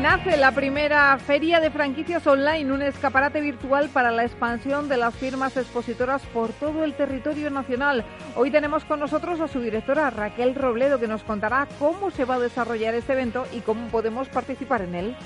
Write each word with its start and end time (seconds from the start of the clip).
Nace 0.00 0.38
la 0.38 0.52
primera 0.52 1.18
feria 1.18 1.60
de 1.60 1.70
franquicias 1.70 2.26
online, 2.26 2.72
un 2.72 2.80
escaparate 2.80 3.42
virtual 3.42 3.90
para 3.90 4.10
la 4.10 4.24
expansión 4.24 4.88
de 4.88 4.96
las 4.96 5.14
firmas 5.14 5.58
expositoras 5.58 6.22
por 6.32 6.54
todo 6.54 6.84
el 6.84 6.94
territorio 6.94 7.50
nacional. 7.50 8.06
Hoy 8.34 8.50
tenemos 8.50 8.86
con 8.86 8.98
nosotros 8.98 9.40
a 9.40 9.48
su 9.48 9.60
directora 9.60 10.08
Raquel 10.08 10.54
Robledo 10.54 10.98
que 10.98 11.06
nos 11.06 11.22
contará 11.22 11.68
cómo 11.78 12.10
se 12.10 12.24
va 12.24 12.36
a 12.36 12.40
desarrollar 12.40 12.94
este 12.94 13.12
evento 13.12 13.44
y 13.52 13.60
cómo 13.60 13.88
podemos 13.88 14.30
participar 14.30 14.80
en 14.80 14.94
él. 14.94 15.16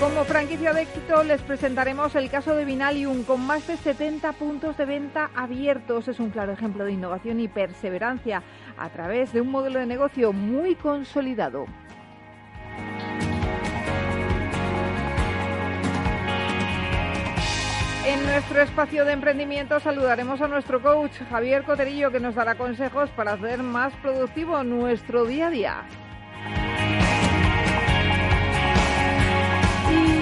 Como 0.00 0.24
franquicia 0.24 0.72
de 0.72 0.80
éxito 0.80 1.22
les 1.24 1.42
presentaremos 1.42 2.14
el 2.14 2.30
caso 2.30 2.56
de 2.56 2.64
Vinalium 2.64 3.22
con 3.22 3.46
más 3.46 3.66
de 3.66 3.76
70 3.76 4.32
puntos 4.32 4.78
de 4.78 4.86
venta 4.86 5.30
abiertos. 5.36 6.08
Es 6.08 6.18
un 6.20 6.30
claro 6.30 6.52
ejemplo 6.52 6.86
de 6.86 6.92
innovación 6.92 7.38
y 7.38 7.48
perseverancia 7.48 8.42
a 8.78 8.88
través 8.88 9.34
de 9.34 9.42
un 9.42 9.50
modelo 9.50 9.78
de 9.78 9.84
negocio 9.84 10.32
muy 10.32 10.74
consolidado. 10.74 11.66
En 18.06 18.24
nuestro 18.24 18.62
espacio 18.62 19.04
de 19.04 19.12
emprendimiento 19.12 19.80
saludaremos 19.80 20.40
a 20.40 20.48
nuestro 20.48 20.80
coach 20.80 21.12
Javier 21.28 21.62
Coterillo 21.64 22.10
que 22.10 22.20
nos 22.20 22.34
dará 22.34 22.54
consejos 22.54 23.10
para 23.10 23.32
hacer 23.32 23.62
más 23.62 23.92
productivo 23.96 24.64
nuestro 24.64 25.26
día 25.26 25.48
a 25.48 25.50
día. 25.50 25.84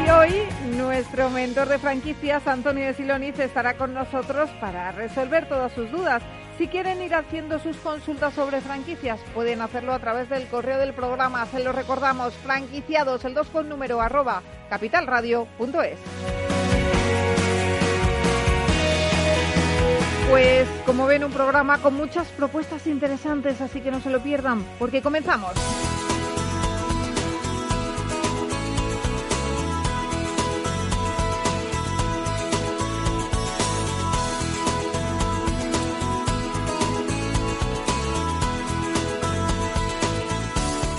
Y 0.08 0.10
hoy 0.10 0.32
nuestro 0.74 1.28
mentor 1.28 1.68
de 1.68 1.78
franquicias, 1.78 2.46
Antonio 2.46 2.86
de 2.86 2.94
Siloniz, 2.94 3.38
estará 3.38 3.74
con 3.74 3.92
nosotros 3.92 4.48
para 4.58 4.90
resolver 4.90 5.46
todas 5.46 5.70
sus 5.72 5.90
dudas. 5.90 6.22
Si 6.56 6.66
quieren 6.66 7.02
ir 7.02 7.14
haciendo 7.14 7.58
sus 7.58 7.76
consultas 7.76 8.32
sobre 8.32 8.62
franquicias, 8.62 9.20
pueden 9.34 9.60
hacerlo 9.60 9.92
a 9.92 9.98
través 9.98 10.30
del 10.30 10.46
correo 10.46 10.78
del 10.78 10.94
programa. 10.94 11.44
Se 11.44 11.62
lo 11.62 11.72
recordamos, 11.72 12.32
franquiciados, 12.36 13.22
el 13.26 13.34
2 13.34 13.48
con 13.48 13.68
número 13.68 14.00
arroba 14.00 14.40
capitalradio.es. 14.70 15.98
Pues 20.30 20.68
como 20.86 21.06
ven, 21.06 21.22
un 21.22 21.32
programa 21.32 21.82
con 21.82 21.92
muchas 21.92 22.28
propuestas 22.28 22.86
interesantes, 22.86 23.60
así 23.60 23.82
que 23.82 23.90
no 23.90 24.00
se 24.00 24.08
lo 24.08 24.22
pierdan, 24.22 24.64
porque 24.78 25.02
comenzamos. 25.02 25.52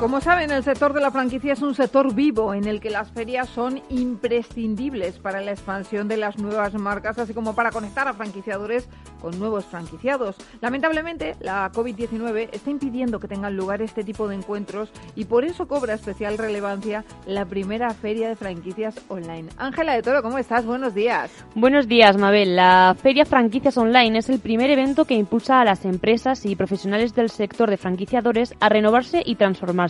Como 0.00 0.20
saben, 0.20 0.52
el 0.52 0.62
sector 0.62 0.92
de 0.92 1.00
la 1.00 1.10
franquicia 1.10 1.54
es 1.54 1.60
un 1.60 1.74
sector 1.74 2.14
vivo 2.14 2.54
en 2.54 2.68
el 2.68 2.80
que 2.80 2.88
las 2.88 3.10
ferias 3.10 3.48
son 3.48 3.82
imprescindibles 3.88 5.18
para 5.18 5.40
la 5.40 5.50
expansión 5.50 6.06
de 6.06 6.16
las 6.16 6.38
nuevas 6.38 6.72
marcas, 6.74 7.18
así 7.18 7.34
como 7.34 7.56
para 7.56 7.72
conectar 7.72 8.06
a 8.06 8.12
franquiciadores 8.12 8.88
con 9.20 9.36
nuevos 9.40 9.64
franquiciados. 9.64 10.36
Lamentablemente, 10.60 11.34
la 11.40 11.72
COVID-19 11.72 12.50
está 12.52 12.70
impidiendo 12.70 13.18
que 13.18 13.26
tengan 13.26 13.56
lugar 13.56 13.82
este 13.82 14.04
tipo 14.04 14.28
de 14.28 14.36
encuentros 14.36 14.92
y 15.16 15.24
por 15.24 15.44
eso 15.44 15.66
cobra 15.66 15.94
especial 15.94 16.38
relevancia 16.38 17.04
la 17.26 17.44
primera 17.44 17.90
feria 17.90 18.28
de 18.28 18.36
franquicias 18.36 18.94
online. 19.08 19.48
Ángela 19.56 19.94
de 19.94 20.02
Toro, 20.02 20.22
¿cómo 20.22 20.38
estás? 20.38 20.64
Buenos 20.64 20.94
días. 20.94 21.32
Buenos 21.56 21.88
días, 21.88 22.16
Mabel. 22.16 22.54
La 22.54 22.94
Feria 23.02 23.24
Franquicias 23.24 23.76
Online 23.76 24.18
es 24.18 24.28
el 24.28 24.38
primer 24.38 24.70
evento 24.70 25.06
que 25.06 25.14
impulsa 25.14 25.60
a 25.60 25.64
las 25.64 25.84
empresas 25.84 26.46
y 26.46 26.54
profesionales 26.54 27.16
del 27.16 27.30
sector 27.30 27.68
de 27.68 27.78
franquiciadores 27.78 28.54
a 28.60 28.68
renovarse 28.68 29.24
y 29.26 29.34
transformarse 29.34 29.87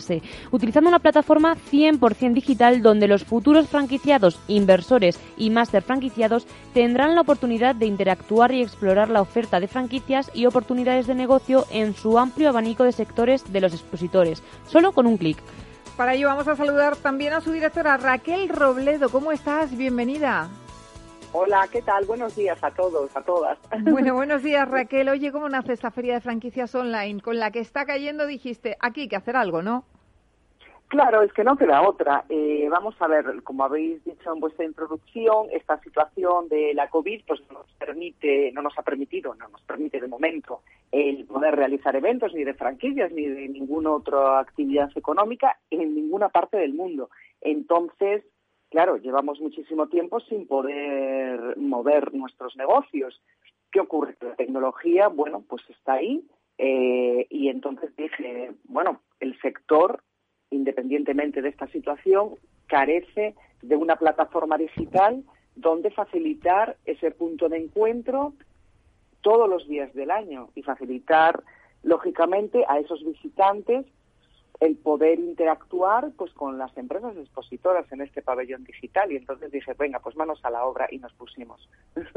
utilizando 0.51 0.89
una 0.89 0.99
plataforma 0.99 1.55
100% 1.71 2.33
digital 2.33 2.81
donde 2.81 3.07
los 3.07 3.23
futuros 3.23 3.67
franquiciados, 3.67 4.39
inversores 4.47 5.19
y 5.37 5.49
máster 5.49 5.83
franquiciados 5.83 6.47
tendrán 6.73 7.15
la 7.15 7.21
oportunidad 7.21 7.75
de 7.75 7.85
interactuar 7.85 8.51
y 8.51 8.61
explorar 8.61 9.09
la 9.09 9.21
oferta 9.21 9.59
de 9.59 9.67
franquicias 9.67 10.31
y 10.33 10.45
oportunidades 10.45 11.07
de 11.07 11.15
negocio 11.15 11.65
en 11.71 11.93
su 11.93 12.17
amplio 12.17 12.49
abanico 12.49 12.83
de 12.83 12.91
sectores 12.91 13.51
de 13.51 13.61
los 13.61 13.73
expositores, 13.73 14.43
solo 14.67 14.91
con 14.91 15.07
un 15.07 15.17
clic. 15.17 15.37
Para 15.97 16.13
ello 16.13 16.27
vamos 16.27 16.47
a 16.47 16.55
saludar 16.55 16.95
también 16.95 17.33
a 17.33 17.41
su 17.41 17.51
directora 17.51 17.97
Raquel 17.97 18.47
Robledo. 18.47 19.09
¿Cómo 19.09 19.33
estás? 19.33 19.75
Bienvenida. 19.75 20.49
Hola, 21.31 21.67
¿qué 21.71 21.83
tal? 21.83 22.05
Buenos 22.05 22.35
días 22.35 22.63
a 22.63 22.71
todos, 22.71 23.15
a 23.15 23.21
todas. 23.21 23.59
Bueno, 23.83 24.15
buenos 24.15 24.41
días 24.41 24.67
Raquel. 24.67 25.09
Oye, 25.09 25.31
¿cómo 25.31 25.47
nace 25.47 25.73
esta 25.73 25.91
feria 25.91 26.15
de 26.15 26.21
franquicias 26.21 26.73
online? 26.73 27.21
Con 27.21 27.37
la 27.37 27.51
que 27.51 27.59
está 27.59 27.85
cayendo 27.85 28.25
dijiste, 28.25 28.77
aquí 28.79 29.01
hay 29.01 29.09
que 29.09 29.15
hacer 29.15 29.35
algo, 29.35 29.61
¿no? 29.61 29.85
Claro, 30.87 31.21
es 31.21 31.31
que 31.33 31.43
no 31.43 31.55
queda 31.55 31.87
otra. 31.87 32.25
Eh, 32.29 32.67
vamos 32.67 32.95
a 32.99 33.07
ver, 33.07 33.43
como 33.43 33.63
habéis 33.63 34.03
dicho 34.03 34.33
en 34.33 34.39
vuestra 34.39 34.65
introducción, 34.65 35.45
esta 35.51 35.79
situación 35.81 36.49
de 36.49 36.73
la 36.73 36.89
COVID 36.89 37.21
pues 37.27 37.41
no 37.51 37.59
nos 37.59 37.71
permite, 37.73 38.51
no 38.53 38.63
nos 38.63 38.75
ha 38.79 38.81
permitido, 38.81 39.35
no 39.35 39.49
nos 39.49 39.61
permite 39.61 40.01
de 40.01 40.07
momento 40.07 40.61
el 40.91 41.25
poder 41.25 41.55
realizar 41.55 41.95
eventos 41.95 42.33
ni 42.33 42.43
de 42.43 42.55
franquicias 42.55 43.11
ni 43.11 43.27
de 43.27 43.49
ninguna 43.49 43.91
otra 43.91 44.39
actividad 44.39 44.89
económica 44.95 45.59
en 45.69 45.93
ninguna 45.93 46.29
parte 46.29 46.57
del 46.57 46.73
mundo. 46.73 47.11
Entonces, 47.39 48.23
claro, 48.69 48.97
llevamos 48.97 49.39
muchísimo 49.39 49.87
tiempo 49.87 50.19
sin 50.21 50.47
poder 50.47 51.57
mover 51.57 52.13
nuestros 52.13 52.55
negocios. 52.55 53.21
¿Qué 53.71 53.79
ocurre? 53.79 54.15
La 54.21 54.35
tecnología, 54.35 55.07
bueno, 55.07 55.43
pues 55.47 55.61
está 55.69 55.93
ahí 55.93 56.23
eh, 56.57 57.27
y 57.29 57.49
entonces 57.49 57.95
dije, 57.95 58.51
bueno, 58.65 59.01
el 59.19 59.39
sector 59.41 60.01
independientemente 60.51 61.41
de 61.41 61.49
esta 61.49 61.67
situación, 61.67 62.35
carece 62.67 63.35
de 63.61 63.75
una 63.75 63.95
plataforma 63.95 64.57
digital 64.57 65.23
donde 65.55 65.91
facilitar 65.91 66.77
ese 66.85 67.11
punto 67.11 67.49
de 67.49 67.57
encuentro 67.57 68.33
todos 69.21 69.49
los 69.49 69.67
días 69.67 69.93
del 69.93 70.11
año 70.11 70.49
y 70.55 70.63
facilitar, 70.63 71.43
lógicamente, 71.83 72.63
a 72.67 72.79
esos 72.79 73.03
visitantes 73.03 73.85
el 74.59 74.75
poder 74.75 75.19
interactuar 75.19 76.11
pues 76.17 76.33
con 76.33 76.57
las 76.57 76.75
empresas 76.77 77.15
expositoras 77.15 77.89
en 77.91 78.01
este 78.01 78.21
pabellón 78.21 78.63
digital. 78.63 79.11
Y 79.11 79.15
entonces 79.17 79.51
dije 79.51 79.73
venga 79.77 79.99
pues 79.99 80.15
manos 80.15 80.39
a 80.43 80.49
la 80.49 80.65
obra 80.65 80.87
y 80.91 80.97
nos 80.97 81.13
pusimos. 81.13 81.69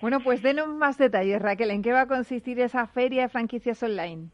Bueno 0.00 0.20
pues 0.20 0.42
denos 0.42 0.68
más 0.68 0.98
detalles 0.98 1.42
Raquel. 1.42 1.70
En 1.70 1.82
qué 1.82 1.92
va 1.92 2.02
a 2.02 2.06
consistir 2.06 2.60
esa 2.60 2.86
feria 2.86 3.22
de 3.22 3.28
franquicias 3.28 3.82
online 3.82 4.30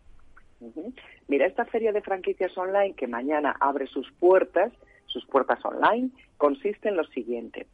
Mira, 1.28 1.46
esta 1.46 1.64
feria 1.64 1.93
de 1.93 2.02
franquicias 2.02 2.56
online 2.56 2.94
que 2.94 3.06
mañana 3.06 3.56
abre 3.61 3.87
sus 3.87 4.10
puertas, 4.12 4.72
sus 5.06 5.25
puertas 5.26 5.64
online, 5.64 6.10
consiste 6.37 6.88
en 6.88 6.96
lo 6.96 7.05
siguiente. 7.05 7.67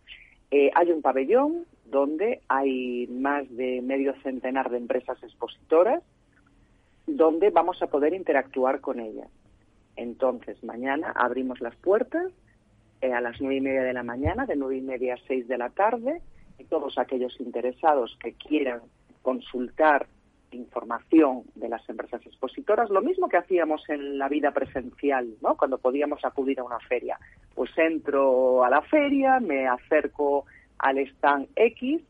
Eh, 0.50 0.70
hay 0.74 0.90
un 0.90 1.02
pabellón 1.02 1.66
donde 1.84 2.40
hay 2.48 3.06
más 3.08 3.48
de 3.56 3.82
medio 3.82 4.14
centenar 4.22 4.70
de 4.70 4.78
empresas 4.78 5.22
expositoras, 5.22 6.02
donde 7.06 7.50
vamos 7.50 7.82
a 7.82 7.88
poder 7.88 8.14
interactuar 8.14 8.80
con 8.80 9.00
ellas. 9.00 9.28
Entonces, 10.00 10.64
mañana 10.64 11.12
abrimos 11.14 11.60
las 11.60 11.76
puertas 11.76 12.32
eh, 13.02 13.12
a 13.12 13.20
las 13.20 13.38
nueve 13.38 13.56
y 13.56 13.60
media 13.60 13.82
de 13.82 13.92
la 13.92 14.02
mañana, 14.02 14.46
de 14.46 14.56
nueve 14.56 14.78
y 14.78 14.80
media 14.80 15.12
a 15.12 15.26
seis 15.28 15.46
de 15.46 15.58
la 15.58 15.68
tarde, 15.68 16.22
y 16.58 16.64
todos 16.64 16.96
aquellos 16.96 17.38
interesados 17.38 18.16
que 18.18 18.32
quieran 18.32 18.80
consultar 19.20 20.06
información 20.52 21.42
de 21.54 21.68
las 21.68 21.86
empresas 21.86 22.24
expositoras, 22.24 22.88
lo 22.88 23.02
mismo 23.02 23.28
que 23.28 23.36
hacíamos 23.36 23.86
en 23.90 24.16
la 24.16 24.30
vida 24.30 24.52
presencial, 24.52 25.34
¿no? 25.42 25.54
Cuando 25.58 25.76
podíamos 25.76 26.24
acudir 26.24 26.60
a 26.60 26.64
una 26.64 26.80
feria. 26.80 27.18
Pues 27.54 27.70
entro 27.76 28.64
a 28.64 28.70
la 28.70 28.80
feria, 28.80 29.38
me 29.38 29.68
acerco 29.68 30.46
al 30.78 30.96
stand 30.96 31.46
X, 31.56 32.00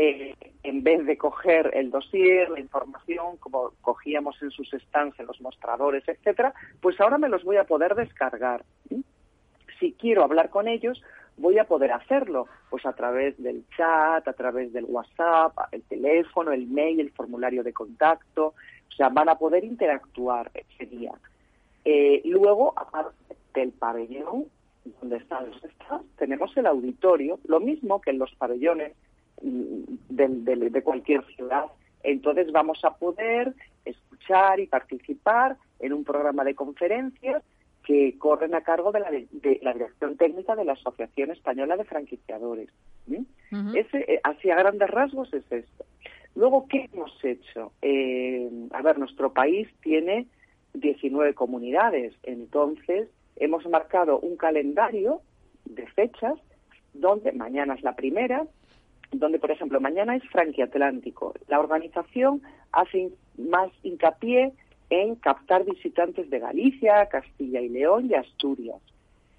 eh, 0.00 0.36
en 0.62 0.84
vez 0.84 1.04
de 1.06 1.18
coger 1.18 1.72
el 1.74 1.90
dossier, 1.90 2.48
la 2.50 2.60
información, 2.60 3.36
como 3.38 3.72
cogíamos 3.80 4.40
en 4.42 4.52
sus 4.52 4.70
stands, 4.70 5.18
en 5.18 5.26
los 5.26 5.40
mostradores, 5.40 6.06
etcétera, 6.06 6.54
pues 6.80 7.00
ahora 7.00 7.18
me 7.18 7.28
los 7.28 7.42
voy 7.42 7.56
a 7.56 7.64
poder 7.64 7.96
descargar. 7.96 8.64
Si 9.80 9.92
quiero 9.94 10.22
hablar 10.22 10.50
con 10.50 10.68
ellos, 10.68 11.02
voy 11.36 11.58
a 11.58 11.64
poder 11.64 11.90
hacerlo? 11.90 12.46
Pues 12.70 12.86
a 12.86 12.92
través 12.92 13.42
del 13.42 13.64
chat, 13.76 14.28
a 14.28 14.32
través 14.34 14.72
del 14.72 14.84
WhatsApp, 14.84 15.58
el 15.72 15.82
teléfono, 15.82 16.52
el 16.52 16.68
mail, 16.68 17.00
el 17.00 17.10
formulario 17.10 17.64
de 17.64 17.72
contacto. 17.72 18.54
O 18.88 18.92
sea, 18.96 19.08
van 19.08 19.28
a 19.28 19.34
poder 19.34 19.64
interactuar 19.64 20.52
ese 20.54 20.86
día. 20.86 21.12
Eh, 21.84 22.22
luego, 22.24 22.72
aparte 22.76 23.34
del 23.52 23.72
pabellón, 23.72 24.44
donde 25.00 25.16
están 25.16 25.50
los 25.50 25.60
stands, 25.60 26.06
tenemos 26.16 26.56
el 26.56 26.66
auditorio, 26.66 27.40
lo 27.48 27.58
mismo 27.58 28.00
que 28.00 28.10
en 28.10 28.20
los 28.20 28.32
pabellones 28.36 28.92
mm, 29.42 29.82
de, 30.08 30.82
cualquier 30.82 31.24
ciudad. 31.34 31.64
Entonces 32.02 32.50
vamos 32.52 32.84
a 32.84 32.96
poder 32.96 33.54
escuchar 33.84 34.60
y 34.60 34.66
participar 34.66 35.56
en 35.80 35.92
un 35.92 36.04
programa 36.04 36.44
de 36.44 36.54
conferencias 36.54 37.42
que 37.84 38.18
corren 38.18 38.54
a 38.54 38.60
cargo 38.60 38.92
de 38.92 39.00
la, 39.00 39.10
de 39.10 39.60
la 39.62 39.72
Dirección 39.72 40.16
Técnica 40.16 40.54
de 40.54 40.64
la 40.64 40.74
Asociación 40.74 41.30
Española 41.30 41.76
de 41.76 41.84
Franquiciadores. 41.84 42.68
Ese, 43.74 44.12
eh, 44.12 44.20
así 44.22 44.50
a 44.50 44.56
grandes 44.56 44.90
rasgos 44.90 45.32
es 45.32 45.50
esto. 45.50 45.84
Luego, 46.34 46.66
¿qué 46.68 46.88
hemos 46.92 47.12
hecho? 47.24 47.72
Eh, 47.82 48.48
a 48.72 48.82
ver, 48.82 48.98
nuestro 48.98 49.32
país 49.32 49.68
tiene 49.82 50.26
19 50.74 51.34
comunidades, 51.34 52.14
entonces 52.22 53.08
hemos 53.36 53.66
marcado 53.68 54.20
un 54.20 54.36
calendario 54.36 55.22
de 55.64 55.86
fechas 55.88 56.34
donde 56.94 57.32
mañana 57.32 57.74
es 57.74 57.82
la 57.82 57.96
primera, 57.96 58.46
donde, 59.12 59.38
por 59.38 59.50
ejemplo, 59.50 59.80
mañana 59.80 60.16
es 60.16 60.22
Franquiatlántico. 60.30 61.34
La 61.48 61.60
organización 61.60 62.42
hace 62.72 63.10
más 63.36 63.70
hincapié 63.82 64.52
en 64.90 65.14
captar 65.16 65.64
visitantes 65.64 66.30
de 66.30 66.38
Galicia, 66.38 67.06
Castilla 67.06 67.60
y 67.60 67.68
León 67.68 68.08
y 68.10 68.14
Asturias. 68.14 68.80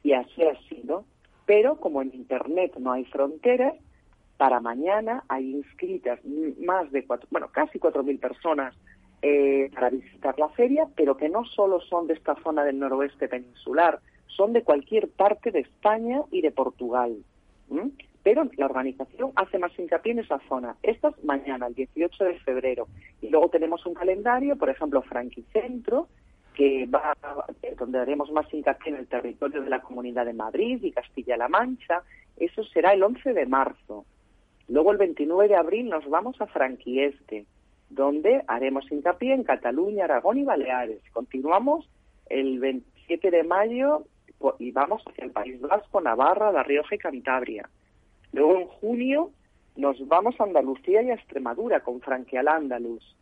Y 0.04 0.13
así 0.13 0.44
ha 0.44 0.56
sido. 0.69 1.06
Pero 1.45 1.77
como 1.77 2.01
en 2.01 2.13
Internet 2.13 2.75
no 2.77 2.92
hay 2.92 3.06
fronteras, 3.06 3.74
para 4.38 4.60
mañana 4.60 5.24
hay 5.27 5.51
inscritas 5.51 6.19
más 6.60 6.92
de 6.92 7.06
cuatro, 7.06 7.27
bueno, 7.31 7.50
casi 7.51 7.77
cuatro 7.80 8.04
mil 8.04 8.19
personas 8.19 8.74
eh, 9.21 9.69
para 9.74 9.89
visitar 9.89 10.39
la 10.39 10.48
feria, 10.50 10.88
pero 10.95 11.18
que 11.18 11.27
no 11.27 11.44
solo 11.44 11.81
son 11.81 12.07
de 12.07 12.13
esta 12.13 12.36
zona 12.42 12.63
del 12.63 12.80
noroeste 12.80 13.27
peninsular, 13.27 14.00
son 14.27 14.54
de 14.54 14.63
cualquier 14.63 15.10
parte 15.10 15.51
de 15.51 15.60
España 15.60 16.21
y 16.31 16.42
de 16.42 16.51
Portugal. 16.51 17.18
Pero 18.24 18.50
la 18.57 18.66
organización 18.66 19.31
hace 19.36 19.57
más 19.57 19.77
hincapié 19.77 20.12
en 20.12 20.19
esa 20.19 20.39
zona. 20.48 20.75
Esta 20.83 21.10
es 21.10 21.24
mañana, 21.24 21.68
el 21.68 21.75
18 21.75 22.24
de 22.24 22.39
febrero. 22.39 22.88
Y 23.21 23.30
luego 23.30 23.50
tenemos 23.50 23.86
un 23.86 23.94
calendario, 23.94 24.57
por 24.57 24.69
ejemplo, 24.69 25.01
Franquicentro, 25.01 26.07
que 26.54 26.86
va, 26.88 27.16
donde 27.77 28.00
haremos 28.00 28.31
más 28.31 28.54
hincapié 28.54 28.92
en 28.92 29.00
el 29.00 29.07
territorio 29.07 29.62
de 29.62 29.69
la 29.69 29.81
Comunidad 29.81 30.25
de 30.25 30.33
Madrid 30.33 30.83
y 30.83 30.92
Castilla-La 30.92 31.48
Mancha. 31.48 32.04
Eso 32.38 32.63
será 32.66 32.94
el 32.94 33.04
11 33.04 33.33
de 33.33 33.45
marzo. 33.45 34.06
Luego 34.68 34.92
el 34.92 34.98
29 34.98 35.48
de 35.48 35.56
abril 35.56 35.89
nos 35.89 36.07
vamos 36.10 36.39
a 36.42 36.48
Franquieste 36.48 37.45
donde 37.89 38.44
haremos 38.48 38.89
hincapié 38.92 39.33
en 39.33 39.44
Cataluña, 39.44 40.06
Aragón 40.06 40.38
y 40.38 40.44
Baleares. 40.44 41.01
Continuamos 41.12 41.89
el 42.27 42.60
27 42.60 43.31
de 43.31 43.44
mayo 43.44 44.04
y 44.60 44.71
vamos 44.71 45.04
hacia 45.07 45.25
el 45.25 45.31
País 45.31 45.60
Vasco, 45.60 46.00
Navarra, 46.00 46.51
La 46.51 46.63
Rioja 46.63 46.95
y 46.95 47.00
Cantabria. 47.00 47.69
Luego 48.34 48.60
en 48.60 48.68
junio 48.68 49.31
nos 49.76 50.08
vamos 50.08 50.40
a 50.40 50.44
Andalucía 50.44 51.02
y 51.02 51.10
a 51.10 51.16
Extremadura 51.16 51.81
con 51.81 52.02
Franquial 52.02 52.48
Andalus. 52.48 53.16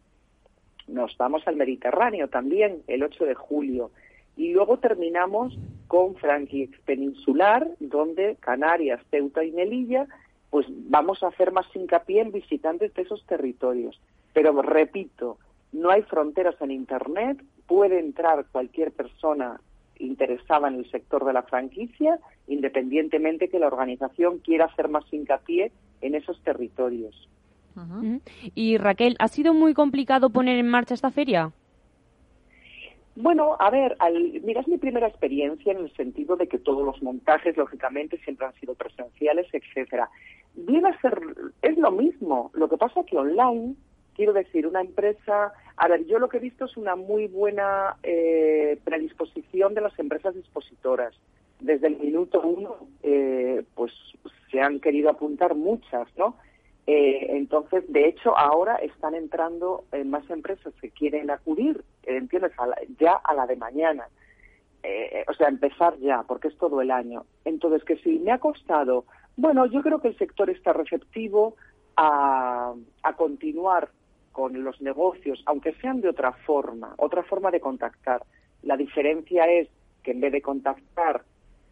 Nos 0.87 1.15
vamos 1.17 1.47
al 1.47 1.55
Mediterráneo 1.55 2.29
también 2.29 2.81
el 2.87 3.03
8 3.03 3.25
de 3.25 3.35
julio. 3.35 3.91
Y 4.35 4.53
luego 4.53 4.77
terminamos 4.77 5.57
con 5.87 6.15
Franqui 6.15 6.67
Peninsular, 6.85 7.67
donde 7.79 8.37
Canarias, 8.39 9.01
Ceuta 9.09 9.43
y 9.43 9.51
Melilla, 9.51 10.07
pues 10.49 10.65
vamos 10.69 11.23
a 11.23 11.27
hacer 11.27 11.51
más 11.51 11.65
hincapié 11.75 12.21
en 12.21 12.31
visitantes 12.31 12.93
de 12.93 13.01
esos 13.01 13.25
territorios. 13.25 13.99
Pero 14.33 14.61
repito, 14.61 15.37
no 15.71 15.89
hay 15.89 16.03
fronteras 16.03 16.55
en 16.61 16.71
Internet, 16.71 17.41
puede 17.67 17.99
entrar 17.99 18.45
cualquier 18.51 18.91
persona 18.91 19.59
interesada 19.99 20.67
en 20.67 20.75
el 20.75 20.91
sector 20.91 21.25
de 21.25 21.33
la 21.33 21.43
franquicia, 21.43 22.19
independientemente 22.47 23.49
que 23.49 23.59
la 23.59 23.67
organización 23.67 24.39
quiera 24.39 24.65
hacer 24.65 24.89
más 24.89 25.05
hincapié 25.11 25.71
en 26.01 26.15
esos 26.15 26.41
territorios. 26.43 27.27
Y 28.55 28.77
Raquel, 28.77 29.15
¿ha 29.19 29.27
sido 29.27 29.53
muy 29.53 29.73
complicado 29.73 30.31
poner 30.31 30.57
en 30.57 30.67
marcha 30.67 30.95
esta 30.95 31.11
feria? 31.11 31.51
Bueno, 33.15 33.55
a 33.59 33.71
ver, 33.71 33.95
al, 33.99 34.41
mira, 34.43 34.61
es 34.61 34.67
mi 34.67 34.77
primera 34.77 35.07
experiencia 35.07 35.71
en 35.71 35.79
el 35.79 35.93
sentido 35.95 36.35
de 36.35 36.47
que 36.47 36.59
todos 36.59 36.85
los 36.85 37.01
montajes, 37.01 37.57
lógicamente, 37.57 38.19
siempre 38.19 38.45
han 38.45 38.53
sido 38.55 38.75
presenciales, 38.75 39.47
etcétera. 39.51 40.09
Viene 40.53 40.89
a 40.89 41.01
ser, 41.01 41.19
es 41.63 41.77
lo 41.77 41.91
mismo, 41.91 42.51
lo 42.53 42.69
que 42.69 42.77
pasa 42.77 43.03
que 43.05 43.17
online 43.17 43.75
quiero 44.17 44.33
decir, 44.33 44.67
una 44.67 44.81
empresa, 44.81 45.53
a 45.77 45.87
ver, 45.87 46.05
yo 46.07 46.17
lo 46.17 46.27
que 46.27 46.37
he 46.37 46.41
visto 46.41 46.65
es 46.65 46.75
una 46.75 46.95
muy 46.95 47.27
buena 47.27 47.95
eh, 48.01 48.77
predisposición 48.83 49.75
de 49.75 49.81
las 49.81 49.97
empresas 49.99 50.35
expositoras. 50.35 51.13
Desde 51.61 51.87
el 51.87 51.97
minuto 51.97 52.41
uno, 52.41 52.75
eh, 53.03 53.63
pues 53.75 53.93
se 54.51 54.59
han 54.59 54.79
querido 54.79 55.11
apuntar 55.11 55.55
muchas, 55.55 56.07
¿no? 56.17 56.35
Eh, 56.87 57.27
entonces, 57.29 57.83
de 57.89 58.07
hecho, 58.07 58.35
ahora 58.35 58.75
están 58.77 59.13
entrando 59.13 59.83
más 60.05 60.27
empresas 60.29 60.73
que 60.81 60.89
quieren 60.89 61.29
acudir, 61.29 61.83
¿entiendes? 62.03 62.53
ya 62.99 63.13
a 63.13 63.33
la 63.35 63.45
de 63.45 63.55
mañana. 63.55 64.07
o 65.27 65.33
sea, 65.33 65.49
empezar 65.49 65.97
ya, 65.99 66.23
porque 66.23 66.47
es 66.47 66.57
todo 66.57 66.81
el 66.81 66.91
año. 66.91 67.25
Entonces, 67.45 67.83
que 67.83 67.97
si 67.97 68.19
me 68.19 68.31
ha 68.31 68.39
costado, 68.39 69.05
bueno, 69.35 69.65
yo 69.67 69.81
creo 69.83 69.99
que 69.99 70.07
el 70.07 70.17
sector 70.17 70.49
está 70.49 70.73
receptivo 70.73 71.55
a, 71.97 72.73
a 73.03 73.13
continuar 73.13 73.89
con 74.37 74.63
los 74.63 74.79
negocios, 74.81 75.41
aunque 75.47 75.73
sean 75.81 75.99
de 75.99 76.09
otra 76.09 76.31
forma, 76.31 76.93
otra 76.97 77.23
forma 77.23 77.49
de 77.49 77.59
contactar. 77.59 78.21
La 78.61 78.77
diferencia 78.77 79.47
es 79.47 79.67
que 80.03 80.11
en 80.11 80.21
vez 80.21 80.31
de 80.31 80.43
contactar 80.43 81.23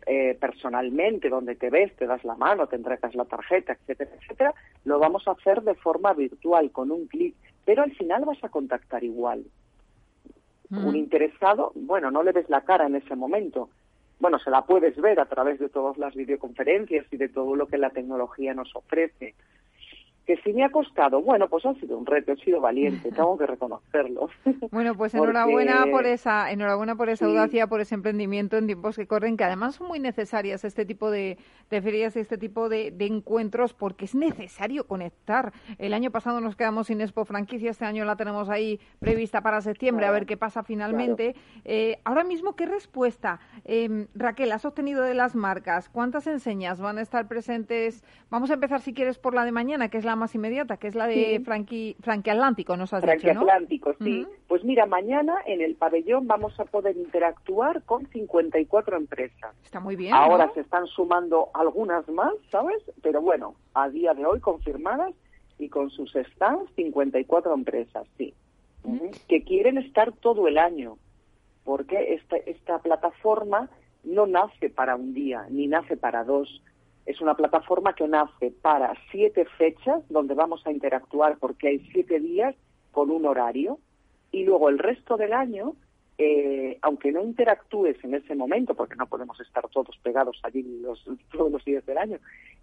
eh, 0.08 0.36
personalmente, 0.42 1.30
donde 1.30 1.54
te 1.54 1.70
ves, 1.70 1.96
te 1.96 2.08
das 2.08 2.24
la 2.24 2.34
mano, 2.34 2.66
te 2.66 2.76
entregas 2.76 3.14
la 3.14 3.26
tarjeta, 3.26 3.74
etcétera, 3.74 4.10
etcétera, 4.20 4.54
lo 4.84 4.98
vamos 4.98 5.28
a 5.28 5.34
hacer 5.34 5.62
de 5.62 5.76
forma 5.76 6.14
virtual, 6.14 6.72
con 6.72 6.90
un 6.90 7.06
clic, 7.06 7.36
pero 7.66 7.84
al 7.84 7.92
final 7.92 8.26
vas 8.26 8.44
a 8.44 8.50
contactar 8.50 9.04
igual. 9.04 9.44
Un 10.72 10.94
mm. 10.94 10.96
interesado, 10.96 11.72
bueno, 11.76 12.10
no 12.10 12.24
le 12.24 12.32
ves 12.32 12.50
la 12.50 12.62
cara 12.62 12.88
en 12.88 12.96
ese 12.96 13.16
momento. 13.16 13.70
Bueno, 14.20 14.40
se 14.40 14.50
la 14.50 14.64
puedes 14.64 15.00
ver 15.00 15.20
a 15.20 15.28
través 15.28 15.60
de 15.60 15.70
todas 15.70 16.00
las 16.00 16.16
videoconferencias 16.16 17.06
y 17.12 17.18
de 17.18 17.30
todo 17.30 17.56
lo 17.56 17.68
que 17.68 17.78
la 17.78 17.92
tecnología 17.92 18.56
nos 18.56 18.76
ofrece 18.76 19.36
que 20.26 20.38
si 20.38 20.54
me 20.54 20.64
ha 20.64 20.70
costado, 20.70 21.22
bueno, 21.22 21.48
pues 21.48 21.66
ha 21.66 21.74
sido 21.76 21.98
un 21.98 22.06
reto, 22.06 22.32
he 22.32 22.38
sido 22.38 22.60
valiente, 22.60 23.12
tengo 23.16 23.38
que 23.38 23.46
reconocerlo. 23.46 24.30
Bueno, 24.72 24.96
pues 24.96 25.14
enhorabuena 25.14 25.86
por 25.92 26.06
esa, 26.06 26.52
enhorabuena 26.52 26.96
por 26.96 27.10
esa 27.10 27.26
audacia, 27.26 27.68
por 27.68 27.82
ese 27.82 27.96
emprendimiento 27.96 28.58
en 28.58 28.66
tiempos 28.66 28.96
que 28.96 29.08
corren, 29.08 29.38
que 29.38 29.44
además 29.44 29.76
son 29.76 29.88
muy 29.88 30.00
necesarias 30.00 30.66
este 30.66 30.86
tipo 30.86 31.12
de, 31.12 31.38
de 31.70 31.82
ferias, 31.82 32.16
este 32.16 32.38
tipo 32.38 32.68
de, 32.68 32.94
encuentros, 33.00 33.74
porque 33.74 34.06
es 34.06 34.16
necesario 34.16 34.88
conectar. 34.88 35.54
El 35.78 35.94
año 35.94 36.12
pasado 36.12 36.42
nos 36.42 36.56
quedamos 36.56 36.88
sin 36.88 37.00
Expo 37.00 37.26
Franquicia, 37.26 37.72
este 37.72 37.86
año 37.86 38.06
la 38.06 38.16
tenemos 38.16 38.50
ahí 38.50 38.80
prevista 39.00 39.42
para 39.42 39.62
septiembre, 39.62 40.08
a 40.08 40.12
ver 40.12 40.26
qué 40.26 40.36
pasa 40.36 40.64
finalmente. 40.64 41.36
Eh, 41.64 42.00
ahora 42.04 42.24
mismo, 42.24 42.56
¿qué 42.56 42.66
respuesta, 42.66 43.40
eh, 43.64 44.08
Raquel, 44.16 44.52
has 44.52 44.66
obtenido 44.66 45.04
de 45.04 45.14
las 45.14 45.36
marcas? 45.36 45.90
¿Cuántas 45.90 46.28
enseñas 46.28 46.82
van 46.82 46.98
a 46.98 47.02
estar 47.02 47.28
presentes? 47.28 48.04
Vamos 48.30 48.50
a 48.50 48.56
empezar, 48.56 48.82
si 48.82 48.94
quieres, 48.94 49.20
por 49.20 49.36
la 49.36 49.46
de 49.46 49.52
mañana, 49.52 49.90
que 49.90 49.98
es 49.98 50.06
la 50.06 50.15
más 50.16 50.36
inmediata, 50.36 50.78
que 50.78 50.88
es 50.88 50.96
la 50.96 51.08
de 51.08 51.42
Franqui, 51.44 51.96
Atlántico, 52.06 52.78
nos 52.78 52.94
has 52.94 53.04
dicho, 53.04 53.34
¿no? 53.34 53.42
Atlántico, 53.42 53.94
sí. 54.02 54.26
Pues 54.48 54.64
mira, 54.64 54.86
mañana 54.86 55.36
en 55.46 55.62
el 55.62 55.76
pabellón 55.76 56.28
vamos 56.28 56.60
a 56.60 56.66
poder 56.66 56.96
interactuar 56.98 57.84
con 57.84 58.08
54 58.08 58.98
empresas. 58.98 59.56
Está 59.64 59.80
muy 59.80 59.96
bien. 59.96 60.14
Ahora 60.14 60.52
se 60.54 60.62
están 60.62 60.88
sumando 60.88 61.50
algunas 61.54 62.08
más, 62.10 62.34
¿sabes? 62.52 62.82
Pero 63.02 63.22
bueno, 63.22 63.56
a 63.74 63.90
día 63.90 64.14
de 64.14 64.26
hoy 64.26 64.40
confirmadas 64.40 65.14
y 65.58 65.70
con 65.70 65.90
sus 65.90 66.12
stands 66.14 66.72
54 66.76 67.54
empresas, 67.54 68.08
sí. 68.18 68.34
Que 69.28 69.44
quieren 69.44 69.80
estar 69.80 70.12
todo 70.12 70.48
el 70.48 70.60
año, 70.60 70.98
porque 71.64 72.14
esta, 72.14 72.38
esta 72.38 72.78
plataforma 72.80 73.70
no 74.04 74.28
nace 74.28 74.70
para 74.70 74.96
un 74.96 75.14
día, 75.14 75.48
ni 75.50 75.66
nace 75.66 75.98
para 75.98 76.24
dos, 76.24 76.62
es 77.06 77.22
una 77.22 77.36
plataforma 77.36 77.94
que 77.94 78.08
nace 78.08 78.52
para 78.52 78.94
siete 79.12 79.46
fechas 79.58 80.04
donde 80.10 80.34
vamos 80.34 80.66
a 80.66 80.72
interactuar 80.72 81.38
porque 81.38 81.68
hay 81.68 81.80
siete 81.92 82.20
días 82.20 82.56
con 82.92 83.12
un 83.12 83.26
horario 83.26 83.80
y 84.32 84.44
luego 84.44 84.70
el 84.70 84.80
resto 84.80 85.16
del 85.16 85.34
año, 85.34 85.76
eh, 86.18 86.78
aunque 86.82 87.12
no 87.12 87.22
interactúes 87.22 88.04
en 88.04 88.16
ese 88.16 88.36
momento, 88.36 88.74
porque 88.74 88.96
no 88.96 89.08
podemos 89.08 89.40
estar 89.40 89.68
todos 89.70 89.98
pegados 90.02 90.40
allí 90.44 90.64
los, 90.82 91.06
todos 91.32 91.52
los 91.52 91.64
días 91.64 91.86
del 91.86 91.98
año, 91.98 92.20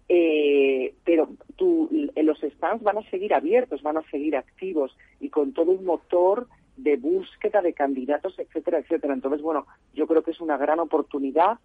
eh, 0.09 0.93
pero 1.05 1.29
tú, 1.55 1.89
los 2.15 2.39
stands 2.39 2.83
van 2.83 2.97
a 2.97 3.09
seguir 3.09 3.33
abiertos, 3.33 3.81
van 3.81 3.97
a 3.97 4.09
seguir 4.11 4.35
activos 4.35 4.95
y 5.19 5.29
con 5.29 5.53
todo 5.53 5.71
un 5.71 5.85
motor 5.85 6.47
de 6.75 6.97
búsqueda 6.97 7.61
de 7.61 7.73
candidatos, 7.73 8.37
etcétera, 8.37 8.79
etcétera. 8.79 9.13
Entonces, 9.13 9.41
bueno, 9.41 9.65
yo 9.93 10.07
creo 10.07 10.23
que 10.23 10.31
es 10.31 10.41
una 10.41 10.57
gran 10.57 10.79
oportunidad 10.79 11.59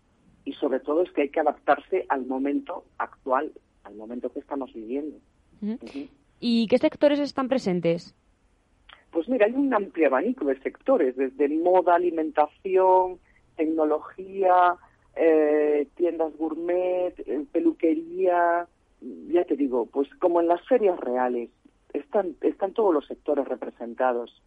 y 0.49 0.55
sobre 0.55 0.81
todo 0.81 1.03
es 1.03 1.13
que 1.13 1.23
hay 1.23 1.29
que 1.29 1.41
adaptarse 1.41 2.07
al 2.09 2.25
momento 2.25 2.85
actual, 2.97 3.53
al 3.85 3.95
momento 3.97 4.33
que 4.33 4.41
estamos 4.41 4.73
viviendo. 4.73 5.19
¿Y 6.41 6.67
qué 6.69 6.79
sectores 6.79 7.19
están 7.19 7.49
presentes? 7.49 8.15
Pues 9.11 9.29
mira, 9.29 9.45
hay 9.45 9.53
un 9.53 9.75
amplio 9.75 10.07
abanico 10.07 10.47
de 10.47 10.59
sectores, 10.61 11.17
desde 11.17 11.51
moda, 11.51 11.97
alimentación, 11.97 13.19
tecnología, 13.57 14.77
eh, 15.17 15.87
tiendas 15.97 16.35
gourmet, 16.39 17.13
eh, 17.19 17.45
peluquería, 17.53 18.67
ya 19.03 19.45
te 19.45 19.55
digo, 19.55 19.85
pues 19.85 20.09
como 20.19 20.41
en 20.41 20.49
las 20.49 20.67
ferias 20.67 20.99
reales, 20.99 21.51
están, 21.93 22.37
están 22.41 22.73
todos 22.73 22.95
los 22.95 23.07
sectores 23.07 23.47
representados. 23.47 24.43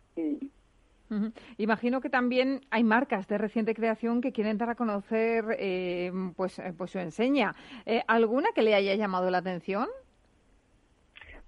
Imagino 1.57 2.01
que 2.01 2.09
también 2.09 2.61
hay 2.69 2.83
marcas 2.83 3.27
de 3.27 3.37
reciente 3.37 3.75
creación 3.75 4.21
que 4.21 4.31
quieren 4.31 4.57
dar 4.57 4.69
a 4.69 4.75
conocer 4.75 5.43
eh, 5.59 6.11
pues, 6.35 6.59
eh, 6.59 6.73
pues 6.77 6.91
su 6.91 6.99
enseña. 6.99 7.53
Eh, 7.85 8.01
¿Alguna 8.07 8.49
que 8.53 8.61
le 8.61 8.75
haya 8.75 8.95
llamado 8.95 9.29
la 9.29 9.39
atención? 9.39 9.87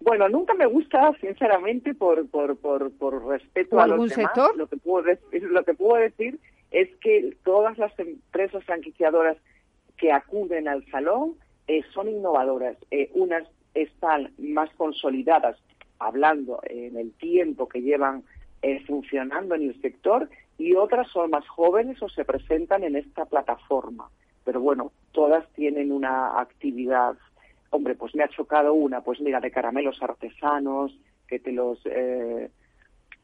Bueno, 0.01 0.27
nunca 0.27 0.53
me 0.53 0.65
gusta, 0.65 1.13
sinceramente, 1.22 1.93
por, 1.93 2.27
por, 2.27 2.58
por, 2.58 2.91
por 2.91 3.25
respeto 3.25 3.79
a 3.79 3.84
algún 3.84 4.08
los 4.08 4.15
demás, 4.15 4.34
sector? 4.34 4.58
Lo 4.58 4.67
que, 4.67 4.77
puedo 4.77 5.03
decir, 5.03 5.43
lo 5.43 5.63
que 5.63 5.74
puedo 5.74 5.96
decir 5.96 6.39
es 6.72 6.89
que 6.98 7.38
todas 7.43 7.77
las 7.77 7.98
empresas 7.98 8.63
franquiciadoras 8.65 9.38
que 9.96 10.12
acuden 10.12 10.67
al 10.67 10.86
salón 10.91 11.36
son 11.93 12.10
innovadoras. 12.10 12.75
unas 13.13 13.48
están 13.74 14.32
más 14.38 14.70
consolidadas, 14.75 15.58
hablando 16.00 16.60
en 16.63 16.98
el 16.98 17.13
tiempo 17.13 17.70
que 17.70 17.82
llevan 17.82 18.24
eh, 18.63 18.82
funcionando 18.88 19.55
en 19.55 19.63
el 19.63 19.82
sector 19.82 20.29
y 20.58 20.74
otras 20.75 21.10
son 21.10 21.32
más 21.32 21.46
jóvenes 21.50 22.01
o 22.01 22.08
se 22.08 22.24
presentan 22.24 22.86
en 22.86 22.96
esta 22.96 23.25
plataforma. 23.25 24.10
Pero 24.46 24.62
bueno, 24.62 24.93
todas 25.12 25.46
tienen 25.51 25.91
una 25.91 26.39
actividad. 26.39 27.17
Hombre, 27.72 27.96
pues 27.96 28.15
me 28.15 28.24
ha 28.24 28.29
chocado 28.29 28.74
una, 28.74 29.01
pues 29.01 29.20
mira, 29.20 29.41
de 29.41 29.51
caramelos 29.51 30.01
artesanos, 30.01 30.98
que 31.27 31.39
te 31.39 31.51
los 31.51 31.77
eh, 31.84 32.51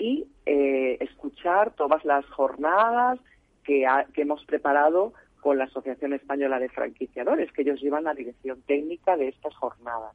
y 0.00 0.26
eh, 0.44 0.96
escuchar 0.98 1.72
todas 1.76 2.04
las 2.04 2.26
jornadas 2.30 3.20
que, 3.62 3.86
que 4.12 4.22
hemos 4.22 4.44
preparado 4.44 5.12
con 5.42 5.58
la 5.58 5.64
Asociación 5.64 6.12
Española 6.12 6.60
de 6.60 6.68
Franquiciadores, 6.68 7.50
que 7.52 7.62
ellos 7.62 7.80
llevan 7.82 8.04
la 8.04 8.14
dirección 8.14 8.62
técnica 8.62 9.16
de 9.16 9.26
estas 9.28 9.54
jornadas. 9.56 10.14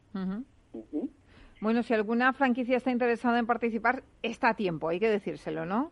Bueno, 1.59 1.83
si 1.83 1.93
alguna 1.93 2.31
franquicia 2.31 2.77
está 2.77 2.91
interesada 2.91 3.37
en 3.37 3.45
participar, 3.45 4.03
está 4.23 4.49
a 4.49 4.55
tiempo, 4.55 4.87
hay 4.87 5.01
que 5.01 5.09
decírselo, 5.09 5.65
¿no? 5.65 5.91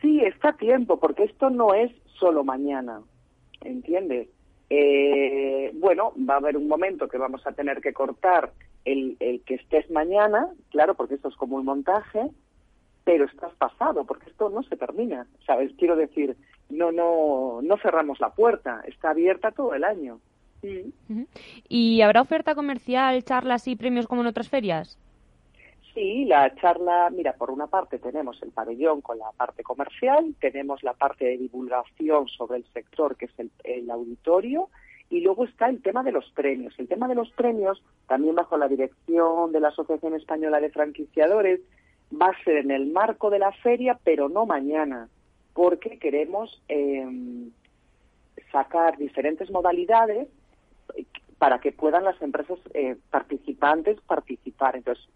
Sí, 0.00 0.20
está 0.20 0.50
a 0.50 0.56
tiempo, 0.56 1.00
porque 1.00 1.24
esto 1.24 1.50
no 1.50 1.74
es 1.74 1.90
solo 2.20 2.44
mañana, 2.44 3.00
¿entiendes? 3.62 4.28
Eh, 4.70 5.72
bueno, 5.74 6.12
va 6.18 6.34
a 6.34 6.38
haber 6.38 6.56
un 6.56 6.68
momento 6.68 7.08
que 7.08 7.18
vamos 7.18 7.44
a 7.48 7.52
tener 7.52 7.80
que 7.80 7.92
cortar 7.92 8.52
el, 8.84 9.16
el 9.18 9.42
que 9.42 9.56
estés 9.56 9.90
mañana, 9.90 10.50
claro, 10.70 10.94
porque 10.94 11.16
esto 11.16 11.30
es 11.30 11.36
como 11.36 11.56
un 11.56 11.64
montaje, 11.64 12.30
pero 13.02 13.24
estás 13.24 13.54
pasado, 13.56 14.04
porque 14.04 14.30
esto 14.30 14.50
no 14.50 14.62
se 14.62 14.76
termina, 14.76 15.26
¿sabes? 15.44 15.72
Quiero 15.76 15.96
decir, 15.96 16.36
no, 16.70 16.92
no, 16.92 17.60
no 17.62 17.76
cerramos 17.78 18.20
la 18.20 18.30
puerta, 18.30 18.82
está 18.86 19.10
abierta 19.10 19.52
todo 19.52 19.74
el 19.74 19.84
año. 19.84 20.20
¿Y 21.68 22.00
habrá 22.00 22.22
oferta 22.22 22.54
comercial, 22.54 23.22
charlas 23.24 23.68
y 23.68 23.76
premios 23.76 24.06
como 24.06 24.22
en 24.22 24.26
otras 24.28 24.48
ferias? 24.48 24.98
Sí, 25.94 26.26
la 26.26 26.54
charla, 26.56 27.08
mira, 27.10 27.32
por 27.34 27.50
una 27.50 27.68
parte 27.68 27.98
tenemos 27.98 28.42
el 28.42 28.50
pabellón 28.50 29.00
con 29.00 29.18
la 29.18 29.30
parte 29.36 29.62
comercial, 29.62 30.34
tenemos 30.40 30.82
la 30.82 30.92
parte 30.92 31.24
de 31.24 31.38
divulgación 31.38 32.28
sobre 32.28 32.58
el 32.58 32.64
sector, 32.72 33.16
que 33.16 33.26
es 33.26 33.38
el, 33.38 33.50
el 33.64 33.90
auditorio, 33.90 34.68
y 35.08 35.20
luego 35.20 35.44
está 35.44 35.68
el 35.68 35.80
tema 35.80 36.02
de 36.02 36.12
los 36.12 36.28
premios. 36.32 36.74
El 36.78 36.88
tema 36.88 37.08
de 37.08 37.14
los 37.14 37.30
premios, 37.30 37.82
también 38.08 38.34
bajo 38.34 38.58
la 38.58 38.68
dirección 38.68 39.52
de 39.52 39.60
la 39.60 39.68
Asociación 39.68 40.14
Española 40.14 40.60
de 40.60 40.70
Franquiciadores, 40.70 41.60
va 42.12 42.26
a 42.26 42.44
ser 42.44 42.58
en 42.58 42.72
el 42.72 42.88
marco 42.88 43.30
de 43.30 43.38
la 43.38 43.52
feria, 43.52 43.98
pero 44.04 44.28
no 44.28 44.44
mañana 44.46 45.08
porque 45.56 45.98
queremos 45.98 46.62
em, 46.68 47.50
sacar 48.52 48.98
diferentes 48.98 49.50
modalidades 49.50 50.28
para 51.38 51.58
que 51.60 51.72
puedan 51.72 52.04
las 52.04 52.20
empresas 52.20 52.58
eh, 52.74 52.96
participantes 53.10 53.98
participar, 54.02 54.76
entonces, 54.76 55.08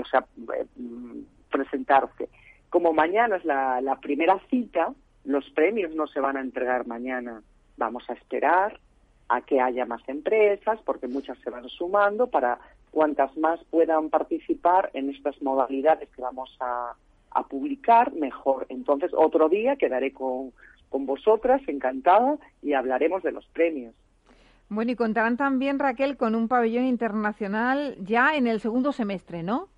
o 0.00 0.04
sea, 0.04 0.24
eh, 0.54 0.66
presentarse. 1.50 2.28
Como 2.70 2.92
mañana 2.92 3.36
es 3.36 3.44
la, 3.44 3.80
la 3.80 3.96
primera 3.96 4.40
cita, 4.48 4.94
los 5.24 5.50
premios 5.50 5.92
no 5.96 6.06
se 6.06 6.20
van 6.20 6.36
a 6.36 6.42
entregar 6.42 6.86
mañana. 6.86 7.42
Vamos 7.76 8.08
a 8.08 8.12
esperar 8.12 8.78
a 9.28 9.40
que 9.40 9.60
haya 9.60 9.84
más 9.84 10.08
empresas, 10.08 10.78
porque 10.84 11.08
muchas 11.08 11.38
se 11.38 11.50
van 11.50 11.68
sumando, 11.68 12.28
para 12.28 12.60
cuantas 12.92 13.36
más 13.36 13.58
puedan 13.64 14.10
participar 14.10 14.90
en 14.94 15.10
estas 15.10 15.42
modalidades 15.42 16.08
que 16.10 16.22
vamos 16.22 16.56
a, 16.60 16.94
a 17.38 17.48
publicar, 17.48 18.12
mejor. 18.12 18.66
Entonces, 18.68 19.12
otro 19.14 19.48
día 19.48 19.76
quedaré 19.76 20.12
con, 20.12 20.52
con 20.88 21.06
vosotras, 21.06 21.60
encantada, 21.66 22.38
y 22.62 22.72
hablaremos 22.72 23.22
de 23.22 23.32
los 23.32 23.46
premios. 23.48 23.94
Bueno, 24.68 24.92
y 24.92 24.96
contarán 24.96 25.36
también, 25.36 25.78
Raquel, 25.78 26.16
con 26.16 26.34
un 26.34 26.48
pabellón 26.48 26.84
internacional 26.84 27.96
ya 28.00 28.36
en 28.36 28.46
el 28.46 28.60
segundo 28.60 28.92
semestre, 28.92 29.42
¿no? 29.42 29.68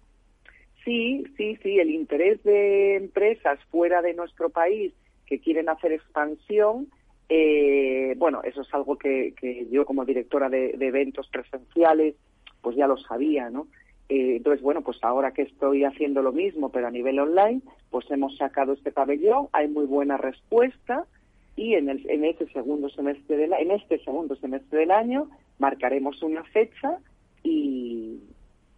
Sí, 0.85 1.25
sí, 1.37 1.57
sí. 1.63 1.79
El 1.79 1.91
interés 1.91 2.43
de 2.43 2.97
empresas 2.97 3.59
fuera 3.71 4.03
de 4.03 4.15
nuestro 4.15 4.51
país 4.51 4.93
que 5.27 5.39
quieren 5.39 5.69
hacer 5.69 5.93
expansión, 5.93 6.89
eh, 7.29 8.15
bueno, 8.17 8.43
eso 8.43 8.63
es 8.63 8.75
algo 8.75 8.99
que, 8.99 9.35
que 9.41 9.69
yo 9.71 9.87
como 9.87 10.05
directora 10.05 10.49
de, 10.49 10.73
de, 10.77 10.89
eventos 10.89 11.29
presenciales, 11.29 12.17
pues 12.61 12.75
ya 12.75 12.89
lo 12.89 12.97
sabía, 12.97 13.49
¿no? 13.51 13.69
Eh, 14.11 14.37
entonces, 14.39 14.61
bueno, 14.61 14.83
pues 14.83 14.99
ahora 15.03 15.31
que 15.31 15.43
estoy 15.43 15.85
haciendo 15.85 16.21
lo 16.21 16.33
mismo, 16.33 16.71
pero 16.71 16.89
a 16.89 16.91
nivel 16.91 17.21
online, 17.21 17.61
pues 17.91 18.11
hemos 18.11 18.37
sacado 18.37 18.73
este 18.73 18.91
pabellón, 18.91 19.47
hay 19.53 19.69
muy 19.69 19.87
buena 19.87 20.17
respuesta 20.17 21.07
y 21.55 21.75
en, 21.75 21.89
el, 21.89 22.11
en 22.11 22.25
este 22.25 22.49
segundo 22.53 22.89
semestre 22.89 23.37
del 23.37 23.53
en 23.53 23.71
este 23.71 24.03
segundo 24.03 24.35
semestre 24.35 24.81
del 24.81 24.91
año 24.91 25.31
marcaremos 25.61 26.23
una 26.25 26.43
fecha 26.43 26.99
y, 27.45 28.19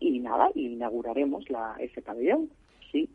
y 0.00 0.18
nada, 0.20 0.50
inauguraremos 0.54 1.48
la, 1.48 1.76
ese 1.78 2.02
pabellón. 2.02 2.50
Sí. 2.90 3.08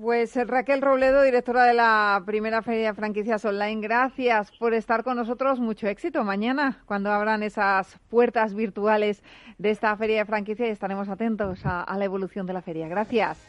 Pues 0.00 0.34
eh, 0.36 0.44
Raquel 0.44 0.80
Robledo, 0.80 1.22
directora 1.22 1.64
de 1.64 1.74
la 1.74 2.22
primera 2.24 2.62
Feria 2.62 2.88
de 2.88 2.94
Franquicias 2.94 3.44
Online, 3.44 3.82
gracias 3.82 4.50
por 4.52 4.72
estar 4.72 5.04
con 5.04 5.16
nosotros. 5.16 5.60
Mucho 5.60 5.88
éxito 5.88 6.24
mañana 6.24 6.78
cuando 6.86 7.12
abran 7.12 7.42
esas 7.42 7.98
puertas 8.08 8.54
virtuales 8.54 9.22
de 9.58 9.70
esta 9.70 9.94
Feria 9.96 10.20
de 10.20 10.24
Franquicias 10.24 10.68
y 10.68 10.72
estaremos 10.72 11.08
atentos 11.10 11.66
a, 11.66 11.82
a 11.82 11.98
la 11.98 12.04
evolución 12.06 12.46
de 12.46 12.54
la 12.54 12.62
feria. 12.62 12.88
Gracias. 12.88 13.46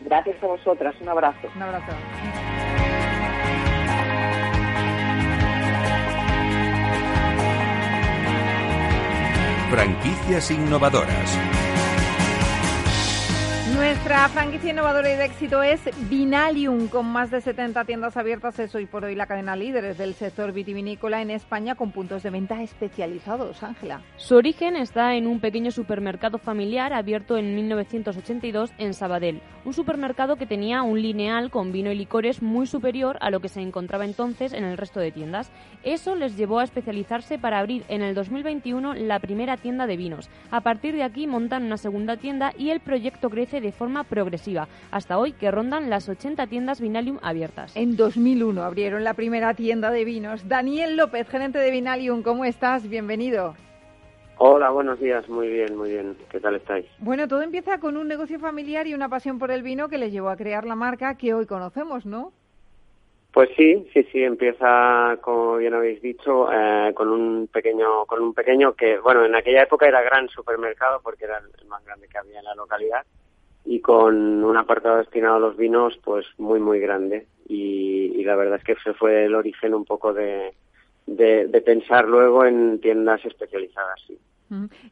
Gracias 0.00 0.42
a 0.42 0.46
vosotras. 0.46 0.94
Un 1.02 1.08
abrazo. 1.10 1.48
Un 1.54 1.62
abrazo. 1.62 1.92
Franquicias 9.70 10.50
innovadoras. 10.50 11.61
Nuestra 13.82 14.28
franquicia 14.28 14.70
innovadora 14.70 15.12
y 15.12 15.16
de 15.16 15.24
éxito 15.24 15.60
es 15.60 15.80
Vinalium, 16.08 16.86
con 16.86 17.04
más 17.04 17.32
de 17.32 17.40
70 17.40 17.84
tiendas 17.84 18.16
abiertas. 18.16 18.56
Es 18.60 18.72
hoy 18.76 18.86
por 18.86 19.04
hoy 19.04 19.16
la 19.16 19.26
cadena 19.26 19.56
líderes 19.56 19.98
del 19.98 20.14
sector 20.14 20.52
vitivinícola 20.52 21.20
en 21.20 21.32
España 21.32 21.74
con 21.74 21.90
puntos 21.90 22.22
de 22.22 22.30
venta 22.30 22.62
especializados. 22.62 23.60
Ángela. 23.64 24.00
Su 24.14 24.36
origen 24.36 24.76
está 24.76 25.16
en 25.16 25.26
un 25.26 25.40
pequeño 25.40 25.72
supermercado 25.72 26.38
familiar 26.38 26.92
abierto 26.92 27.36
en 27.36 27.56
1982 27.56 28.70
en 28.78 28.94
Sabadell. 28.94 29.42
Un 29.64 29.72
supermercado 29.72 30.36
que 30.36 30.46
tenía 30.46 30.82
un 30.82 31.02
lineal 31.02 31.50
con 31.50 31.72
vino 31.72 31.90
y 31.90 31.96
licores 31.96 32.40
muy 32.40 32.68
superior 32.68 33.18
a 33.20 33.30
lo 33.30 33.40
que 33.40 33.48
se 33.48 33.62
encontraba 33.62 34.04
entonces 34.04 34.52
en 34.52 34.62
el 34.62 34.78
resto 34.78 35.00
de 35.00 35.10
tiendas. 35.10 35.50
Eso 35.82 36.14
les 36.14 36.36
llevó 36.36 36.60
a 36.60 36.64
especializarse 36.64 37.36
para 37.36 37.58
abrir 37.58 37.84
en 37.88 38.02
el 38.02 38.14
2021 38.14 38.94
la 38.94 39.18
primera 39.18 39.56
tienda 39.56 39.88
de 39.88 39.96
vinos. 39.96 40.30
A 40.52 40.60
partir 40.60 40.94
de 40.94 41.02
aquí 41.02 41.26
montan 41.26 41.64
una 41.64 41.78
segunda 41.78 42.16
tienda 42.16 42.52
y 42.56 42.70
el 42.70 42.78
proyecto 42.78 43.28
crece 43.28 43.60
de 43.60 43.71
forma 43.72 44.04
progresiva, 44.04 44.68
hasta 44.90 45.18
hoy 45.18 45.32
que 45.32 45.50
rondan 45.50 45.90
las 45.90 46.08
80 46.08 46.46
tiendas 46.46 46.80
Vinalium 46.80 47.18
abiertas. 47.22 47.76
En 47.76 47.96
2001 47.96 48.62
abrieron 48.62 49.04
la 49.04 49.14
primera 49.14 49.54
tienda 49.54 49.90
de 49.90 50.04
vinos. 50.04 50.48
Daniel 50.48 50.96
López, 50.96 51.28
gerente 51.28 51.58
de 51.58 51.70
Vinalium, 51.70 52.22
¿cómo 52.22 52.44
estás? 52.44 52.88
Bienvenido. 52.88 53.54
Hola, 54.38 54.70
buenos 54.70 54.98
días, 54.98 55.28
muy 55.28 55.48
bien, 55.48 55.76
muy 55.76 55.90
bien. 55.90 56.16
¿Qué 56.30 56.40
tal 56.40 56.56
estáis? 56.56 56.86
Bueno, 56.98 57.28
todo 57.28 57.42
empieza 57.42 57.78
con 57.78 57.96
un 57.96 58.08
negocio 58.08 58.40
familiar 58.40 58.86
y 58.86 58.94
una 58.94 59.08
pasión 59.08 59.38
por 59.38 59.50
el 59.50 59.62
vino 59.62 59.88
que 59.88 59.98
les 59.98 60.10
llevó 60.12 60.30
a 60.30 60.36
crear 60.36 60.64
la 60.64 60.74
marca 60.74 61.16
que 61.16 61.32
hoy 61.32 61.46
conocemos, 61.46 62.06
¿no? 62.06 62.32
Pues 63.32 63.48
sí, 63.56 63.88
sí, 63.94 64.02
sí, 64.12 64.22
empieza, 64.22 65.16
como 65.22 65.56
bien 65.56 65.72
habéis 65.72 66.02
dicho, 66.02 66.52
eh, 66.52 66.92
con 66.94 67.08
un 67.08 67.48
pequeño, 67.52 68.04
con 68.06 68.20
un 68.20 68.34
pequeño 68.34 68.74
que, 68.74 68.98
bueno, 68.98 69.24
en 69.24 69.34
aquella 69.34 69.62
época 69.62 69.86
era 69.86 70.02
gran 70.02 70.28
supermercado 70.28 71.00
porque 71.02 71.24
era 71.24 71.38
el 71.38 71.66
más 71.68 71.84
grande 71.84 72.08
que 72.08 72.18
había 72.18 72.40
en 72.40 72.44
la 72.44 72.54
localidad 72.54 73.06
y 73.64 73.80
con 73.80 74.44
un 74.44 74.56
apartado 74.56 74.98
destinado 74.98 75.36
a 75.36 75.40
los 75.40 75.56
vinos 75.56 75.98
pues 76.04 76.26
muy 76.38 76.60
muy 76.60 76.80
grande 76.80 77.26
y, 77.48 78.22
la 78.24 78.36
verdad 78.36 78.58
es 78.58 78.64
que 78.64 78.72
ese 78.72 78.94
fue 78.94 79.24
el 79.24 79.34
origen 79.34 79.74
un 79.74 79.84
poco 79.84 80.14
de, 80.14 80.54
de, 81.06 81.60
pensar 81.60 82.08
luego 82.08 82.44
en 82.44 82.80
tiendas 82.80 83.22
especializadas 83.24 84.00
sí. 84.06 84.16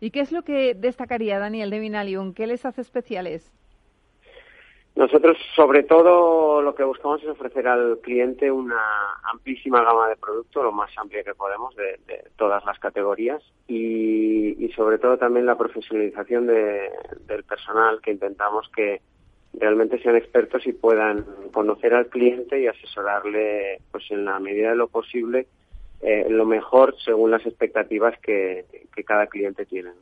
¿Y 0.00 0.10
qué 0.10 0.20
es 0.20 0.32
lo 0.32 0.42
que 0.42 0.74
destacaría 0.74 1.38
Daniel 1.38 1.70
de 1.70 1.78
Vinalium? 1.78 2.34
¿Qué 2.34 2.46
les 2.46 2.64
hace 2.64 2.80
especiales? 2.80 3.52
Nosotros, 5.00 5.38
sobre 5.56 5.82
todo, 5.84 6.60
lo 6.60 6.74
que 6.74 6.84
buscamos 6.84 7.22
es 7.22 7.28
ofrecer 7.30 7.66
al 7.66 8.00
cliente 8.02 8.50
una 8.50 8.76
amplísima 9.32 9.82
gama 9.82 10.10
de 10.10 10.16
productos, 10.16 10.62
lo 10.62 10.72
más 10.72 10.90
amplia 10.98 11.22
que 11.22 11.34
podemos, 11.34 11.74
de, 11.74 11.98
todas 12.36 12.62
las 12.66 12.78
categorías, 12.78 13.42
y, 13.66 14.70
sobre 14.76 14.98
todo 14.98 15.16
también 15.16 15.46
la 15.46 15.56
profesionalización 15.56 16.48
del 16.48 17.44
personal, 17.48 18.02
que 18.02 18.10
intentamos 18.10 18.70
que 18.76 19.00
realmente 19.54 20.02
sean 20.02 20.16
expertos 20.16 20.66
y 20.66 20.74
puedan 20.74 21.24
conocer 21.50 21.94
al 21.94 22.08
cliente 22.08 22.60
y 22.60 22.66
asesorarle, 22.66 23.80
pues 23.90 24.04
en 24.10 24.26
la 24.26 24.38
medida 24.38 24.68
de 24.68 24.76
lo 24.76 24.88
posible, 24.88 25.46
eh, 26.02 26.26
lo 26.28 26.44
mejor 26.44 26.94
según 27.02 27.30
las 27.30 27.46
expectativas 27.46 28.18
que 28.20 28.66
cada 29.06 29.28
cliente 29.28 29.64
tiene. 29.64 29.92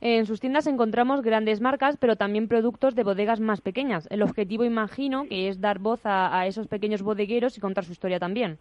En 0.00 0.26
sus 0.26 0.40
tiendas 0.40 0.66
encontramos 0.66 1.22
grandes 1.22 1.60
marcas, 1.60 1.96
pero 1.98 2.16
también 2.16 2.48
productos 2.48 2.94
de 2.94 3.04
bodegas 3.04 3.40
más 3.40 3.60
pequeñas. 3.60 4.06
El 4.10 4.22
objetivo, 4.22 4.64
imagino, 4.64 5.26
que 5.28 5.48
es 5.48 5.60
dar 5.60 5.78
voz 5.78 6.00
a, 6.04 6.46
esos 6.46 6.66
pequeños 6.68 7.02
bodegueros 7.02 7.56
y 7.56 7.60
contar 7.60 7.84
su 7.84 7.92
historia 7.92 8.18
también. 8.18 8.58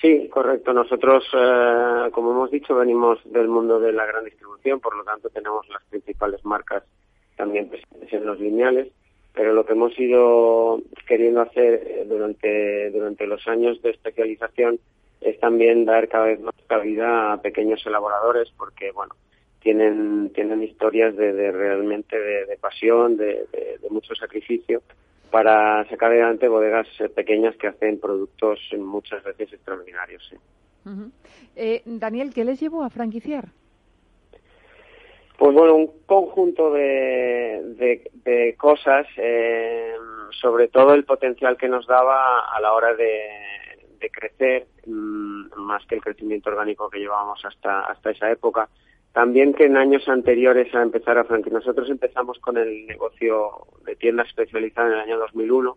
Sí, 0.00 0.28
correcto. 0.28 0.72
Nosotros, 0.72 1.24
eh, 1.32 2.10
como 2.12 2.32
hemos 2.32 2.50
dicho, 2.50 2.74
venimos 2.74 3.18
del 3.24 3.48
mundo 3.48 3.80
de 3.80 3.92
la 3.92 4.04
gran 4.04 4.24
distribución, 4.24 4.78
por 4.78 4.94
lo 4.96 5.04
tanto 5.04 5.30
tenemos 5.30 5.66
las 5.68 5.82
principales 5.84 6.44
marcas 6.44 6.84
también 7.36 7.68
presentes 7.68 8.12
en 8.12 8.26
los 8.26 8.38
lineales, 8.38 8.88
pero 9.34 9.52
lo 9.52 9.64
que 9.64 9.72
hemos 9.72 9.98
ido 9.98 10.80
queriendo 11.06 11.40
hacer 11.40 11.82
eh, 11.86 12.04
durante, 12.06 12.90
durante 12.90 13.26
los 13.26 13.46
años 13.48 13.80
de 13.82 13.90
especialización 13.90 14.78
es 15.20 15.40
también 15.40 15.84
dar 15.84 16.08
cada 16.08 16.26
vez 16.26 16.40
más 16.40 16.54
cabida 16.66 17.32
a 17.32 17.42
pequeños 17.42 17.84
elaboradores, 17.86 18.50
porque, 18.56 18.92
bueno, 18.92 19.14
tienen, 19.66 20.30
tienen 20.32 20.62
historias 20.62 21.16
de, 21.16 21.50
realmente 21.50 22.16
de, 22.16 22.56
pasión, 22.56 23.16
de, 23.16 23.48
mucho 23.90 24.14
sacrificio 24.14 24.80
para 25.32 25.84
sacar 25.90 26.12
adelante 26.12 26.46
bodegas 26.46 26.86
eh, 27.00 27.08
pequeñas 27.08 27.56
que 27.56 27.66
hacen 27.66 27.98
productos 27.98 28.60
muchas 28.78 29.24
veces 29.24 29.52
extraordinarios. 29.52 30.22
Eh, 31.56 31.82
Daniel, 31.84 32.32
¿qué 32.32 32.44
les 32.44 32.60
llevó 32.60 32.84
a 32.84 32.90
franquiciar? 32.90 33.46
Pues 35.36 35.52
bueno, 35.52 35.74
un 35.74 35.90
conjunto 36.06 36.72
de, 36.72 38.04
de, 38.24 38.54
cosas, 38.56 39.04
eh, 39.16 39.94
sobre 40.40 40.68
todo 40.68 40.94
el 40.94 41.04
potencial 41.04 41.56
que 41.56 41.68
nos 41.68 41.88
daba 41.88 42.54
a 42.54 42.60
la 42.60 42.72
hora 42.72 42.94
de, 42.94 43.20
de 43.98 44.10
crecer, 44.10 44.68
mm, 44.86 45.56
más 45.56 45.84
que 45.86 45.96
el 45.96 46.02
crecimiento 46.02 46.50
orgánico 46.50 46.88
que 46.88 47.00
llevábamos 47.00 47.44
hasta, 47.44 47.80
hasta 47.80 48.12
esa 48.12 48.30
época, 48.30 48.68
también 49.16 49.54
que 49.54 49.64
en 49.64 49.78
años 49.78 50.06
anteriores 50.10 50.74
a 50.74 50.82
empezar 50.82 51.16
a 51.16 51.24
franquiciar, 51.24 51.60
nosotros 51.60 51.88
empezamos 51.88 52.38
con 52.38 52.58
el 52.58 52.86
negocio 52.86 53.48
de 53.86 53.96
tiendas 53.96 54.28
especializadas 54.28 54.92
en 54.92 54.98
el 54.98 55.04
año 55.04 55.18
2001 55.20 55.74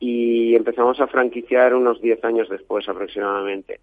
y 0.00 0.56
empezamos 0.56 0.98
a 0.98 1.06
franquiciar 1.06 1.72
unos 1.72 2.02
10 2.02 2.24
años 2.24 2.48
después 2.48 2.88
aproximadamente. 2.88 3.78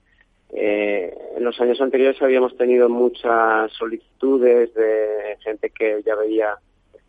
Eh, 0.50 1.10
en 1.38 1.42
los 1.42 1.58
años 1.62 1.80
anteriores 1.80 2.22
habíamos 2.22 2.58
tenido 2.58 2.90
muchas 2.90 3.72
solicitudes 3.72 4.74
de 4.74 5.38
gente 5.40 5.70
que 5.70 6.04
ya 6.06 6.16
veía 6.16 6.56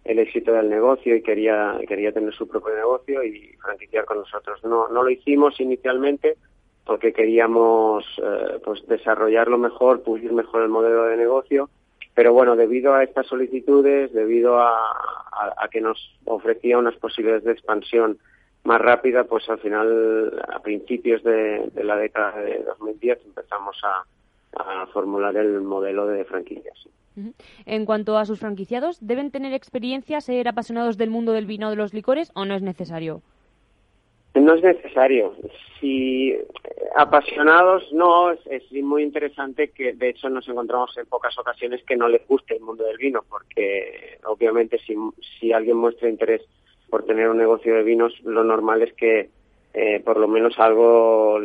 el 0.04 0.20
éxito 0.20 0.52
del 0.52 0.70
negocio 0.70 1.16
y 1.16 1.22
quería 1.22 1.80
quería 1.88 2.12
tener 2.12 2.32
su 2.32 2.46
propio 2.46 2.76
negocio 2.76 3.24
y 3.24 3.56
franquiciar 3.60 4.04
con 4.04 4.18
nosotros. 4.18 4.62
No 4.62 4.86
no 4.86 5.02
lo 5.02 5.10
hicimos 5.10 5.60
inicialmente 5.60 6.36
porque 6.84 7.12
queríamos 7.12 8.04
eh, 8.18 8.60
pues 8.64 8.86
desarrollarlo 8.86 9.58
mejor, 9.58 10.02
pulir 10.02 10.32
mejor 10.32 10.62
el 10.62 10.68
modelo 10.68 11.04
de 11.04 11.16
negocio. 11.16 11.70
Pero 12.14 12.32
bueno, 12.32 12.56
debido 12.56 12.94
a 12.94 13.04
estas 13.04 13.26
solicitudes, 13.26 14.12
debido 14.12 14.58
a, 14.60 14.76
que 15.70 15.80
nos 15.80 15.98
ofrecía 16.26 16.76
unas 16.76 16.94
posibilidades 16.96 17.44
de 17.44 17.52
expansión 17.52 18.18
más 18.64 18.80
rápida, 18.80 19.24
pues 19.24 19.48
al 19.48 19.58
final, 19.58 20.44
a 20.52 20.60
principios 20.60 21.22
de, 21.22 21.70
la 21.82 21.96
década 21.96 22.38
de 22.40 22.62
2010, 22.64 23.20
empezamos 23.26 23.80
a, 23.84 24.04
formular 24.92 25.34
el 25.36 25.62
modelo 25.62 26.06
de 26.06 26.26
franquicias. 26.26 26.86
En 27.64 27.86
cuanto 27.86 28.18
a 28.18 28.26
sus 28.26 28.38
franquiciados, 28.38 28.98
¿deben 29.00 29.30
tener 29.30 29.54
experiencia, 29.54 30.20
ser 30.20 30.46
apasionados 30.46 30.98
del 30.98 31.08
mundo 31.08 31.32
del 31.32 31.46
vino 31.46 31.68
o 31.68 31.70
de 31.70 31.76
los 31.76 31.94
licores 31.94 32.30
o 32.34 32.44
no 32.44 32.54
es 32.54 32.60
necesario? 32.60 33.22
No 34.34 34.54
es 34.54 34.62
necesario. 34.62 35.34
Si 35.78 36.34
apasionados, 36.96 37.92
no, 37.92 38.30
es, 38.30 38.72
muy 38.72 39.02
interesante 39.02 39.68
que 39.68 39.92
de 39.92 40.10
hecho 40.10 40.28
nos 40.30 40.48
encontramos 40.48 40.96
en 40.96 41.06
pocas 41.06 41.38
ocasiones 41.38 41.82
que 41.84 41.96
no 41.96 42.08
les 42.08 42.26
guste 42.26 42.54
el 42.54 42.62
mundo 42.62 42.84
del 42.84 42.96
vino, 42.96 43.24
porque 43.28 44.18
obviamente 44.24 44.78
si, 44.86 44.94
si 45.38 45.52
alguien 45.52 45.76
muestra 45.76 46.08
interés 46.08 46.42
por 46.88 47.04
tener 47.04 47.28
un 47.28 47.38
negocio 47.38 47.74
de 47.74 47.82
vinos, 47.82 48.12
lo 48.22 48.42
normal 48.44 48.82
es 48.82 48.92
que 48.94 49.30
eh, 49.74 50.00
por 50.00 50.18
lo 50.18 50.28
menos 50.28 50.58
algo 50.58 51.38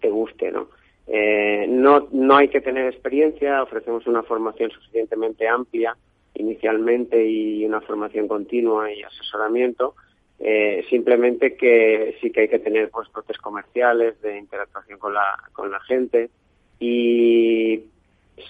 te 0.00 0.08
guste, 0.08 0.50
¿no? 0.50 0.68
Eh, 1.06 1.66
no, 1.68 2.08
no 2.12 2.36
hay 2.36 2.48
que 2.48 2.60
tener 2.60 2.86
experiencia, 2.86 3.62
ofrecemos 3.62 4.06
una 4.06 4.22
formación 4.22 4.70
suficientemente 4.70 5.48
amplia 5.48 5.96
inicialmente 6.34 7.24
y 7.26 7.64
una 7.64 7.80
formación 7.80 8.28
continua 8.28 8.92
y 8.92 9.02
asesoramiento 9.02 9.94
eh, 10.40 10.84
simplemente 10.88 11.56
que 11.56 12.16
sí 12.20 12.30
que 12.30 12.42
hay 12.42 12.48
que 12.48 12.60
tener 12.60 12.90
pues 12.90 13.08
comerciales 13.38 14.20
de 14.22 14.38
interactuación 14.38 14.98
con 14.98 15.14
la, 15.14 15.36
con 15.52 15.70
la 15.70 15.80
gente 15.80 16.30
y 16.78 17.82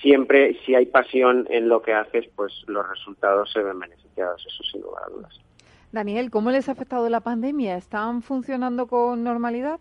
siempre 0.02 0.58
si 0.64 0.74
hay 0.74 0.86
pasión 0.86 1.46
en 1.50 1.68
lo 1.68 1.80
que 1.80 1.94
haces 1.94 2.26
pues 2.36 2.52
los 2.66 2.86
resultados 2.88 3.50
se 3.52 3.62
ven 3.62 3.78
beneficiados, 3.78 4.44
eso 4.46 4.62
sin 4.64 4.82
lugar 4.82 5.04
a 5.06 5.10
dudas. 5.10 5.40
Daniel, 5.90 6.30
¿cómo 6.30 6.50
les 6.50 6.68
ha 6.68 6.72
afectado 6.72 7.08
la 7.08 7.20
pandemia? 7.20 7.76
¿Están 7.76 8.20
funcionando 8.20 8.86
con 8.86 9.24
normalidad? 9.24 9.80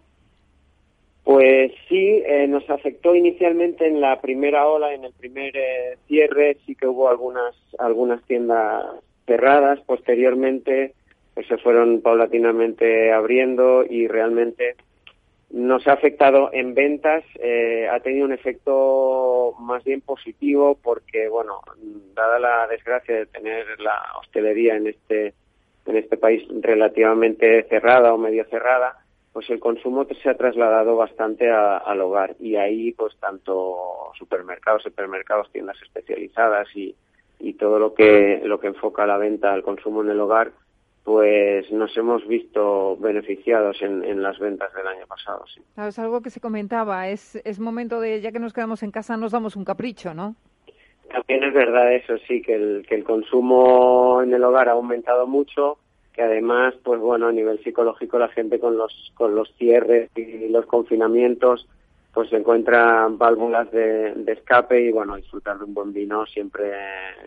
Pues 1.25 1.73
sí, 1.89 2.23
eh, 2.25 2.47
nos 2.47 2.69
afectó 2.69 3.13
inicialmente 3.13 3.85
en 3.85 3.99
la 3.99 4.21
primera 4.21 4.65
ola, 4.65 4.93
en 4.93 5.03
el 5.03 5.11
primer 5.11 5.57
eh, 5.57 5.97
cierre, 6.07 6.57
sí 6.65 6.73
que 6.73 6.87
hubo 6.87 7.09
algunas 7.09 7.53
algunas 7.79 8.23
tiendas 8.23 8.85
cerradas. 9.25 9.81
Posteriormente 9.81 10.93
pues 11.37 11.45
se 11.45 11.59
fueron 11.59 12.01
paulatinamente 12.01 13.13
abriendo 13.13 13.85
y 13.87 14.07
realmente 14.07 14.75
nos 15.51 15.87
ha 15.87 15.93
afectado 15.93 16.49
en 16.51 16.73
ventas, 16.73 17.23
eh, 17.35 17.87
ha 17.87 17.99
tenido 17.99 18.25
un 18.25 18.33
efecto 18.33 19.53
más 19.59 19.83
bien 19.83 20.01
positivo 20.01 20.79
porque, 20.81 21.29
bueno, 21.29 21.61
dada 22.15 22.39
la 22.39 22.65
desgracia 22.65 23.17
de 23.17 23.27
tener 23.27 23.79
la 23.79 24.01
hostelería 24.19 24.77
en 24.77 24.87
este, 24.87 25.35
en 25.85 25.97
este 25.97 26.17
país 26.17 26.41
relativamente 26.59 27.67
cerrada 27.69 28.15
o 28.15 28.17
medio 28.17 28.43
cerrada, 28.45 28.97
pues 29.31 29.47
el 29.51 29.59
consumo 29.59 30.07
se 30.23 30.29
ha 30.31 30.37
trasladado 30.37 30.95
bastante 30.95 31.51
al 31.51 32.01
hogar. 32.01 32.35
Y 32.39 32.55
ahí 32.55 32.93
pues 32.93 33.15
tanto 33.19 34.11
supermercados, 34.17 34.81
supermercados, 34.81 35.51
tiendas 35.51 35.79
especializadas 35.83 36.67
y, 36.75 36.95
y 37.39 37.53
todo 37.53 37.77
lo 37.77 37.93
que 37.93 38.41
lo 38.43 38.59
que 38.59 38.69
enfoca 38.69 39.05
la 39.05 39.19
venta 39.19 39.53
al 39.53 39.61
consumo 39.61 40.01
en 40.01 40.09
el 40.09 40.19
hogar 40.19 40.51
pues 41.07 41.71
nos 41.71 41.95
hemos 41.95 42.27
visto 42.27 42.97
beneficiados 42.97 43.81
en, 43.81 44.21
las 44.21 44.37
ventas 44.39 44.73
del 44.73 44.85
año 44.87 45.07
pasado. 45.07 45.45
Sí. 45.47 45.61
es 45.77 45.97
algo 45.99 46.21
que 46.21 46.29
se 46.29 46.41
comentaba, 46.41 47.07
es, 47.07 47.37
es 47.45 47.61
momento 47.61 48.01
de, 48.01 48.19
ya 48.19 48.33
que 48.33 48.39
nos 48.39 48.51
quedamos 48.51 48.83
en 48.83 48.91
casa, 48.91 49.15
nos 49.15 49.31
damos 49.31 49.55
un 49.55 49.63
capricho, 49.63 50.13
¿no? 50.13 50.35
También 51.09 51.45
es 51.45 51.53
verdad 51.53 51.93
eso, 51.93 52.17
sí, 52.27 52.41
que 52.41 52.55
el, 52.55 52.85
que 52.85 52.95
el 52.95 53.05
consumo 53.05 54.21
en 54.21 54.33
el 54.33 54.43
hogar 54.43 54.67
ha 54.67 54.73
aumentado 54.73 55.27
mucho, 55.27 55.77
que 56.11 56.23
además, 56.23 56.73
pues 56.83 56.99
bueno, 56.99 57.27
a 57.27 57.31
nivel 57.31 57.63
psicológico 57.63 58.19
la 58.19 58.27
gente 58.27 58.59
con 58.59 58.77
los, 58.77 59.13
con 59.15 59.33
los 59.33 59.49
cierres 59.55 60.09
y 60.13 60.49
los 60.49 60.65
confinamientos, 60.65 61.69
pues 62.13 62.33
encuentra 62.33 63.07
válvulas 63.11 63.71
de, 63.71 64.13
de 64.13 64.33
escape 64.33 64.81
y 64.81 64.91
bueno, 64.91 65.15
disfrutar 65.15 65.57
de 65.57 65.63
un 65.63 65.73
buen 65.73 65.93
vino 65.93 66.25
siempre 66.25 66.73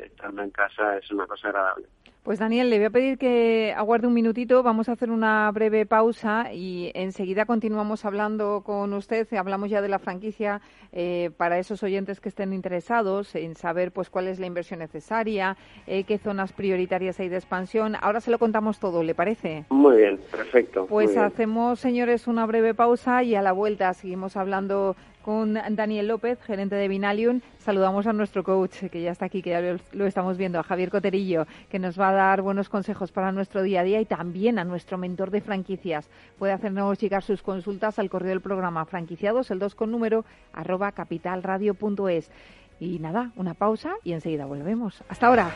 estando 0.04 0.42
en 0.42 0.50
casa 0.50 0.98
es 0.98 1.10
una 1.10 1.26
cosa 1.26 1.48
agradable. 1.48 1.86
Pues 2.22 2.38
Daniel, 2.38 2.68
le 2.68 2.76
voy 2.76 2.84
a 2.84 2.90
pedir 2.90 3.16
que 3.16 3.72
aguarde 3.74 4.06
un 4.06 4.12
minutito. 4.12 4.62
Vamos 4.62 4.90
a 4.90 4.92
hacer 4.92 5.10
una 5.10 5.50
breve 5.52 5.86
pausa 5.86 6.52
y 6.52 6.90
enseguida 6.94 7.46
continuamos 7.46 8.04
hablando 8.04 8.62
con 8.62 8.92
usted. 8.92 9.26
Hablamos 9.32 9.70
ya 9.70 9.80
de 9.80 9.88
la 9.88 9.98
franquicia 9.98 10.60
eh, 10.92 11.30
para 11.38 11.58
esos 11.58 11.82
oyentes 11.82 12.20
que 12.20 12.28
estén 12.28 12.52
interesados 12.52 13.34
en 13.34 13.56
saber 13.56 13.90
pues 13.90 14.10
cuál 14.10 14.28
es 14.28 14.38
la 14.38 14.44
inversión 14.44 14.80
necesaria, 14.80 15.56
eh, 15.86 16.04
qué 16.04 16.18
zonas 16.18 16.52
prioritarias 16.52 17.18
hay 17.20 17.30
de 17.30 17.36
expansión. 17.36 17.96
Ahora 18.02 18.20
se 18.20 18.30
lo 18.30 18.38
contamos 18.38 18.80
todo, 18.80 19.02
¿le 19.02 19.14
parece? 19.14 19.64
Muy 19.70 19.96
bien, 19.96 20.20
perfecto. 20.30 20.84
Pues 20.86 21.16
hacemos, 21.16 21.80
señores, 21.80 22.26
una 22.26 22.44
breve 22.44 22.74
pausa 22.74 23.22
y 23.22 23.34
a 23.34 23.40
la 23.40 23.52
vuelta 23.52 23.94
seguimos 23.94 24.36
hablando 24.36 24.94
con 25.22 25.54
Daniel 25.70 26.08
López, 26.08 26.40
gerente 26.42 26.74
de 26.74 26.88
Vinalium. 26.88 27.40
Saludamos 27.58 28.06
a 28.06 28.12
nuestro 28.12 28.42
coach, 28.42 28.84
que 28.90 29.02
ya 29.02 29.12
está 29.12 29.26
aquí, 29.26 29.42
que 29.42 29.50
ya 29.50 29.76
lo, 29.92 30.06
estamos 30.06 30.36
viendo, 30.36 30.58
a 30.58 30.62
Javier 30.62 30.90
Coterillo, 30.90 31.46
que 31.68 31.78
nos 31.78 31.98
va 31.98 32.10
a 32.10 32.12
dar 32.12 32.42
buenos 32.42 32.68
consejos 32.68 33.12
para 33.12 33.32
nuestro 33.32 33.62
día 33.62 33.80
a 33.80 33.84
día 33.84 34.00
y 34.00 34.06
también 34.06 34.58
a 34.58 34.64
nuestro 34.64 34.98
mentor 34.98 35.30
de 35.30 35.40
franquicias. 35.40 36.08
Puede 36.38 36.52
hacernos 36.52 36.98
llegar 36.98 37.22
sus 37.22 37.42
consultas 37.42 37.98
al 37.98 38.10
correo 38.10 38.30
del 38.30 38.40
programa 38.40 38.84
franquiciados, 38.84 39.50
el 39.50 39.58
2 39.58 39.74
con 39.74 39.90
número, 39.90 40.24
arroba 40.52 40.92
capitalradio.es. 40.92 42.30
Y 42.80 42.98
nada, 42.98 43.30
una 43.36 43.54
pausa 43.54 43.94
y 44.04 44.12
enseguida 44.12 44.46
volvemos. 44.46 45.02
Hasta 45.08 45.26
ahora. 45.26 45.50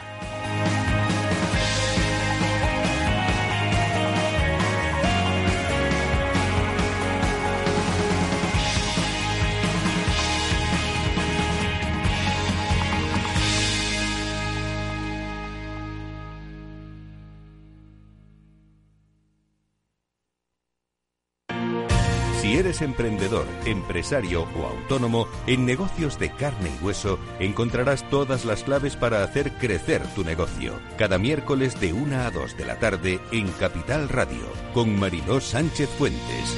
Eres 22.64 22.80
emprendedor, 22.80 23.46
empresario 23.66 24.48
o 24.56 24.66
autónomo, 24.66 25.28
en 25.46 25.66
negocios 25.66 26.18
de 26.18 26.30
carne 26.30 26.70
y 26.70 26.84
hueso 26.84 27.18
encontrarás 27.38 28.08
todas 28.08 28.46
las 28.46 28.64
claves 28.64 28.96
para 28.96 29.22
hacer 29.22 29.52
crecer 29.52 30.02
tu 30.14 30.24
negocio. 30.24 30.80
Cada 30.96 31.18
miércoles 31.18 31.78
de 31.78 31.92
1 31.92 32.16
a 32.16 32.30
2 32.30 32.56
de 32.56 32.64
la 32.64 32.78
tarde 32.78 33.20
en 33.32 33.48
Capital 33.52 34.08
Radio, 34.08 34.50
con 34.72 34.98
Mariló 34.98 35.40
Sánchez 35.40 35.90
Fuentes. 35.98 36.56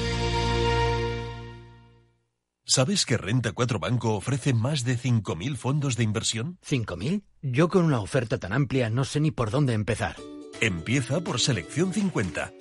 ¿Sabes 2.65 3.05
que 3.05 3.17
Renta 3.17 3.53
4 3.53 3.81
Banco 3.81 4.15
ofrece 4.15 4.55
más 4.55 4.85
de 4.85 4.97
5.000 4.97 5.57
fondos 5.57 5.97
de 5.97 6.05
inversión? 6.05 6.59
¿5.000? 6.65 7.23
Yo 7.43 7.69
con 7.69 7.85
una 7.85 8.01
oferta 8.01 8.39
tan 8.39 8.53
amplia 8.53 8.91
no 8.91 9.05
sé 9.05 9.19
ni 9.19 9.33
por 9.33 9.51
dónde 9.51 9.73
empezar. 9.73 10.17
Empieza 10.61 11.21
por 11.21 11.41
Selección 11.41 11.93
50 11.93 12.53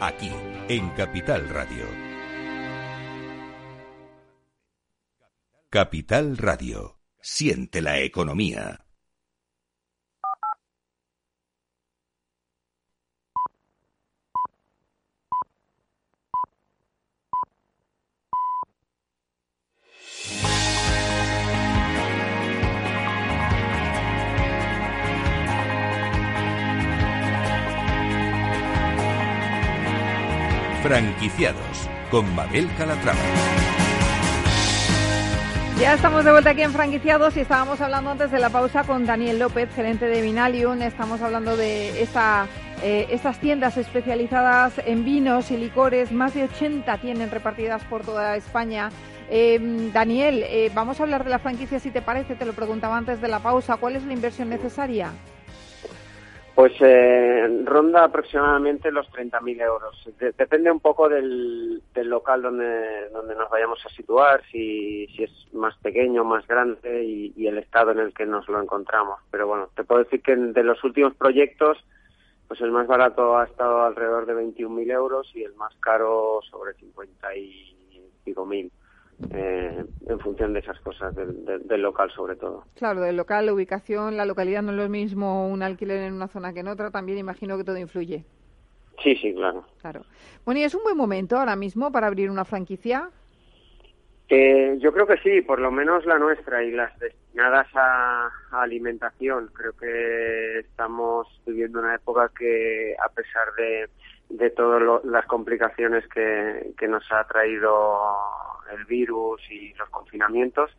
Aquí 0.00 0.30
en 0.68 0.90
Capital 0.90 1.48
Radio. 1.48 1.84
Capital 5.70 6.36
Radio. 6.36 7.00
Siente 7.20 7.82
la 7.82 7.98
economía. 7.98 8.87
Franquiciados 30.88 31.86
con 32.10 32.34
Mabel 32.34 32.66
Calatrava. 32.78 33.18
Ya 35.78 35.92
estamos 35.92 36.24
de 36.24 36.30
vuelta 36.32 36.48
aquí 36.48 36.62
en 36.62 36.72
Franquiciados 36.72 37.36
y 37.36 37.40
estábamos 37.40 37.78
hablando 37.82 38.12
antes 38.12 38.30
de 38.30 38.38
la 38.38 38.48
pausa 38.48 38.84
con 38.84 39.04
Daniel 39.04 39.38
López, 39.38 39.68
gerente 39.74 40.06
de 40.06 40.22
Vinalium. 40.22 40.80
Estamos 40.80 41.20
hablando 41.20 41.58
de 41.58 42.00
esta, 42.00 42.46
eh, 42.82 43.06
estas 43.10 43.38
tiendas 43.38 43.76
especializadas 43.76 44.80
en 44.86 45.04
vinos 45.04 45.50
y 45.50 45.58
licores. 45.58 46.10
Más 46.10 46.32
de 46.32 46.44
80 46.44 46.96
tienen 47.02 47.30
repartidas 47.30 47.84
por 47.84 48.02
toda 48.02 48.34
España. 48.36 48.88
Eh, 49.28 49.90
Daniel, 49.92 50.42
eh, 50.42 50.70
vamos 50.74 51.00
a 51.00 51.02
hablar 51.02 51.22
de 51.22 51.28
la 51.28 51.38
franquicia 51.38 51.80
si 51.80 51.90
te 51.90 52.00
parece. 52.00 52.34
Te 52.34 52.46
lo 52.46 52.54
preguntaba 52.54 52.96
antes 52.96 53.20
de 53.20 53.28
la 53.28 53.40
pausa. 53.40 53.76
¿Cuál 53.76 53.96
es 53.96 54.04
la 54.04 54.14
inversión 54.14 54.48
necesaria? 54.48 55.12
Pues 56.58 56.72
eh, 56.80 57.62
ronda 57.66 58.02
aproximadamente 58.02 58.90
los 58.90 59.08
30.000 59.12 59.62
euros. 59.62 59.96
depende 60.18 60.72
un 60.72 60.80
poco 60.80 61.08
del, 61.08 61.80
local 61.94 62.42
donde, 62.42 63.08
donde 63.10 63.36
nos 63.36 63.48
vayamos 63.48 63.78
a 63.86 63.88
situar, 63.90 64.42
si, 64.50 65.06
si 65.14 65.22
es 65.22 65.30
más 65.52 65.76
pequeño, 65.76 66.24
más 66.24 66.44
grande 66.48 67.04
y, 67.04 67.46
el 67.46 67.58
estado 67.58 67.92
en 67.92 68.00
el 68.00 68.12
que 68.12 68.26
nos 68.26 68.48
lo 68.48 68.60
encontramos. 68.60 69.20
Pero 69.30 69.46
bueno, 69.46 69.68
te 69.76 69.84
puedo 69.84 70.02
decir 70.02 70.20
que 70.20 70.34
de 70.34 70.64
los 70.64 70.82
últimos 70.82 71.14
proyectos, 71.14 71.78
pues 72.48 72.60
el 72.60 72.72
más 72.72 72.88
barato 72.88 73.38
ha 73.38 73.44
estado 73.44 73.84
alrededor 73.84 74.26
de 74.26 74.34
21.000 74.34 74.90
euros 74.90 75.30
y 75.36 75.44
el 75.44 75.54
más 75.54 75.72
caro 75.76 76.40
sobre 76.50 76.74
50 76.74 77.36
y 77.36 77.76
mil. 78.48 78.72
Eh, 79.32 79.84
en 80.06 80.20
función 80.20 80.52
de 80.52 80.60
esas 80.60 80.78
cosas, 80.80 81.14
del, 81.14 81.82
local 81.82 82.10
sobre 82.12 82.36
todo. 82.36 82.64
Claro, 82.76 83.00
del 83.00 83.16
local, 83.16 83.46
la 83.46 83.52
ubicación, 83.52 84.16
la 84.16 84.24
localidad 84.24 84.62
no 84.62 84.70
es 84.70 84.76
lo 84.76 84.88
mismo 84.88 85.48
un 85.48 85.62
alquiler 85.62 86.02
en 86.02 86.14
una 86.14 86.28
zona 86.28 86.52
que 86.52 86.60
en 86.60 86.68
otra, 86.68 86.90
también 86.90 87.18
imagino 87.18 87.58
que 87.58 87.64
todo 87.64 87.76
influye. 87.78 88.24
Sí, 89.02 89.16
sí, 89.16 89.34
claro. 89.34 89.64
Claro. 89.80 90.02
Bueno, 90.44 90.60
¿y 90.60 90.64
es 90.64 90.74
un 90.74 90.84
buen 90.84 90.96
momento 90.96 91.36
ahora 91.36 91.56
mismo 91.56 91.90
para 91.90 92.06
abrir 92.06 92.30
una 92.30 92.44
franquicia? 92.44 93.10
Eh, 94.28 94.76
yo 94.78 94.92
creo 94.92 95.06
que 95.06 95.16
sí, 95.18 95.40
por 95.40 95.58
lo 95.58 95.70
menos 95.70 96.04
la 96.04 96.18
nuestra 96.18 96.62
y 96.62 96.70
las 96.70 96.96
destinadas 96.98 97.66
a, 97.74 98.30
alimentación. 98.52 99.50
Creo 99.52 99.72
que 99.72 100.60
estamos 100.60 101.26
viviendo 101.46 101.80
una 101.80 101.94
época 101.94 102.30
que, 102.38 102.94
a 103.04 103.08
pesar 103.08 103.52
de, 103.56 103.88
de 104.28 104.50
todas 104.50 105.04
las 105.04 105.26
complicaciones 105.26 106.06
que, 106.08 106.72
que 106.78 106.88
nos 106.88 107.10
ha 107.10 107.24
traído 107.24 107.98
el 108.76 108.84
virus 108.84 109.40
y 109.50 109.74
los 109.74 109.88
confinamientos, 109.90 110.70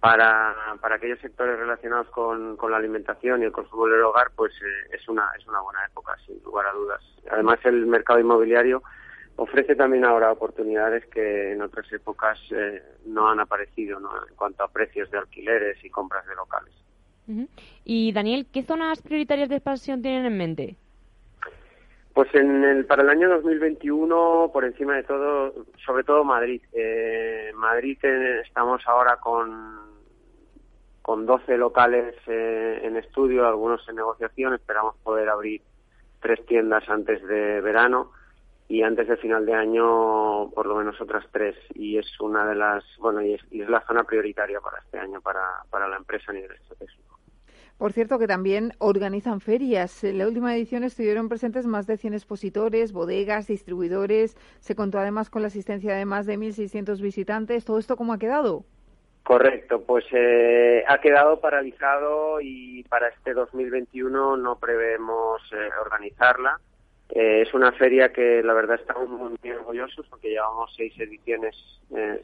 para, 0.00 0.54
para 0.80 0.96
aquellos 0.96 1.18
sectores 1.20 1.58
relacionados 1.58 2.08
con, 2.08 2.56
con 2.56 2.70
la 2.70 2.76
alimentación 2.76 3.42
y 3.42 3.46
el 3.46 3.52
consumo 3.52 3.86
del 3.86 4.02
hogar, 4.02 4.30
pues 4.36 4.52
eh, 4.62 4.94
es, 4.94 5.08
una, 5.08 5.30
es 5.38 5.46
una 5.46 5.60
buena 5.60 5.84
época, 5.86 6.16
sin 6.26 6.42
lugar 6.44 6.66
a 6.66 6.72
dudas. 6.72 7.02
Además, 7.30 7.58
el 7.64 7.86
mercado 7.86 8.20
inmobiliario 8.20 8.82
ofrece 9.36 9.74
también 9.74 10.04
ahora 10.04 10.32
oportunidades 10.32 11.06
que 11.06 11.52
en 11.52 11.62
otras 11.62 11.90
épocas 11.92 12.38
eh, 12.50 12.82
no 13.06 13.28
han 13.28 13.40
aparecido 13.40 14.00
¿no? 14.00 14.10
en 14.28 14.34
cuanto 14.34 14.64
a 14.64 14.68
precios 14.68 15.10
de 15.10 15.18
alquileres 15.18 15.82
y 15.84 15.90
compras 15.90 16.26
de 16.26 16.34
locales. 16.34 16.74
Y 17.84 18.12
Daniel, 18.12 18.46
¿qué 18.52 18.62
zonas 18.62 19.02
prioritarias 19.02 19.48
de 19.48 19.56
expansión 19.56 20.00
tienen 20.00 20.26
en 20.26 20.38
mente? 20.38 20.76
Pues 22.16 22.34
en 22.34 22.64
el, 22.64 22.86
para 22.86 23.02
el 23.02 23.10
año 23.10 23.28
2021, 23.28 24.48
por 24.50 24.64
encima 24.64 24.96
de 24.96 25.02
todo, 25.02 25.52
sobre 25.84 26.02
todo 26.02 26.24
Madrid. 26.24 26.62
Eh, 26.72 27.52
Madrid 27.54 27.98
eh, 28.02 28.40
estamos 28.40 28.80
ahora 28.86 29.18
con, 29.18 29.76
con 31.02 31.26
12 31.26 31.58
locales 31.58 32.14
eh, 32.26 32.80
en 32.84 32.96
estudio, 32.96 33.46
algunos 33.46 33.86
en 33.90 33.96
negociación. 33.96 34.54
Esperamos 34.54 34.96
poder 35.02 35.28
abrir 35.28 35.60
tres 36.18 36.42
tiendas 36.46 36.88
antes 36.88 37.22
de 37.22 37.60
verano 37.60 38.12
y 38.66 38.80
antes 38.80 39.08
de 39.08 39.18
final 39.18 39.44
de 39.44 39.52
año 39.52 40.48
por 40.52 40.64
lo 40.64 40.76
menos 40.76 40.98
otras 40.98 41.26
tres. 41.30 41.54
Y 41.74 41.98
es 41.98 42.18
una 42.18 42.46
de 42.46 42.54
las, 42.54 42.82
bueno, 42.98 43.20
y 43.20 43.34
es, 43.34 43.42
y 43.50 43.60
es 43.60 43.68
la 43.68 43.82
zona 43.82 44.04
prioritaria 44.04 44.58
para 44.62 44.78
este 44.78 44.98
año 44.98 45.20
para, 45.20 45.64
para 45.68 45.86
la 45.86 45.98
empresa 45.98 46.32
a 46.32 46.34
nivel 46.34 46.52
estratégico. 46.52 47.15
Por 47.78 47.92
cierto, 47.92 48.18
que 48.18 48.26
también 48.26 48.72
organizan 48.78 49.40
ferias. 49.40 50.02
En 50.02 50.16
la 50.16 50.26
última 50.26 50.56
edición 50.56 50.82
estuvieron 50.82 51.28
presentes 51.28 51.66
más 51.66 51.86
de 51.86 51.98
100 51.98 52.14
expositores, 52.14 52.92
bodegas, 52.92 53.48
distribuidores. 53.48 54.34
Se 54.60 54.74
contó 54.74 54.98
además 54.98 55.28
con 55.28 55.42
la 55.42 55.48
asistencia 55.48 55.94
de 55.94 56.06
más 56.06 56.24
de 56.24 56.38
1.600 56.38 57.00
visitantes. 57.02 57.66
¿Todo 57.66 57.78
esto 57.78 57.96
cómo 57.96 58.14
ha 58.14 58.18
quedado? 58.18 58.64
Correcto, 59.24 59.82
pues 59.82 60.04
eh, 60.12 60.84
ha 60.86 60.98
quedado 61.00 61.40
paralizado 61.40 62.40
y 62.40 62.84
para 62.84 63.08
este 63.08 63.34
2021 63.34 64.36
no 64.36 64.58
prevemos 64.58 65.42
eh, 65.52 65.68
organizarla. 65.80 66.60
Eh, 67.10 67.42
es 67.42 67.52
una 67.52 67.72
feria 67.72 68.12
que 68.12 68.42
la 68.42 68.54
verdad 68.54 68.76
estamos 68.80 69.08
muy 69.08 69.50
orgullosos 69.50 70.06
porque 70.08 70.30
llevamos 70.30 70.72
seis 70.76 70.98
ediciones 70.98 71.56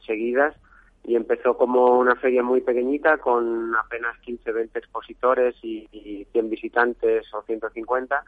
seguidas 0.06 0.54
y 1.04 1.16
empezó 1.16 1.56
como 1.56 1.98
una 1.98 2.14
feria 2.16 2.42
muy 2.42 2.60
pequeñita 2.60 3.18
con 3.18 3.74
apenas 3.74 4.18
15, 4.20 4.52
20 4.52 4.78
expositores 4.78 5.56
y, 5.62 6.26
100 6.32 6.48
visitantes 6.50 7.26
o 7.34 7.42
150 7.42 8.24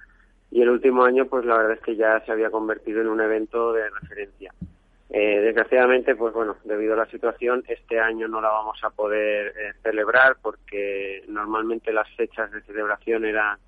y 0.50 0.60
el 0.62 0.68
último 0.68 1.04
año 1.04 1.26
pues 1.26 1.44
la 1.44 1.56
verdad 1.56 1.72
es 1.74 1.80
que 1.80 1.96
ya 1.96 2.20
se 2.26 2.32
había 2.32 2.50
convertido 2.50 3.00
en 3.00 3.08
un 3.08 3.20
evento 3.20 3.72
de 3.72 3.88
referencia. 3.90 4.52
Eh, 5.10 5.40
desgraciadamente, 5.40 6.16
pues 6.16 6.34
bueno, 6.34 6.56
debido 6.64 6.94
a 6.94 6.96
la 6.96 7.06
situación, 7.06 7.62
este 7.68 8.00
año 8.00 8.26
no 8.26 8.40
la 8.40 8.48
vamos 8.48 8.82
a 8.82 8.90
poder 8.90 9.48
eh, 9.48 9.72
celebrar 9.82 10.36
porque 10.42 11.22
normalmente 11.28 11.92
las 11.92 12.08
fechas 12.16 12.50
de 12.50 12.62
celebración 12.62 13.24
eran 13.24 13.58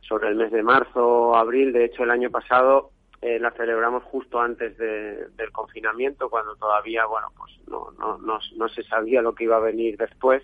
sobre 0.00 0.28
el 0.28 0.36
mes 0.36 0.50
de 0.50 0.62
marzo 0.62 1.06
o 1.06 1.36
abril. 1.36 1.72
De 1.72 1.84
hecho, 1.84 2.04
el 2.04 2.10
año 2.10 2.30
pasado 2.30 2.90
eh, 3.20 3.38
la 3.38 3.50
celebramos 3.52 4.02
justo 4.04 4.40
antes 4.40 4.76
del 4.76 5.50
confinamiento, 5.52 6.28
cuando 6.28 6.56
todavía, 6.56 7.06
bueno, 7.06 7.28
pues 7.36 7.52
no, 7.68 7.90
no, 7.98 8.18
no, 8.18 8.38
no, 8.56 8.68
se 8.68 8.82
sabía 8.82 9.22
lo 9.22 9.34
que 9.34 9.44
iba 9.44 9.56
a 9.56 9.60
venir 9.60 9.96
después 9.96 10.42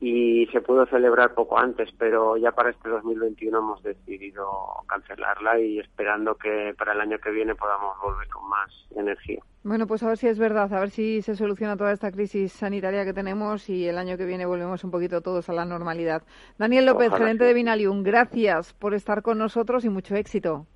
y 0.00 0.46
se 0.52 0.60
pudo 0.60 0.86
celebrar 0.86 1.34
poco 1.34 1.58
antes, 1.58 1.90
pero 1.98 2.36
ya 2.36 2.52
para 2.52 2.70
este 2.70 2.88
2021 2.88 3.58
hemos 3.58 3.82
decidido 3.82 4.46
cancelarla 4.86 5.58
y 5.60 5.78
esperando 5.78 6.34
que 6.34 6.74
para 6.76 6.92
el 6.92 7.00
año 7.00 7.18
que 7.18 7.30
viene 7.30 7.54
podamos 7.54 7.96
volver 8.02 8.28
con 8.28 8.48
más 8.48 8.70
energía. 8.94 9.40
Bueno, 9.62 9.86
pues 9.86 10.02
a 10.02 10.08
ver 10.08 10.18
si 10.18 10.28
es 10.28 10.38
verdad, 10.38 10.72
a 10.74 10.80
ver 10.80 10.90
si 10.90 11.22
se 11.22 11.36
soluciona 11.36 11.76
toda 11.76 11.92
esta 11.92 12.12
crisis 12.12 12.52
sanitaria 12.52 13.06
que 13.06 13.14
tenemos 13.14 13.70
y 13.70 13.88
el 13.88 13.96
año 13.96 14.18
que 14.18 14.26
viene 14.26 14.44
volvemos 14.44 14.84
un 14.84 14.90
poquito 14.90 15.22
todos 15.22 15.48
a 15.48 15.54
la 15.54 15.64
normalidad. 15.64 16.22
Daniel 16.58 16.84
López, 16.84 17.10
gerente 17.14 17.44
de 17.44 17.54
Vinalium, 17.54 18.02
gracias 18.02 18.74
por 18.74 18.92
estar 18.92 19.22
con 19.22 19.38
nosotros 19.38 19.86
y 19.86 19.88
mucho 19.88 20.16
éxito. 20.16 20.66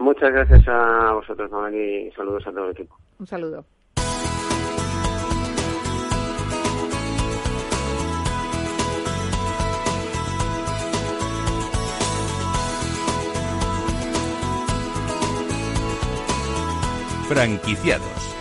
Muchas 0.00 0.32
gracias 0.32 0.66
a 0.66 1.12
vosotros, 1.12 1.50
Manuel, 1.50 1.74
y 1.74 2.10
saludos 2.12 2.46
a 2.46 2.50
todo 2.50 2.64
el 2.64 2.70
equipo. 2.72 2.96
Un 3.18 3.26
saludo. 3.26 3.66
Franquiciados 17.28 18.39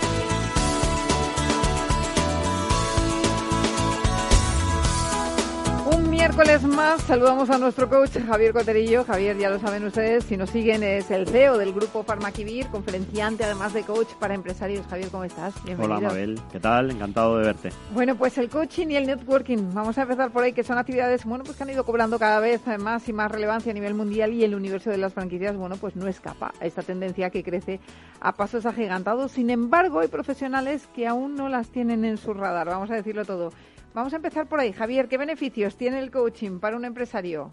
miércoles 6.40 6.74
más 6.74 7.02
saludamos 7.02 7.50
a 7.50 7.58
nuestro 7.58 7.90
coach 7.90 8.12
Javier 8.26 8.54
Coterillo. 8.54 9.04
Javier, 9.04 9.38
ya 9.38 9.50
lo 9.50 9.60
saben 9.60 9.84
ustedes, 9.84 10.24
si 10.24 10.38
nos 10.38 10.50
siguen 10.50 10.84
es 10.84 11.12
el 11.12 11.28
CEO 11.28 11.58
del 11.58 11.74
grupo 11.74 12.04
Farmaquivir, 12.04 12.68
conferenciante 12.68 13.44
además 13.44 13.74
de 13.74 13.84
coach 13.84 14.08
para 14.22 14.36
empresarios. 14.36 14.88
Javier, 14.88 15.10
¿cómo 15.10 15.26
estás? 15.26 15.54
Bienvenido. 15.66 15.98
Hola 15.98 16.08
Mabel, 16.08 16.40
¿qué 16.50 16.62
tal? 16.62 16.92
Encantado 16.92 17.38
de 17.40 17.46
verte. 17.46 17.70
Bueno, 17.94 18.16
pues 18.16 18.38
el 18.38 18.48
coaching 18.48 18.88
y 18.88 18.96
el 18.96 19.08
networking, 19.08 19.74
vamos 19.74 19.98
a 19.98 20.04
empezar 20.04 20.32
por 20.32 20.44
ahí, 20.44 20.54
que 20.54 20.64
son 20.64 20.78
actividades 20.78 21.26
bueno, 21.26 21.44
pues 21.44 21.58
que 21.58 21.64
han 21.64 21.72
ido 21.72 21.84
cobrando 21.84 22.18
cada 22.18 22.40
vez 22.40 22.62
más 22.80 23.10
y 23.10 23.12
más 23.12 23.30
relevancia 23.30 23.72
a 23.72 23.76
nivel 23.76 23.94
mundial 23.94 24.32
y 24.32 24.46
el 24.46 24.56
universo 24.56 24.92
de 24.92 24.98
las 24.98 25.14
franquicias, 25.14 25.58
bueno, 25.58 25.76
pues 25.76 25.98
no 25.98 26.08
escapa 26.08 26.54
a 26.62 26.66
esta 26.66 26.84
tendencia 26.84 27.32
que 27.32 27.44
crece 27.44 27.82
a 28.22 28.32
pasos 28.32 28.66
agigantados. 28.66 29.34
Sin 29.34 29.50
embargo, 29.50 30.00
hay 30.00 30.08
profesionales 30.08 30.88
que 30.96 31.06
aún 31.06 31.36
no 31.36 31.50
las 31.50 31.68
tienen 31.68 32.06
en 32.06 32.16
su 32.16 32.34
radar, 32.34 32.68
vamos 32.68 32.90
a 32.92 32.96
decirlo 32.96 33.26
todo. 33.26 33.52
Vamos 33.94 34.14
a 34.14 34.18
empezar 34.18 34.48
por 34.48 34.60
ahí. 34.60 34.72
Javier, 34.72 35.08
¿qué 35.08 35.18
beneficios 35.18 35.76
tiene 35.76 36.00
el 36.00 36.12
coaching 36.12 36.60
para 36.60 36.78
un 36.78 36.86
empresario? 36.86 37.52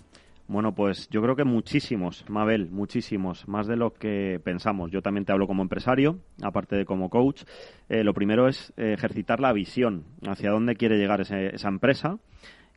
Bueno, 0.48 0.74
pues 0.74 1.08
yo 1.08 1.20
creo 1.22 1.34
que 1.34 1.44
muchísimos, 1.44 2.24
Mabel, 2.28 2.70
muchísimos, 2.70 3.48
más 3.48 3.66
de 3.66 3.76
lo 3.76 3.94
que 3.94 4.40
pensamos. 4.44 4.92
Yo 4.92 5.02
también 5.02 5.24
te 5.24 5.32
hablo 5.32 5.46
como 5.46 5.62
empresario, 5.62 6.20
aparte 6.42 6.76
de 6.76 6.84
como 6.84 7.10
coach. 7.10 7.42
Eh, 7.88 8.04
lo 8.04 8.14
primero 8.14 8.46
es 8.46 8.72
ejercitar 8.76 9.40
la 9.40 9.52
visión 9.52 10.04
hacia 10.26 10.50
dónde 10.50 10.76
quiere 10.76 10.98
llegar 10.98 11.20
esa 11.20 11.68
empresa 11.68 12.18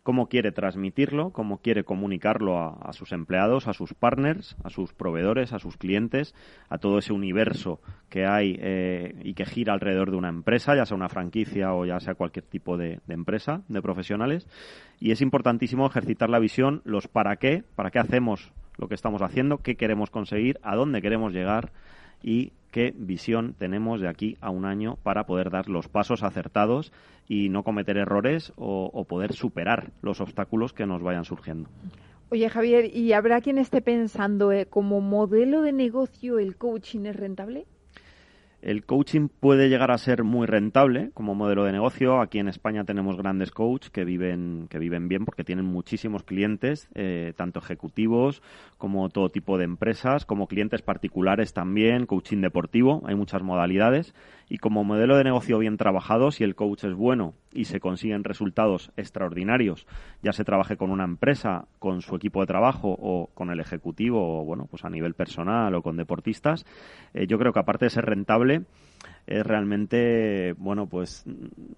cómo 0.09 0.25
quiere 0.25 0.51
transmitirlo, 0.51 1.29
cómo 1.29 1.59
quiere 1.59 1.83
comunicarlo 1.83 2.57
a, 2.57 2.93
sus 2.93 3.11
empleados, 3.11 3.67
a 3.67 3.73
sus 3.73 3.93
partners, 3.93 4.57
a 4.63 4.71
sus 4.71 4.91
proveedores, 4.91 5.53
a 5.53 5.59
sus 5.59 5.77
clientes, 5.77 6.33
a 6.67 6.79
todo 6.79 6.97
ese 6.97 7.13
universo 7.13 7.79
que 8.09 8.25
hay 8.25 8.57
eh, 8.59 9.13
y 9.23 9.35
que 9.35 9.45
gira 9.45 9.71
alrededor 9.71 10.09
de 10.09 10.17
una 10.17 10.29
empresa, 10.29 10.75
ya 10.75 10.87
sea 10.87 10.97
una 10.97 11.09
franquicia 11.09 11.75
o 11.75 11.85
ya 11.85 11.99
sea 11.99 12.15
cualquier 12.15 12.43
tipo 12.43 12.75
de, 12.75 13.01
empresa, 13.07 13.61
de 13.67 13.83
profesionales. 13.83 14.47
Y 14.99 15.11
es 15.11 15.21
importantísimo 15.21 15.85
ejercitar 15.85 16.31
la 16.31 16.39
visión, 16.39 16.81
los 16.85 17.07
para 17.07 17.35
qué, 17.35 17.63
para 17.75 17.91
qué 17.91 17.99
hacemos 17.99 18.51
lo 18.77 18.87
que 18.87 18.95
estamos 18.95 19.21
haciendo, 19.21 19.59
qué 19.59 19.75
queremos 19.75 20.09
conseguir, 20.09 20.59
a 20.63 20.75
dónde 20.75 21.03
queremos 21.03 21.33
llegar 21.33 21.71
y 22.23 22.51
qué 22.71 22.93
visión 22.95 23.55
tenemos 23.57 24.01
de 24.01 24.07
aquí 24.07 24.37
a 24.41 24.49
un 24.49 24.65
año 24.65 24.97
para 25.03 25.25
poder 25.25 25.49
dar 25.49 25.69
los 25.69 25.87
pasos 25.87 26.23
acertados 26.23 26.91
y 27.27 27.49
no 27.49 27.63
cometer 27.63 27.97
errores 27.97 28.53
o, 28.55 29.05
poder 29.05 29.33
superar 29.33 29.91
los 30.01 30.21
obstáculos 30.21 30.73
que 30.73 30.85
nos 30.85 31.01
vayan 31.01 31.25
surgiendo. 31.25 31.69
Oye, 32.29 32.49
Javier, 32.49 32.95
¿y 32.95 33.13
habrá 33.13 33.41
quien 33.41 33.57
esté 33.57 33.81
pensando 33.81 34.51
eh, 34.51 34.67
como 34.67 35.01
modelo 35.01 35.61
de 35.61 35.73
negocio 35.73 36.37
el 36.37 36.57
coaching 36.57 37.05
es 37.05 37.15
rentable? 37.15 37.65
El 38.61 38.85
coaching 38.85 39.29
puede 39.29 39.69
llegar 39.69 39.89
a 39.89 39.97
ser 39.97 40.25
muy 40.25 40.45
rentable 40.45 41.11
como 41.13 41.33
modelo 41.33 41.63
de 41.63 41.71
negocio. 41.71 42.19
Aquí 42.19 42.39
en 42.39 42.49
España 42.49 42.83
tenemos 42.83 43.15
grandes 43.15 43.51
coaches 43.51 43.89
que 43.89 44.03
viven, 44.03 44.67
que 44.69 44.79
viven 44.79 45.07
bien 45.07 45.23
porque 45.23 45.45
tienen 45.45 45.65
muchísimos 45.65 46.23
clientes, 46.23 46.89
eh, 46.93 47.33
tanto 47.37 47.59
ejecutivos 47.59 48.41
como 48.77 49.09
todo 49.09 49.29
tipo 49.29 49.57
de 49.57 49.63
empresas, 49.63 50.25
como 50.25 50.47
clientes 50.47 50.81
particulares 50.81 51.53
también, 51.53 52.05
coaching 52.05 52.41
deportivo, 52.41 53.01
hay 53.05 53.15
muchas 53.15 53.43
modalidades. 53.43 54.13
Y 54.49 54.57
como 54.57 54.83
modelo 54.83 55.15
de 55.15 55.23
negocio 55.23 55.59
bien 55.59 55.77
trabajado, 55.77 56.31
si 56.31 56.43
el 56.43 56.55
coach 56.55 56.83
es 56.83 56.95
bueno 56.95 57.35
y 57.53 57.65
se 57.65 57.79
consiguen 57.79 58.23
resultados 58.23 58.91
extraordinarios, 58.97 59.85
ya 60.23 60.33
se 60.33 60.43
trabaje 60.43 60.75
con 60.75 60.89
una 60.89 61.03
empresa, 61.03 61.67
con 61.77 62.01
su 62.01 62.15
equipo 62.15 62.41
de 62.41 62.47
trabajo 62.47 62.95
o 62.99 63.29
con 63.35 63.51
el 63.51 63.59
ejecutivo, 63.59 64.41
o 64.41 64.45
bueno, 64.45 64.67
pues 64.69 64.83
a 64.83 64.89
nivel 64.89 65.13
personal 65.13 65.73
o 65.75 65.83
con 65.83 65.97
deportistas, 65.97 66.65
eh, 67.13 67.27
yo 67.27 67.37
creo 67.37 67.53
que 67.53 67.59
aparte 67.59 67.85
de 67.85 67.91
ser 67.91 68.05
rentable, 68.05 68.63
es 69.27 69.45
realmente, 69.45 70.53
bueno, 70.57 70.87
pues 70.87 71.23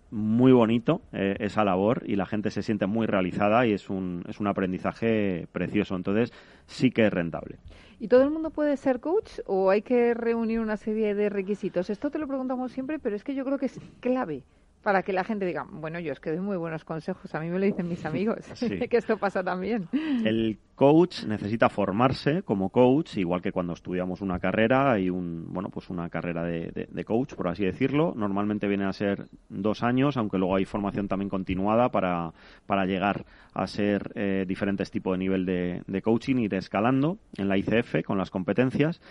muy 0.10 0.54
bonito 0.54 1.02
eh, 1.12 1.36
esa 1.40 1.66
labor 1.66 2.04
y 2.06 2.16
la 2.16 2.26
gente 2.26 2.50
se 2.50 2.64
siente 2.64 2.86
muy 2.88 3.08
realizada 3.08 3.66
y 3.68 3.74
es 3.74 3.90
un, 3.90 4.24
es 4.30 4.40
un 4.40 4.48
aprendizaje 4.48 5.48
precioso. 5.52 5.96
Entonces, 5.96 6.32
sí 6.66 6.92
que 6.92 7.08
es 7.08 7.14
rentable. 7.14 7.58
¿Y 8.02 8.08
todo 8.08 8.24
el 8.24 8.32
mundo 8.32 8.50
puede 8.50 8.78
ser 8.78 9.00
coach 9.00 9.42
o 9.46 9.70
hay 9.70 9.84
que 9.84 10.16
reunir 10.16 10.60
una 10.60 10.76
serie 10.76 11.14
de 11.14 11.30
requisitos? 11.30 11.92
Esto 11.92 12.10
te 12.10 12.18
lo 12.18 12.26
preguntamos 12.26 12.72
siempre, 12.72 12.98
pero 12.98 13.16
es 13.16 13.24
que 13.24 13.36
yo 13.36 13.46
creo 13.46 13.60
que 13.60 13.68
es 13.68 13.80
clave 14.00 14.42
para 14.82 15.04
que 15.04 15.14
la 15.14 15.24
gente 15.24 15.46
diga, 15.46 15.66
bueno, 15.70 16.00
yo 16.00 16.12
es 16.12 16.20
que 16.20 16.32
doy 16.32 16.40
muy 16.40 16.58
buenos 16.58 16.84
consejos, 16.84 17.34
a 17.36 17.40
mí 17.40 17.50
me 17.50 17.60
lo 17.60 17.66
dicen 17.66 17.88
mis 17.88 18.04
amigos, 18.06 18.38
que 18.90 18.98
esto 18.98 19.18
pasa 19.18 19.44
también. 19.44 19.88
El 20.26 20.58
coach 20.74 21.26
necesita 21.26 21.70
formarse 21.70 22.42
como 22.42 22.70
coach, 22.70 23.18
igual 23.18 23.42
que 23.42 23.52
cuando 23.52 23.74
estudiamos 23.74 24.22
una 24.22 24.40
carrera 24.40 24.98
y 24.98 25.12
un, 25.12 25.46
bueno, 25.54 25.70
pues 25.70 25.92
una 25.92 26.10
carrera 26.10 26.44
de, 26.44 27.06
coach, 27.06 27.36
por 27.36 27.50
así 27.50 27.64
decirlo. 27.64 28.14
Normalmente 28.16 28.68
viene 28.68 28.86
a 28.86 28.94
ser 28.94 29.28
dos 29.50 29.84
años, 29.84 30.18
aunque 30.18 30.40
luego 30.40 30.56
hay 30.56 30.66
formación 30.66 31.08
también 31.08 31.30
continuada 31.30 31.90
para, 31.90 32.34
para 32.66 32.86
llegar 32.86 33.26
a 33.54 33.68
ser 33.68 34.12
eh, 34.16 34.46
diferentes 34.48 34.92
tipos 34.92 35.14
de 35.14 35.18
nivel 35.18 35.46
de, 35.46 35.84
de 35.86 36.02
coaching, 36.02 36.38
ir 36.38 36.54
escalando 36.54 37.18
en 37.38 37.50
la 37.50 37.58
ICF 37.58 38.04
con 38.06 38.18
las 38.18 38.30
competencias 38.30 39.02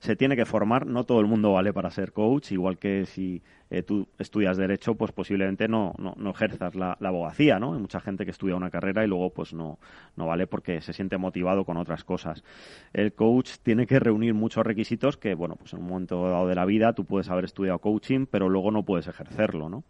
se 0.00 0.14
tiene 0.14 0.36
que 0.36 0.44
formar, 0.44 0.86
no 0.86 1.04
todo 1.04 1.20
el 1.20 1.26
mundo 1.26 1.52
vale 1.52 1.72
para 1.72 1.90
ser 1.90 2.12
coach, 2.12 2.52
igual 2.52 2.78
que 2.78 3.04
si 3.06 3.42
eh, 3.70 3.82
tú 3.82 4.06
estudias 4.18 4.56
derecho, 4.56 4.94
pues 4.94 5.10
posiblemente 5.10 5.66
no, 5.66 5.92
no, 5.98 6.30
ejerzas 6.30 6.74
la, 6.76 6.96
abogacía, 7.00 7.58
¿no? 7.58 7.74
Hay 7.74 7.80
mucha 7.80 8.00
gente 8.00 8.24
que 8.24 8.30
estudia 8.30 8.54
una 8.54 8.70
carrera 8.70 9.04
y 9.04 9.08
luego 9.08 9.30
pues 9.30 9.52
no, 9.52 9.78
no 10.16 10.26
vale 10.26 10.46
porque 10.46 10.80
se 10.80 10.92
siente 10.92 11.18
motivado 11.18 11.64
con 11.64 11.76
otras 11.76 12.04
cosas. 12.04 12.44
El 12.92 13.12
coach 13.12 13.56
tiene 13.62 13.86
que 13.86 13.98
reunir 13.98 14.34
muchos 14.34 14.64
requisitos 14.64 15.16
que, 15.16 15.34
bueno, 15.34 15.56
pues 15.56 15.72
en 15.72 15.80
un 15.80 15.88
momento 15.88 16.28
dado 16.28 16.46
de 16.46 16.54
la 16.54 16.64
vida 16.64 16.92
tú 16.92 17.04
puedes 17.04 17.28
haber 17.28 17.44
estudiado 17.44 17.80
coaching, 17.80 18.26
pero 18.30 18.48
luego 18.48 18.70
no 18.70 18.84
puedes 18.84 19.08
ejercerlo, 19.08 19.68
¿no? 19.68 19.82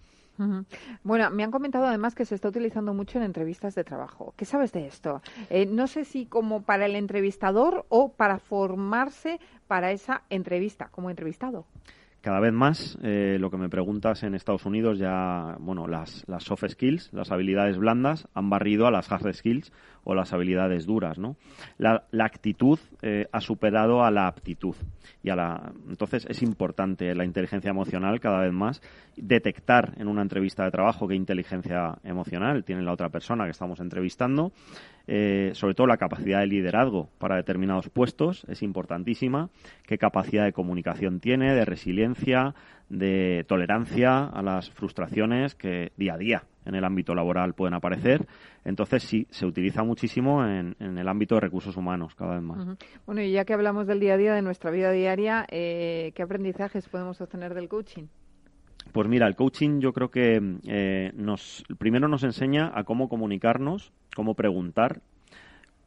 Bueno, 1.02 1.30
me 1.30 1.44
han 1.44 1.50
comentado 1.50 1.86
además 1.86 2.14
que 2.14 2.24
se 2.24 2.34
está 2.34 2.48
utilizando 2.48 2.94
mucho 2.94 3.18
en 3.18 3.24
entrevistas 3.24 3.74
de 3.74 3.84
trabajo. 3.84 4.34
¿Qué 4.36 4.44
sabes 4.44 4.72
de 4.72 4.86
esto? 4.86 5.22
Eh, 5.50 5.66
no 5.66 5.86
sé 5.86 6.04
si 6.04 6.26
como 6.26 6.62
para 6.62 6.86
el 6.86 6.96
entrevistador 6.96 7.86
o 7.88 8.12
para 8.12 8.38
formarse 8.38 9.40
para 9.66 9.90
esa 9.90 10.22
entrevista 10.30 10.88
como 10.90 11.10
entrevistado 11.10 11.66
cada 12.20 12.40
vez 12.40 12.52
más 12.52 12.98
eh, 13.02 13.38
lo 13.40 13.50
que 13.50 13.56
me 13.56 13.68
preguntas 13.68 14.22
en 14.22 14.34
Estados 14.34 14.66
Unidos 14.66 14.98
ya, 14.98 15.56
bueno, 15.60 15.86
las, 15.86 16.24
las 16.26 16.44
soft 16.44 16.64
skills, 16.68 17.12
las 17.12 17.30
habilidades 17.30 17.78
blandas, 17.78 18.28
han 18.34 18.50
barrido 18.50 18.86
a 18.86 18.90
las 18.90 19.10
hard 19.10 19.32
skills 19.32 19.72
o 20.08 20.14
las 20.14 20.32
habilidades 20.32 20.86
duras, 20.86 21.18
¿no? 21.18 21.36
La, 21.76 22.02
actitud 22.18 22.78
eh, 23.02 23.26
ha 23.30 23.42
superado 23.42 24.02
a 24.02 24.10
la 24.10 24.26
aptitud 24.26 24.74
y 25.22 25.28
a 25.28 25.36
la, 25.36 25.72
entonces 25.86 26.26
es 26.30 26.42
importante 26.42 27.14
la 27.14 27.26
inteligencia 27.26 27.70
emocional 27.70 28.18
cada 28.18 28.40
vez 28.40 28.52
más 28.52 28.80
detectar 29.16 29.92
en 29.98 30.08
una 30.08 30.22
entrevista 30.22 30.64
de 30.64 30.70
trabajo 30.70 31.08
qué 31.08 31.14
inteligencia 31.14 31.98
emocional 32.04 32.64
tiene 32.64 32.82
la 32.82 32.92
otra 32.92 33.10
persona 33.10 33.44
que 33.44 33.50
estamos 33.50 33.80
entrevistando 33.80 34.52
eh, 35.10 35.52
sobre 35.54 35.74
todo 35.74 35.86
la 35.86 35.96
capacidad 35.96 36.40
de 36.40 36.46
liderazgo 36.46 37.08
para 37.18 37.36
determinados 37.36 37.88
puestos 37.88 38.44
es 38.46 38.62
importantísima, 38.62 39.48
qué 39.86 39.96
capacidad 39.96 40.44
de 40.44 40.52
comunicación 40.52 41.20
tiene, 41.20 41.54
de 41.54 41.64
resiliencia, 41.64 42.54
de 42.90 43.46
tolerancia 43.48 44.24
a 44.24 44.42
las 44.42 44.70
frustraciones 44.70 45.54
que 45.54 45.92
día 45.96 46.14
a 46.14 46.18
día 46.18 46.42
en 46.68 46.74
el 46.74 46.84
ámbito 46.84 47.14
laboral 47.14 47.54
pueden 47.54 47.74
aparecer. 47.74 48.26
Entonces 48.64 49.02
sí, 49.02 49.26
se 49.30 49.46
utiliza 49.46 49.82
muchísimo 49.82 50.44
en, 50.44 50.76
el 50.78 51.08
ámbito 51.08 51.34
de 51.34 51.40
recursos 51.40 51.76
humanos 51.76 52.14
cada 52.14 52.34
vez 52.34 52.42
más. 52.42 52.78
Bueno, 53.06 53.22
y 53.22 53.32
ya 53.32 53.44
que 53.44 53.54
hablamos 53.54 53.86
del 53.86 54.00
día 54.00 54.14
a 54.14 54.16
día, 54.18 54.34
de 54.34 54.42
nuestra 54.42 54.70
vida 54.70 54.92
diaria, 54.92 55.46
eh, 55.50 56.12
¿qué 56.14 56.22
aprendizajes 56.22 56.88
podemos 56.88 57.20
obtener 57.20 57.54
del 57.54 57.68
coaching? 57.68 58.04
Pues 58.92 59.08
mira, 59.08 59.26
el 59.26 59.36
coaching 59.36 59.80
yo 59.80 59.92
creo 59.92 60.10
que 60.10 60.40
eh, 60.64 61.12
nos 61.14 61.64
primero 61.78 62.08
nos 62.08 62.22
enseña 62.22 62.70
a 62.74 62.84
cómo 62.84 63.08
comunicarnos, 63.08 63.92
cómo 64.14 64.34
preguntar, 64.34 65.00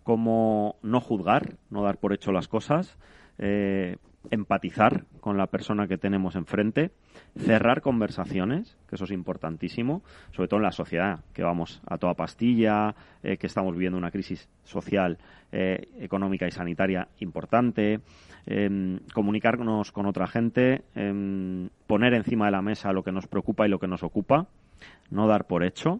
cómo 0.03 0.75
no 0.81 0.99
juzgar, 0.99 1.57
no 1.69 1.83
dar 1.83 1.97
por 1.97 2.13
hecho 2.13 2.31
las 2.31 2.47
cosas, 2.47 2.97
eh, 3.37 3.97
empatizar 4.29 5.05
con 5.21 5.37
la 5.37 5.47
persona 5.47 5.87
que 5.87 5.97
tenemos 5.97 6.35
enfrente, 6.35 6.91
cerrar 7.37 7.81
conversaciones, 7.81 8.77
que 8.89 8.95
eso 8.95 9.05
es 9.05 9.11
importantísimo, 9.11 10.01
sobre 10.31 10.49
todo 10.49 10.59
en 10.59 10.65
la 10.65 10.71
sociedad, 10.73 11.19
que 11.33 11.43
vamos 11.43 11.81
a 11.87 11.97
toda 11.97 12.15
pastilla, 12.15 12.95
eh, 13.23 13.37
que 13.37 13.47
estamos 13.47 13.73
viviendo 13.73 13.97
una 13.97 14.11
crisis 14.11 14.49
social, 14.63 15.17
económica 15.53 16.47
y 16.47 16.51
sanitaria 16.51 17.09
importante, 17.19 17.99
eh, 18.45 18.99
comunicarnos 19.13 19.91
con 19.91 20.05
otra 20.05 20.27
gente, 20.27 20.83
em, 20.95 21.69
poner 21.87 22.13
encima 22.13 22.45
de 22.45 22.51
la 22.51 22.61
mesa 22.61 22.93
lo 22.93 23.03
que 23.03 23.11
nos 23.11 23.27
preocupa 23.27 23.65
y 23.65 23.69
lo 23.69 23.79
que 23.79 23.87
nos 23.87 24.03
ocupa, 24.03 24.47
no 25.09 25.27
dar 25.27 25.45
por 25.45 25.63
hecho 25.63 25.99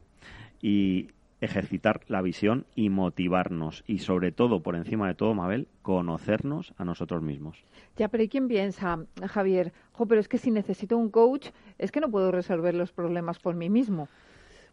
y 0.62 1.10
ejercitar 1.42 2.02
la 2.08 2.22
visión 2.22 2.66
y 2.76 2.90
motivarnos 2.90 3.84
y 3.88 4.00
sobre 4.00 4.32
todo, 4.32 4.62
por 4.62 4.76
encima 4.76 5.08
de 5.08 5.16
todo, 5.16 5.34
Mabel, 5.34 5.68
conocernos 5.82 6.74
a 6.78 6.86
nosotros 6.86 7.22
mismos. 7.22 7.64
Ya, 7.98 8.08
pero 8.08 8.24
¿y 8.24 8.30
quién 8.30 8.48
piensa, 8.48 9.06
Javier? 9.28 9.74
pero 10.08 10.20
es 10.20 10.28
que 10.28 10.38
si 10.38 10.52
necesito 10.52 10.98
un 10.98 11.10
coach, 11.10 11.50
es 11.78 11.92
que 11.92 12.00
no 12.00 12.10
puedo 12.10 12.32
resolver 12.32 12.74
los 12.74 12.92
problemas 12.92 13.40
por 13.40 13.56
mí 13.56 13.70
mismo. 13.70 14.08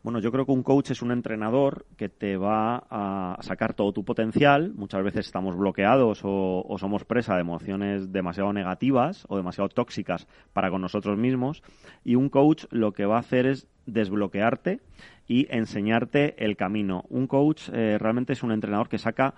Bueno, 0.02 0.20
yo 0.20 0.30
creo 0.30 0.46
que 0.46 0.52
un 0.52 0.62
coach 0.62 0.92
es 0.92 1.02
un 1.02 1.10
entrenador 1.10 1.84
que 1.96 2.08
te 2.08 2.36
va 2.36 2.84
a 2.88 3.36
sacar 3.40 3.74
todo 3.74 3.92
tu 3.92 4.04
potencial. 4.04 4.72
Muchas 4.74 5.02
veces 5.02 5.26
estamos 5.26 5.56
bloqueados 5.56 6.20
o, 6.22 6.76
somos 6.78 7.04
presa 7.04 7.34
de 7.34 7.40
emociones 7.40 8.12
demasiado 8.12 8.52
negativas 8.52 9.26
o 9.28 9.36
demasiado 9.36 9.68
tóxicas 9.68 10.28
para 10.52 10.70
con 10.70 10.82
nosotros 10.82 11.18
mismos. 11.18 11.64
Y 12.04 12.14
un 12.14 12.28
coach 12.28 12.66
lo 12.70 12.92
que 12.92 13.06
va 13.06 13.16
a 13.16 13.20
hacer 13.20 13.46
es 13.46 13.66
desbloquearte 13.88 14.80
y 15.26 15.46
enseñarte 15.50 16.42
el 16.44 16.56
camino. 16.56 17.04
Un 17.08 17.26
coach 17.26 17.68
eh, 17.72 17.98
realmente 17.98 18.32
es 18.32 18.42
un 18.42 18.52
entrenador 18.52 18.88
que 18.88 18.98
saca 18.98 19.34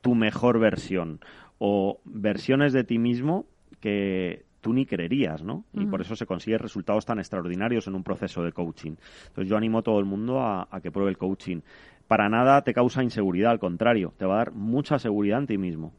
tu 0.00 0.14
mejor 0.14 0.58
versión 0.58 1.20
o 1.58 2.00
versiones 2.04 2.72
de 2.72 2.84
ti 2.84 2.98
mismo 2.98 3.46
que 3.80 4.44
tú 4.60 4.72
ni 4.72 4.86
creerías, 4.86 5.42
¿no? 5.42 5.64
Y 5.72 5.86
por 5.86 6.02
eso 6.02 6.16
se 6.16 6.26
consigue 6.26 6.58
resultados 6.58 7.06
tan 7.06 7.18
extraordinarios 7.18 7.86
en 7.86 7.94
un 7.94 8.02
proceso 8.02 8.42
de 8.42 8.52
coaching. 8.52 8.96
Entonces 9.28 9.48
yo 9.48 9.56
animo 9.56 9.78
a 9.78 9.82
todo 9.82 9.98
el 9.98 10.04
mundo 10.04 10.40
a, 10.40 10.68
que 10.82 10.90
pruebe 10.90 11.10
el 11.10 11.16
coaching. 11.16 11.60
Para 12.06 12.28
nada 12.28 12.62
te 12.62 12.74
causa 12.74 13.02
inseguridad, 13.02 13.52
al 13.52 13.58
contrario, 13.58 14.12
te 14.18 14.26
va 14.26 14.34
a 14.34 14.38
dar 14.38 14.52
mucha 14.52 14.98
seguridad 14.98 15.38
en 15.38 15.46
ti 15.46 15.58
mismo. 15.58 15.92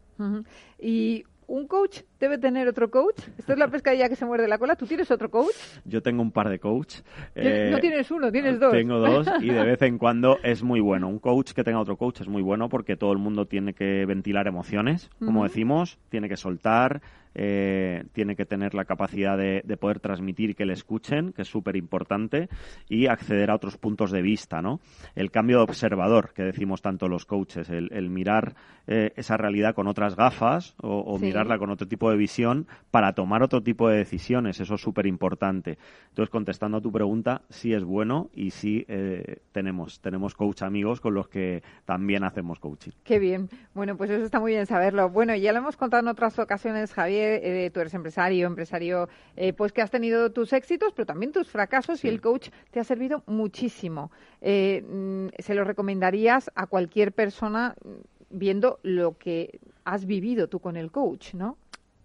Y 0.79 1.23
¿Un 1.51 1.67
coach 1.67 2.03
debe 2.17 2.37
tener 2.37 2.65
otro 2.69 2.89
coach? 2.89 3.27
Esto 3.37 3.51
es 3.51 3.59
la 3.59 3.67
pescadilla 3.67 4.07
que 4.07 4.15
se 4.15 4.25
muerde 4.25 4.47
la 4.47 4.57
cola. 4.57 4.77
¿Tú 4.77 4.85
tienes 4.85 5.11
otro 5.11 5.29
coach? 5.29 5.53
Yo 5.83 6.01
tengo 6.01 6.21
un 6.21 6.31
par 6.31 6.47
de 6.47 6.59
coach. 6.59 6.99
no 7.35 7.41
eh, 7.43 7.77
tienes 7.81 8.09
uno, 8.09 8.31
tienes 8.31 8.57
dos. 8.57 8.71
Tengo 8.71 8.99
dos 8.99 9.27
y 9.41 9.49
de 9.49 9.61
vez 9.65 9.81
en 9.81 9.97
cuando 9.97 10.37
es 10.43 10.63
muy 10.63 10.79
bueno. 10.79 11.09
Un 11.09 11.19
coach 11.19 11.51
que 11.51 11.65
tenga 11.65 11.81
otro 11.81 11.97
coach 11.97 12.21
es 12.21 12.29
muy 12.29 12.41
bueno 12.41 12.69
porque 12.69 12.95
todo 12.95 13.11
el 13.11 13.17
mundo 13.17 13.47
tiene 13.47 13.73
que 13.73 14.05
ventilar 14.05 14.47
emociones, 14.47 15.09
como 15.19 15.43
decimos, 15.43 15.99
tiene 16.09 16.29
que 16.29 16.37
soltar, 16.37 17.01
eh, 17.33 18.03
tiene 18.11 18.35
que 18.35 18.45
tener 18.45 18.73
la 18.73 18.83
capacidad 18.83 19.37
de, 19.37 19.61
poder 19.79 19.99
transmitir 19.99 20.55
que 20.55 20.65
le 20.65 20.73
escuchen, 20.73 21.31
que 21.31 21.43
es 21.43 21.47
súper 21.47 21.75
importante, 21.75 22.49
y 22.89 23.07
acceder 23.07 23.49
a 23.49 23.55
otros 23.55 23.77
puntos 23.77 24.11
de 24.11 24.21
vista, 24.21 24.61
¿no? 24.61 24.81
El 25.15 25.31
cambio 25.31 25.57
de 25.57 25.63
observador 25.63 26.33
que 26.33 26.43
decimos 26.43 26.81
tanto 26.81 27.07
los 27.07 27.25
coaches, 27.25 27.69
el, 27.69 28.09
mirar 28.09 28.55
eh, 28.85 29.13
esa 29.15 29.37
realidad 29.37 29.73
con 29.73 29.87
otras 29.87 30.15
gafas 30.15 30.75
o, 30.81 31.17
mirar 31.19 31.40
con 31.57 31.69
otro 31.69 31.87
tipo 31.87 32.09
de 32.09 32.17
visión 32.17 32.67
para 32.91 33.13
tomar 33.13 33.43
otro 33.43 33.61
tipo 33.61 33.89
de 33.89 33.97
decisiones. 33.97 34.59
Eso 34.59 34.75
es 34.75 34.81
súper 34.81 35.05
importante. 35.05 35.77
Entonces, 36.09 36.29
contestando 36.29 36.77
a 36.77 36.81
tu 36.81 36.91
pregunta, 36.91 37.41
sí 37.49 37.73
es 37.73 37.83
bueno 37.83 38.29
y 38.33 38.51
sí 38.51 38.85
eh, 38.87 39.39
tenemos, 39.51 39.99
tenemos 40.01 40.35
coach 40.35 40.61
amigos 40.61 41.01
con 41.01 41.13
los 41.13 41.27
que 41.27 41.63
también 41.85 42.23
hacemos 42.23 42.59
coaching. 42.59 42.91
Qué 43.03 43.19
bien. 43.19 43.49
Bueno, 43.73 43.97
pues 43.97 44.09
eso 44.09 44.23
está 44.23 44.39
muy 44.39 44.53
bien 44.53 44.65
saberlo. 44.65 45.09
Bueno, 45.09 45.35
ya 45.35 45.51
lo 45.51 45.59
hemos 45.59 45.77
contado 45.77 46.01
en 46.01 46.07
otras 46.07 46.37
ocasiones, 46.39 46.93
Javier, 46.93 47.41
eh, 47.43 47.71
tú 47.73 47.79
eres 47.79 47.93
empresario, 47.93 48.47
empresario, 48.47 49.09
eh, 49.35 49.53
pues 49.53 49.71
que 49.71 49.81
has 49.81 49.91
tenido 49.91 50.31
tus 50.31 50.53
éxitos, 50.53 50.93
pero 50.93 51.05
también 51.05 51.31
tus 51.31 51.49
fracasos 51.49 52.03
y 52.03 52.07
el 52.07 52.21
coach 52.21 52.49
te 52.71 52.79
ha 52.79 52.83
servido 52.83 53.23
muchísimo. 53.27 54.11
Mm, 54.41 55.27
¿Se 55.37 55.53
lo 55.53 55.63
recomendarías 55.63 56.51
a 56.55 56.67
cualquier 56.67 57.11
persona 57.11 57.75
mm, 57.83 57.89
viendo 58.31 58.79
lo 58.83 59.17
que 59.17 59.59
has 59.85 60.05
vivido 60.05 60.47
tú 60.47 60.59
con 60.59 60.77
el 60.77 60.91
coach, 60.91 61.33
no? 61.33 61.57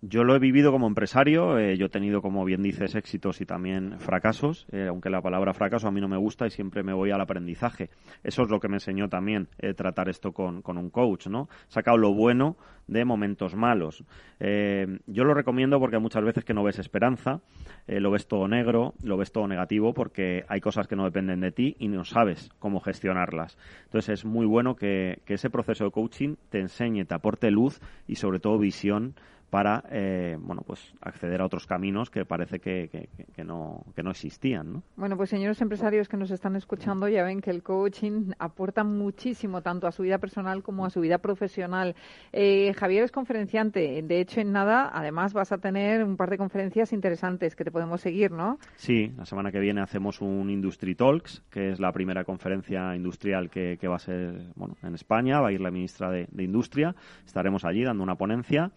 Yo 0.03 0.25
lo 0.25 0.37
he 0.37 0.39
vivido 0.39 0.73
como 0.73 0.87
empresario, 0.87 1.59
eh, 1.59 1.79
yo 1.79 1.87
he 1.87 1.89
tenido, 1.89 2.21
como 2.21 2.45
bien 2.45 2.63
dices, 2.63 2.95
éxitos 2.95 3.41
y 3.41 3.47
también 3.47 3.99
fracasos, 3.99 4.67
eh, 4.71 4.87
aunque 4.89 5.09
la 5.09 5.23
palabra 5.23 5.55
fracaso 5.55 5.89
a 5.89 5.91
mí 5.91 6.03
no 6.03 6.09
me 6.09 6.19
gusta 6.19 6.47
y 6.47 6.51
siempre 6.51 6.83
me 6.83 6.93
voy 6.93 7.13
al 7.13 7.21
aprendizaje. 7.21 7.89
Eso 8.23 8.43
es 8.43 8.51
lo 8.51 8.61
que 8.61 8.69
me 8.69 8.77
enseñó 8.77 9.09
también 9.09 9.49
eh, 9.59 9.73
tratar 9.73 10.11
esto 10.11 10.33
con, 10.33 10.63
un 10.67 10.91
coach, 10.91 11.29
¿no? 11.29 11.49
Sacado 11.69 11.97
lo 11.97 12.13
bueno 12.13 12.57
de 12.87 13.05
momentos 13.05 13.57
malos. 13.57 14.05
yo 14.39 15.25
lo 15.25 15.35
recomiendo 15.35 15.81
porque 15.81 15.99
muchas 15.99 16.23
veces 16.23 16.45
que 16.45 16.55
no 16.55 16.63
ves 16.63 16.79
esperanza, 16.79 17.41
lo 17.89 18.13
ves 18.13 18.29
todo 18.29 18.47
negro, 18.47 18.95
lo 19.03 19.17
ves 19.17 19.33
todo 19.33 19.49
negativo 19.49 19.93
porque 19.93 20.45
hay 20.49 20.61
cosas 20.61 20.87
que 20.87 20.95
no 20.95 21.03
dependen 21.03 21.41
de 21.41 21.51
ti 21.51 21.75
y 21.81 21.89
no 21.89 22.05
sabes 22.05 22.51
cómo 22.61 22.79
gestionarlas. 22.79 23.59
Entonces 23.87 24.21
es 24.21 24.25
muy 24.25 24.47
bueno 24.47 24.77
que, 24.77 25.21
que 25.25 25.35
ese 25.35 25.51
proceso 25.51 25.85
de 25.85 25.91
coaching 25.91 26.37
te 26.49 26.61
enseñe, 26.61 27.05
te 27.07 27.15
aporte 27.15 27.51
luz 27.51 27.81
y 28.07 28.17
sobre 28.17 28.39
todo 28.39 28.57
visión 28.57 29.17
para 29.51 29.85
eh, 29.91 30.37
bueno 30.41 30.63
pues 30.67 30.95
acceder 31.01 31.41
a 31.41 31.47
otros 31.47 31.67
caminos 31.67 32.11
que 32.11 32.25
parece 32.25 32.59
que, 32.59 33.09
que, 33.35 33.45
no, 33.45 33.85
que 33.95 34.03
no 34.03 34.11
existían. 34.11 34.73
¿no? 34.73 34.83
Bueno, 34.97 35.17
pues 35.17 35.31
señores 35.31 35.61
empresarios 35.61 36.09
que 36.09 36.17
nos 36.17 36.31
están 36.31 36.57
escuchando 36.57 37.09
ya 37.09 37.25
ven 37.25 37.41
que 37.41 37.51
el 37.51 37.63
coaching 37.63 38.33
aporta 38.39 38.85
muchísimo 38.85 39.63
tanto 39.63 39.87
a 39.87 39.93
su 39.93 40.03
vida 40.03 40.19
personal 40.19 40.63
como 40.63 40.85
a 40.85 40.91
su 40.91 41.01
vida 41.01 41.19
profesional. 41.19 41.95
Eh, 42.33 42.73
Javier 42.75 43.05
es 43.05 43.13
conferenciante, 43.13 44.03
de 44.03 44.21
hecho 44.21 44.41
en 44.41 44.53
nada, 44.53 44.91
además 44.93 45.33
vas 45.33 45.53
a 45.53 45.59
tener 45.59 46.05
un 46.05 46.17
par 46.17 46.31
de 46.31 46.39
conferencias 46.39 46.93
interesantes 46.93 47.55
que 47.55 47.65
te 47.65 47.71
podemos 47.71 48.01
seguir, 48.01 48.33
¿no? 48.33 48.59
Sí, 48.77 49.13
la 49.17 49.25
semana 49.25 49.53
que 49.53 49.61
viene 49.61 49.81
hacemos 49.81 50.21
un 50.21 50.51
Industry 50.51 50.95
Talks, 50.95 51.43
que 51.51 51.71
es 51.71 51.81
la 51.81 51.93
primera 51.93 52.25
conferencia 52.25 52.95
industrial 52.95 53.51
que, 53.51 53.79
va 53.87 53.97
a 53.97 54.01
ser 54.01 54.53
bueno, 54.57 54.77
en 54.83 54.95
España, 54.95 55.41
va 55.41 55.49
a 55.49 55.53
ir 55.53 55.61
la 55.61 55.71
ministra 55.71 56.11
de, 56.11 56.27
de 56.31 56.43
Industria, 56.43 56.95
estaremos 57.25 57.65
allí 57.65 57.85
dando 57.85 58.03
una 58.03 58.17
ponencia 58.17 58.73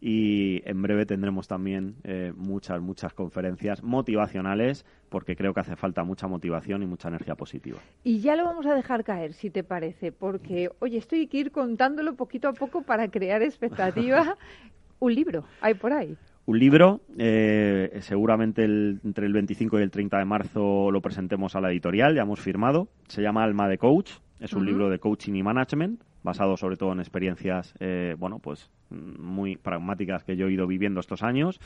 y 0.00 0.62
en 0.64 0.82
breve 0.82 1.06
tendremos 1.06 1.48
también 1.48 1.96
eh, 2.04 2.32
muchas, 2.36 2.80
muchas 2.80 3.14
conferencias 3.14 3.82
motivacionales 3.82 4.84
porque 5.08 5.36
creo 5.36 5.54
que 5.54 5.60
hace 5.60 5.76
falta 5.76 6.04
mucha 6.04 6.26
motivación 6.26 6.82
y 6.82 6.86
mucha 6.86 7.08
energía 7.08 7.34
positiva. 7.36 7.78
Y 8.02 8.20
ya 8.20 8.36
lo 8.36 8.44
vamos 8.44 8.66
a 8.66 8.74
dejar 8.74 9.04
caer, 9.04 9.32
si 9.32 9.50
te 9.50 9.64
parece, 9.64 10.12
porque, 10.12 10.70
oye, 10.80 10.98
estoy 10.98 11.26
que 11.26 11.38
ir 11.38 11.52
contándolo 11.52 12.16
poquito 12.16 12.48
a 12.48 12.52
poco 12.52 12.82
para 12.82 13.08
crear 13.08 13.42
expectativa. 13.42 14.36
Un 15.00 15.14
libro, 15.14 15.44
hay 15.60 15.74
por 15.74 15.92
ahí. 15.92 16.16
Un 16.46 16.58
libro, 16.58 17.00
eh, 17.16 17.98
seguramente 18.00 18.64
entre 18.64 19.26
el 19.26 19.32
25 19.32 19.78
y 19.78 19.82
el 19.82 19.90
30 19.90 20.18
de 20.18 20.24
marzo 20.26 20.90
lo 20.90 21.00
presentemos 21.00 21.56
a 21.56 21.60
la 21.60 21.70
editorial, 21.70 22.14
ya 22.14 22.22
hemos 22.22 22.40
firmado. 22.40 22.88
Se 23.08 23.22
llama 23.22 23.42
Alma 23.42 23.68
de 23.68 23.78
Coach, 23.78 24.12
es 24.40 24.52
un 24.52 24.66
libro 24.66 24.90
de 24.90 24.98
coaching 24.98 25.34
y 25.34 25.42
management 25.42 26.02
basado 26.24 26.56
sobre 26.56 26.76
todo 26.76 26.92
en 26.92 27.00
experiencias, 27.00 27.74
eh, 27.78 28.16
bueno, 28.18 28.40
pues 28.40 28.70
muy 28.90 29.56
pragmáticas 29.56 30.24
que 30.24 30.36
yo 30.36 30.48
he 30.48 30.52
ido 30.52 30.66
viviendo 30.66 30.98
estos 30.98 31.22
años 31.22 31.60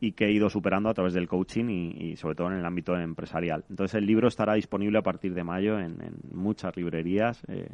y 0.00 0.12
que 0.12 0.26
he 0.26 0.32
ido 0.32 0.50
superando 0.50 0.88
a 0.88 0.94
través 0.94 1.14
del 1.14 1.28
coaching 1.28 1.92
y, 1.94 2.16
sobre 2.16 2.34
todo 2.34 2.48
en 2.50 2.58
el 2.58 2.66
ámbito 2.66 2.98
empresarial. 2.98 3.64
Entonces 3.70 3.94
el 3.94 4.06
libro 4.06 4.28
estará 4.28 4.54
disponible 4.54 4.98
a 4.98 5.02
partir 5.02 5.32
de 5.32 5.44
mayo 5.44 5.78
en, 5.78 5.96
muchas 6.32 6.76
librerías 6.76 7.42
eh, 7.48 7.68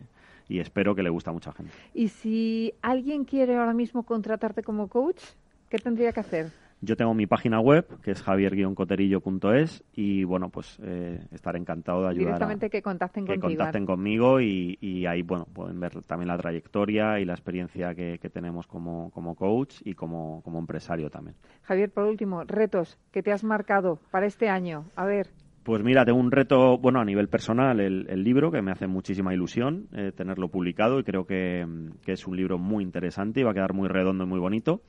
y 0.48 0.58
espero 0.58 0.94
que 0.94 1.02
le 1.02 1.10
guste 1.10 1.30
a 1.30 1.32
mucha 1.32 1.52
gente. 1.52 1.72
Y 1.94 2.08
si 2.08 2.74
alguien 2.82 3.24
quiere 3.24 3.56
ahora 3.56 3.74
mismo 3.74 4.02
contratarte 4.02 4.62
como 4.62 4.88
coach, 4.88 5.22
¿qué 5.70 5.78
tendría 5.78 6.12
que 6.12 6.20
hacer? 6.20 6.65
Yo 6.82 6.96
tengo 6.96 7.14
mi 7.14 7.26
página 7.26 7.58
web, 7.58 7.86
que 8.02 8.10
es 8.10 8.22
javier-coterillo.es, 8.22 9.82
y 9.94 10.24
bueno, 10.24 10.50
pues 10.50 10.78
eh, 10.82 11.26
estaré 11.32 11.58
encantado 11.58 12.02
de 12.02 12.08
ayudar. 12.08 12.26
Directamente 12.26 12.70
que 12.70 12.82
contacten 12.82 13.24
que 13.24 13.38
contacten 13.38 13.86
conmigo 13.86 14.40
y, 14.40 15.06
ahí, 15.06 15.22
bueno, 15.22 15.46
pueden 15.52 15.80
ver 15.80 16.02
también 16.02 16.28
la 16.28 16.36
trayectoria 16.36 17.18
y 17.18 17.24
la 17.24 17.32
experiencia 17.32 17.94
que, 17.94 18.18
tenemos 18.32 18.66
como, 18.66 19.10
como 19.12 19.34
coach 19.34 19.76
y 19.84 19.94
como, 19.94 20.42
como 20.42 20.58
empresario 20.58 21.08
también. 21.10 21.36
Javier, 21.62 21.90
por 21.90 22.04
último, 22.04 22.44
retos 22.44 22.98
que 23.10 23.22
te 23.22 23.32
has 23.32 23.44
marcado 23.44 23.98
para 24.10 24.26
este 24.26 24.48
año. 24.48 24.84
A 24.96 25.06
ver. 25.06 25.28
Pues 25.66 25.82
mira, 25.82 26.04
tengo 26.04 26.20
un 26.20 26.30
reto, 26.30 26.78
bueno, 26.78 27.00
a 27.00 27.04
nivel 27.04 27.26
personal, 27.26 27.80
el, 27.80 28.22
libro, 28.22 28.52
que 28.52 28.62
me 28.62 28.70
hace 28.70 28.86
muchísima 28.86 29.34
ilusión 29.34 29.88
eh, 29.92 30.12
tenerlo 30.16 30.46
publicado 30.48 31.00
y 31.00 31.02
creo 31.02 31.26
que, 31.26 31.66
es 32.06 32.26
un 32.28 32.36
libro 32.36 32.56
muy 32.56 32.84
interesante 32.84 33.40
y 33.40 33.42
va 33.42 33.50
a 33.50 33.54
quedar 33.54 33.72
muy 33.72 33.88
redondo 33.88 34.22
y 34.22 34.26
muy 34.28 34.38
bonito. 34.38 34.82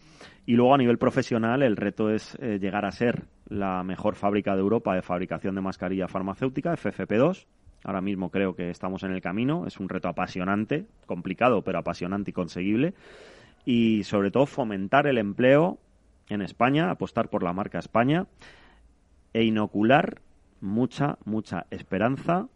Y 0.46 0.54
luego 0.54 0.76
a 0.76 0.78
nivel 0.78 1.00
profesional, 1.00 1.64
el 1.64 1.78
reto 1.78 2.12
es 2.12 2.38
eh, 2.40 2.60
llegar 2.62 2.86
a 2.86 2.92
ser 2.92 3.26
la 3.50 3.82
mejor 3.82 4.18
fábrica 4.18 4.54
de 4.54 4.62
Europa 4.62 4.94
de 4.94 5.02
fabricación 5.02 5.56
de 5.56 5.62
mascarilla 5.62 6.08
farmacéutica, 6.08 6.76
FFP2. 6.76 7.48
Ahora 7.84 8.02
mismo 8.02 8.30
creo 8.30 8.54
que 8.54 8.70
estamos 8.70 9.02
en 9.02 9.14
el 9.14 9.22
camino. 9.22 9.66
Es 9.66 9.80
un 9.80 9.90
reto 9.90 10.10
apasionante, 10.10 10.86
complicado, 11.08 11.64
pero 11.64 11.80
apasionante 11.80 12.30
y 12.30 12.34
conseguible. 12.34 12.94
Y 13.66 14.04
sobre 14.04 14.30
todo 14.30 14.46
fomentar 14.46 15.08
el 15.08 15.18
empleo 15.18 15.80
en 16.30 16.44
España, 16.44 16.92
apostar 16.92 17.32
por 17.32 17.42
la 17.42 17.52
marca 17.52 17.80
España 17.80 18.28
e 19.34 19.44
inocular 19.44 20.22
mucha, 20.62 21.18
mucha 21.26 21.66
esperanza 21.70 22.48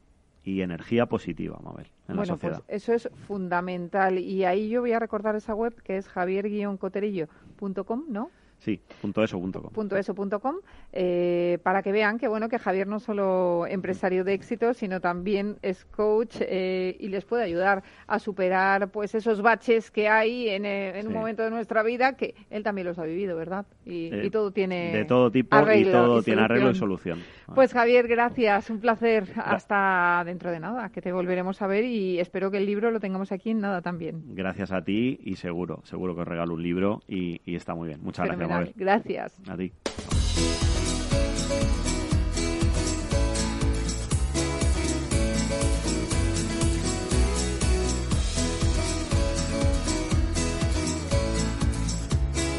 y 0.43 0.61
energía 0.61 1.05
positiva, 1.05 1.59
Mabel, 1.63 1.87
en 2.07 2.15
la 2.15 2.21
pues 2.21 2.29
sociedad. 2.29 2.63
Pues 2.65 2.83
eso 2.83 2.93
es 2.93 3.09
fundamental. 3.27 4.17
Y 4.17 4.45
ahí 4.45 4.69
yo 4.69 4.81
voy 4.81 4.93
a 4.93 4.99
recordar 4.99 5.35
esa 5.35 5.53
web 5.53 5.81
que 5.83 5.97
es 5.97 6.07
javier-coterillo.com, 6.07 8.05
¿no? 8.09 8.31
Sí, 8.61 8.79
punto 9.01 9.23
eso, 9.23 9.39
punto 9.39 9.59
com. 9.59 9.71
Punto 9.73 9.97
eso, 9.97 10.13
punto 10.13 10.39
com, 10.39 10.57
eh, 10.93 11.57
para 11.63 11.81
que 11.81 11.91
vean 11.91 12.19
que 12.19 12.27
bueno 12.27 12.47
que 12.47 12.59
Javier 12.59 12.85
no 12.85 12.99
solo 12.99 13.65
empresario 13.65 14.23
de 14.23 14.35
éxito, 14.35 14.75
sino 14.75 15.01
también 15.01 15.57
es 15.63 15.83
coach 15.85 16.35
eh, 16.41 16.95
y 16.99 17.07
les 17.07 17.25
puede 17.25 17.43
ayudar 17.43 17.81
a 18.05 18.19
superar 18.19 18.91
pues 18.91 19.15
esos 19.15 19.41
baches 19.41 19.89
que 19.89 20.09
hay 20.09 20.49
en, 20.49 20.65
eh, 20.67 21.01
un 21.03 21.11
momento 21.11 21.41
de 21.41 21.49
nuestra 21.49 21.81
vida 21.81 22.15
que 22.15 22.35
él 22.51 22.61
también 22.61 22.85
los 22.85 22.99
ha 22.99 23.03
vivido, 23.03 23.35
¿verdad? 23.35 23.65
Y, 23.83 24.29
todo 24.29 24.51
tiene 24.51 24.93
de 24.93 25.05
todo 25.05 25.31
tipo 25.31 25.57
y 25.73 25.85
todo 25.85 26.21
tiene 26.21 26.43
arreglo 26.43 26.69
y 26.69 26.75
solución. 26.75 27.19
Pues 27.55 27.73
Javier, 27.73 28.07
gracias, 28.07 28.69
un 28.69 28.79
placer. 28.79 29.25
Hasta 29.35 30.21
dentro 30.23 30.51
de 30.51 30.59
nada, 30.59 30.89
que 30.89 31.01
te 31.01 31.11
volveremos 31.11 31.61
a 31.61 31.67
ver 31.67 31.83
y 31.83 32.19
espero 32.19 32.51
que 32.51 32.59
el 32.59 32.65
libro 32.65 32.91
lo 32.91 32.99
tengamos 32.99 33.31
aquí 33.31 33.49
en 33.49 33.59
nada 33.59 33.81
también. 33.81 34.21
Gracias 34.35 34.71
a 34.71 34.83
ti 34.83 35.19
y 35.23 35.35
seguro, 35.35 35.81
seguro 35.83 36.15
que 36.15 36.21
os 36.21 36.27
regalo 36.27 36.53
un 36.53 36.61
libro 36.63 37.01
y, 37.07 37.41
y 37.43 37.55
está 37.55 37.73
muy 37.73 37.87
bien. 37.87 37.99
Muchas 38.03 38.27
gracias. 38.27 38.50
Gracias. 38.75 39.33
A 39.47 39.57
ti. 39.57 39.71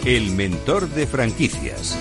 El 0.04 0.32
mentor 0.32 0.88
de 0.88 1.06
franquicias. 1.06 1.96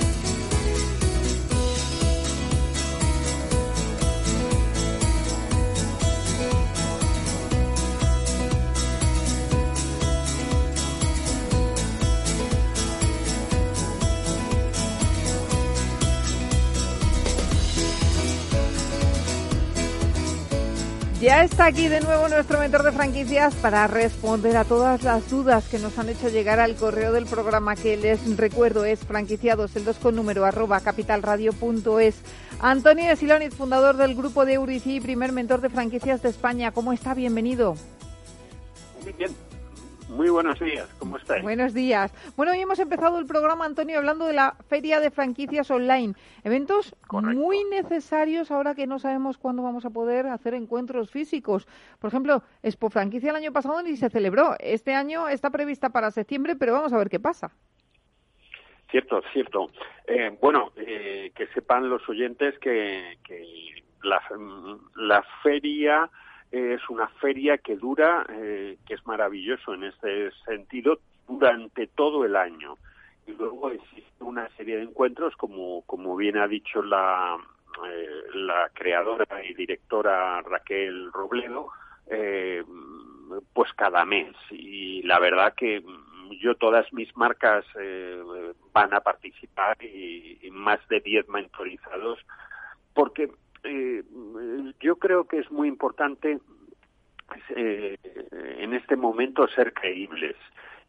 Está 21.42 21.66
aquí 21.66 21.88
de 21.88 22.02
nuevo 22.02 22.30
nuestro 22.30 22.60
mentor 22.60 22.84
de 22.84 22.92
franquicias 22.92 23.56
para 23.56 23.88
responder 23.88 24.56
a 24.58 24.64
todas 24.64 25.02
las 25.02 25.28
dudas 25.28 25.68
que 25.70 25.80
nos 25.80 25.98
han 25.98 26.10
hecho 26.10 26.30
llegar 26.30 26.60
al 26.60 26.76
correo 26.76 27.12
del 27.12 27.26
programa 27.26 27.76
que 27.76 27.98
les 27.98 28.38
recuerdo 28.38 28.86
es 28.86 29.00
franquiciados 29.00 29.76
el 29.76 29.84
2 29.84 29.98
con 29.98 30.16
número 30.16 30.46
arroba 30.46 30.82
capitalradio.es. 30.82 32.22
Antonio 32.60 33.16
Siloniz, 33.16 33.56
fundador 33.56 33.98
del 33.98 34.14
grupo 34.14 34.46
de 34.46 34.54
Eurici, 34.54 35.02
primer 35.02 35.32
mentor 35.32 35.62
de 35.62 35.70
franquicias 35.70 36.22
de 36.22 36.30
España. 36.30 36.74
¿Cómo 36.74 36.94
está? 36.94 37.16
Bienvenido. 37.16 37.74
Muy 39.04 39.14
bien. 39.14 39.36
Muy 40.12 40.30
buenos 40.30 40.60
días, 40.60 40.94
¿cómo 41.00 41.16
estáis? 41.16 41.42
Buenos 41.42 41.74
días. 41.74 42.14
Bueno, 42.36 42.52
hoy 42.52 42.60
hemos 42.60 42.80
empezado 42.80 43.18
el 43.18 43.26
programa, 43.26 43.64
Antonio, 43.64 43.98
hablando 43.98 44.26
de 44.26 44.34
la 44.34 44.56
Feria 44.68 45.00
de 45.00 45.10
Franquicias 45.10 45.72
Online. 45.72 46.16
Eventos 46.44 46.94
muy 47.10 47.64
necesarios 47.64 48.52
ahora 48.52 48.76
que 48.76 48.88
no 48.88 49.00
sabemos 49.00 49.38
cuándo 49.38 49.64
vamos 49.64 49.86
a 49.86 49.90
poder 49.90 50.28
hacer 50.28 50.54
encuentros 50.54 51.10
físicos. 51.12 51.66
Por 51.98 52.10
ejemplo, 52.10 52.44
Expo 52.62 52.90
Franquicia 52.90 53.30
el 53.30 53.38
año 53.38 53.54
pasado 53.54 53.82
ni 53.82 53.96
se 53.96 54.10
celebró. 54.10 54.58
Este 54.60 54.94
año 54.94 55.30
está 55.30 55.50
prevista 55.50 55.92
para 55.92 56.12
septiembre, 56.12 56.58
pero 56.58 56.74
vamos 56.74 56.92
a 56.92 56.98
ver 56.98 57.10
qué 57.10 57.22
pasa. 57.22 57.50
Cierto, 58.90 59.22
cierto. 59.32 59.72
Eh, 60.08 60.38
bueno, 60.42 60.74
eh, 60.76 61.32
que 61.34 61.48
sepan 61.54 61.88
los 61.88 62.08
oyentes 62.10 62.60
que, 62.60 63.18
que 63.24 63.46
la, 64.04 64.22
la 64.98 65.24
feria 65.42 66.10
es 66.52 66.82
una 66.90 67.08
feria 67.08 67.58
que 67.58 67.76
dura, 67.76 68.26
eh, 68.30 68.78
que 68.86 68.94
es 68.96 69.06
maravilloso 69.06 69.74
en 69.74 69.86
este 69.86 70.32
sentido, 70.46 71.00
durante 71.28 71.88
todo 71.88 72.26
el 72.26 72.36
año. 72.36 72.78
Y 73.26 73.32
luego 73.34 73.70
existe 73.72 74.24
una 74.24 74.50
serie 74.58 74.78
de 74.78 74.84
encuentros, 74.84 75.36
como, 75.38 75.84
como 75.84 76.16
bien 76.16 76.38
ha 76.38 76.48
dicho 76.48 76.82
la, 76.82 77.38
eh, 77.88 78.24
la 78.34 78.70
creadora 78.74 79.44
y 79.44 79.54
directora 79.54 80.42
Raquel 80.42 81.12
Robledo, 81.12 81.70
eh, 82.08 82.64
pues 83.54 83.72
cada 83.74 84.04
mes. 84.06 84.36
Y 84.50 85.02
la 85.04 85.20
verdad 85.20 85.54
que 85.56 85.84
yo 86.40 86.56
todas 86.56 86.92
mis 86.94 87.16
marcas 87.16 87.66
eh, 87.80 88.22
van 88.74 88.94
a 88.94 89.02
participar 89.02 89.78
y, 89.84 90.40
más 90.52 90.86
de 90.90 91.00
10 91.00 91.28
mentorizados 91.30 92.20
porque 92.94 93.32
eh, 93.64 94.04
yo 94.80 94.96
creo 94.98 95.26
que 95.26 95.40
es 95.40 95.52
muy 95.52 95.68
importante 95.68 96.40
eh, 97.56 97.98
en 98.58 98.74
este 98.74 98.96
momento 98.96 99.48
ser 99.48 99.74
creíbles 99.74 100.36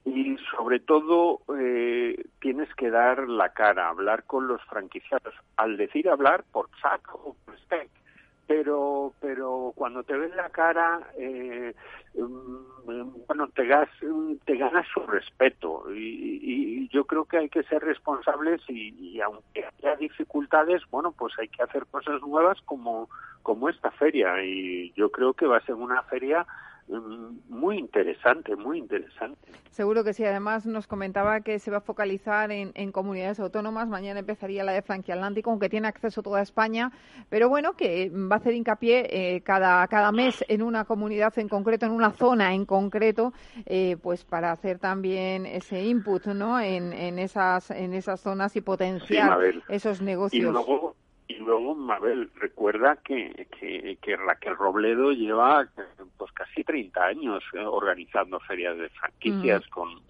y 0.04 0.36
sobre 0.56 0.80
todo 0.80 1.42
eh, 1.58 2.24
tienes 2.40 2.72
que 2.74 2.90
dar 2.90 3.28
la 3.28 3.50
cara, 3.50 3.88
hablar 3.88 4.24
con 4.24 4.48
los 4.48 4.62
franquiciados. 4.64 5.34
Al 5.56 5.76
decir 5.76 6.08
hablar 6.08 6.44
por 6.50 6.68
chat 6.80 7.00
o 7.12 7.36
por 7.44 7.58
Skype, 7.60 7.90
pero 8.52 9.14
pero 9.18 9.72
cuando 9.74 10.02
te 10.02 10.14
ven 10.14 10.36
la 10.36 10.50
cara 10.50 11.00
eh, 11.16 11.74
mm, 12.14 13.24
bueno 13.26 13.48
te 13.48 13.66
gas, 13.66 13.88
te 14.44 14.56
ganas 14.56 14.86
su 14.92 15.00
respeto 15.00 15.84
y, 15.90 16.38
y, 16.42 16.88
yo 16.88 17.06
creo 17.06 17.24
que 17.24 17.38
hay 17.38 17.48
que 17.48 17.62
ser 17.62 17.82
responsables 17.82 18.60
y, 18.68 18.94
y, 18.98 19.20
aunque 19.22 19.64
haya 19.64 19.96
dificultades 19.96 20.82
bueno 20.90 21.12
pues 21.12 21.32
hay 21.38 21.48
que 21.48 21.62
hacer 21.62 21.86
cosas 21.86 22.20
nuevas 22.20 22.58
como 22.66 23.08
como 23.42 23.70
esta 23.70 23.90
feria 23.92 24.44
y 24.44 24.92
yo 24.96 25.10
creo 25.10 25.32
que 25.32 25.46
va 25.46 25.56
a 25.56 25.64
ser 25.64 25.76
una 25.76 26.02
feria 26.02 26.46
muy 27.00 27.78
interesante, 27.78 28.56
muy 28.56 28.78
interesante. 28.78 29.38
Seguro 29.70 30.04
que 30.04 30.12
sí. 30.12 30.24
Además, 30.24 30.66
nos 30.66 30.86
comentaba 30.86 31.40
que 31.40 31.58
se 31.58 31.70
va 31.70 31.78
a 31.78 31.80
focalizar 31.80 32.50
en, 32.50 32.72
en 32.74 32.92
comunidades 32.92 33.40
autónomas. 33.40 33.88
Mañana 33.88 34.20
empezaría 34.20 34.64
la 34.64 34.72
de 34.72 34.82
Francia 34.82 35.14
Atlántico, 35.14 35.50
aunque 35.50 35.68
tiene 35.68 35.88
acceso 35.88 36.22
toda 36.22 36.42
España. 36.42 36.92
Pero 37.28 37.48
bueno, 37.48 37.72
que 37.74 38.10
va 38.10 38.36
a 38.36 38.38
hacer 38.38 38.54
hincapié 38.54 39.06
eh, 39.10 39.40
cada, 39.42 39.86
cada 39.88 40.12
mes 40.12 40.44
en 40.48 40.62
una 40.62 40.84
comunidad 40.84 41.38
en 41.38 41.48
concreto, 41.48 41.86
en 41.86 41.92
una 41.92 42.10
zona 42.10 42.54
en 42.54 42.66
concreto, 42.66 43.32
eh, 43.66 43.96
pues 44.02 44.24
para 44.24 44.52
hacer 44.52 44.78
también 44.78 45.46
ese 45.46 45.82
input 45.82 46.26
¿no? 46.26 46.60
en, 46.60 46.92
en, 46.92 47.18
esas, 47.18 47.70
en 47.70 47.94
esas 47.94 48.20
zonas 48.20 48.54
y 48.56 48.60
potenciar 48.60 49.38
esos 49.68 50.02
negocios. 50.02 50.50
Y 50.50 50.52
luego, 50.52 50.94
Mabel, 51.76 52.30
recuerda 52.36 52.96
que, 52.96 53.48
que, 54.00 54.16
Raquel 54.16 54.56
Robledo 54.56 55.12
lleva 55.12 55.66
pues 56.16 56.32
casi 56.32 56.64
30 56.64 57.04
años 57.04 57.42
eh, 57.54 57.58
organizando 57.58 58.40
ferias 58.40 58.76
de 58.78 58.88
franquicias 58.90 59.66
con, 59.68 60.00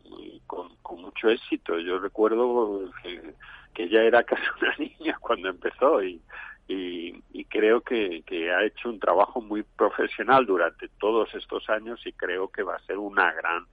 con, 0.46 1.00
mucho 1.00 1.28
éxito. 1.30 1.78
Yo 1.78 1.98
recuerdo 1.98 2.90
que, 3.02 3.34
que 3.74 3.84
ella 3.84 4.02
era 4.02 4.22
casi 4.22 4.42
una 4.60 4.74
niña 4.78 5.16
cuando 5.20 5.48
empezó 5.48 6.02
y, 6.02 6.20
y, 6.68 7.22
y, 7.32 7.44
creo 7.46 7.80
que, 7.80 8.22
que 8.26 8.52
ha 8.52 8.64
hecho 8.64 8.88
un 8.88 9.00
trabajo 9.00 9.40
muy 9.40 9.62
profesional 9.62 10.46
durante 10.46 10.88
todos 11.00 11.34
estos 11.34 11.68
años 11.68 12.00
y 12.06 12.12
creo 12.12 12.48
que 12.48 12.62
va 12.62 12.76
a 12.76 12.86
ser 12.86 12.98
una 12.98 13.32
gran 13.32 13.66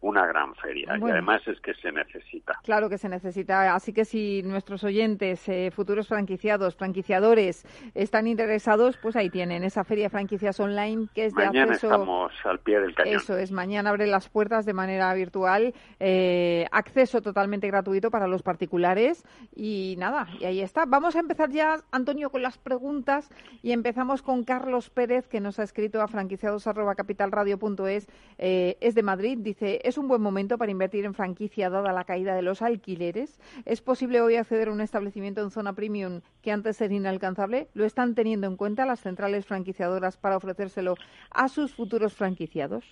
una 0.00 0.26
gran 0.26 0.54
feria 0.54 0.96
y 0.98 1.10
además 1.10 1.42
es 1.46 1.60
que 1.60 1.74
se 1.74 1.90
necesita. 1.90 2.58
Claro 2.62 2.88
que 2.88 2.98
se 2.98 3.08
necesita, 3.08 3.74
así 3.74 3.92
que 3.92 4.04
si 4.04 4.42
nuestros 4.42 4.84
oyentes, 4.84 5.48
eh, 5.48 5.70
futuros 5.70 6.08
franquiciados, 6.08 6.76
franquiciadores 6.76 7.66
están 7.94 8.26
interesados, 8.26 8.96
pues 8.98 9.16
ahí 9.16 9.30
tienen 9.30 9.64
esa 9.64 9.84
feria 9.84 10.10
franquicias 10.10 10.60
online 10.60 11.08
que 11.14 11.26
es 11.26 11.34
de 11.34 11.46
mañana 11.46 11.74
estamos 11.74 12.32
al 12.44 12.60
pie 12.60 12.80
del 12.80 12.94
cañón. 12.94 13.16
Eso 13.16 13.36
es, 13.36 13.52
mañana 13.52 13.90
abre 13.90 14.06
las 14.06 14.28
puertas 14.28 14.66
de 14.66 14.74
manera 14.74 15.12
virtual, 15.14 15.74
eh, 15.98 16.66
acceso 16.72 17.22
totalmente 17.22 17.66
gratuito 17.66 18.10
para 18.10 18.28
los 18.28 18.42
particulares 18.42 19.24
y 19.54 19.96
nada, 19.98 20.28
y 20.40 20.44
ahí 20.44 20.60
está. 20.60 20.84
Vamos 20.86 21.16
a 21.16 21.20
empezar 21.20 21.50
ya, 21.50 21.76
Antonio, 21.90 22.30
con 22.30 22.42
las 22.42 22.58
preguntas 22.58 23.30
y 23.62 23.72
empezamos 23.72 24.22
con 24.22 24.44
Carlos 24.44 24.90
Pérez 24.90 25.26
que 25.28 25.40
nos 25.40 25.58
ha 25.58 25.62
escrito 25.62 26.02
a 26.02 26.08
franquiciados@capitalradio.es, 26.08 28.08
eh, 28.38 28.76
es 28.80 28.94
de 28.94 29.02
Madrid, 29.02 29.38
dice 29.40 29.80
¿Es 29.86 29.98
un 29.98 30.08
buen 30.08 30.20
momento 30.20 30.58
para 30.58 30.72
invertir 30.72 31.04
en 31.04 31.14
franquicia 31.14 31.70
dada 31.70 31.92
la 31.92 32.02
caída 32.02 32.34
de 32.34 32.42
los 32.42 32.60
alquileres? 32.60 33.38
¿Es 33.64 33.80
posible 33.80 34.20
hoy 34.20 34.34
acceder 34.34 34.66
a 34.66 34.72
un 34.72 34.80
establecimiento 34.80 35.42
en 35.42 35.52
zona 35.52 35.74
premium 35.74 36.22
que 36.42 36.50
antes 36.50 36.80
era 36.80 36.92
inalcanzable? 36.92 37.68
¿Lo 37.72 37.84
están 37.84 38.16
teniendo 38.16 38.48
en 38.48 38.56
cuenta 38.56 38.84
las 38.84 38.98
centrales 38.98 39.46
franquiciadoras 39.46 40.16
para 40.16 40.38
ofrecérselo 40.38 40.96
a 41.30 41.46
sus 41.46 41.72
futuros 41.72 42.14
franquiciados? 42.14 42.84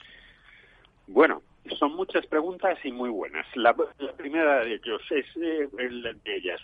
Bueno, 1.08 1.42
son 1.80 1.96
muchas 1.96 2.24
preguntas 2.28 2.78
y 2.84 2.92
muy 2.92 3.10
buenas. 3.10 3.44
La, 3.56 3.74
primera 4.16 4.60
de 4.60 4.74
ellos 4.74 5.02
es 5.10 5.26
eh, 5.42 5.68
de 5.72 6.36
ellas. 6.36 6.60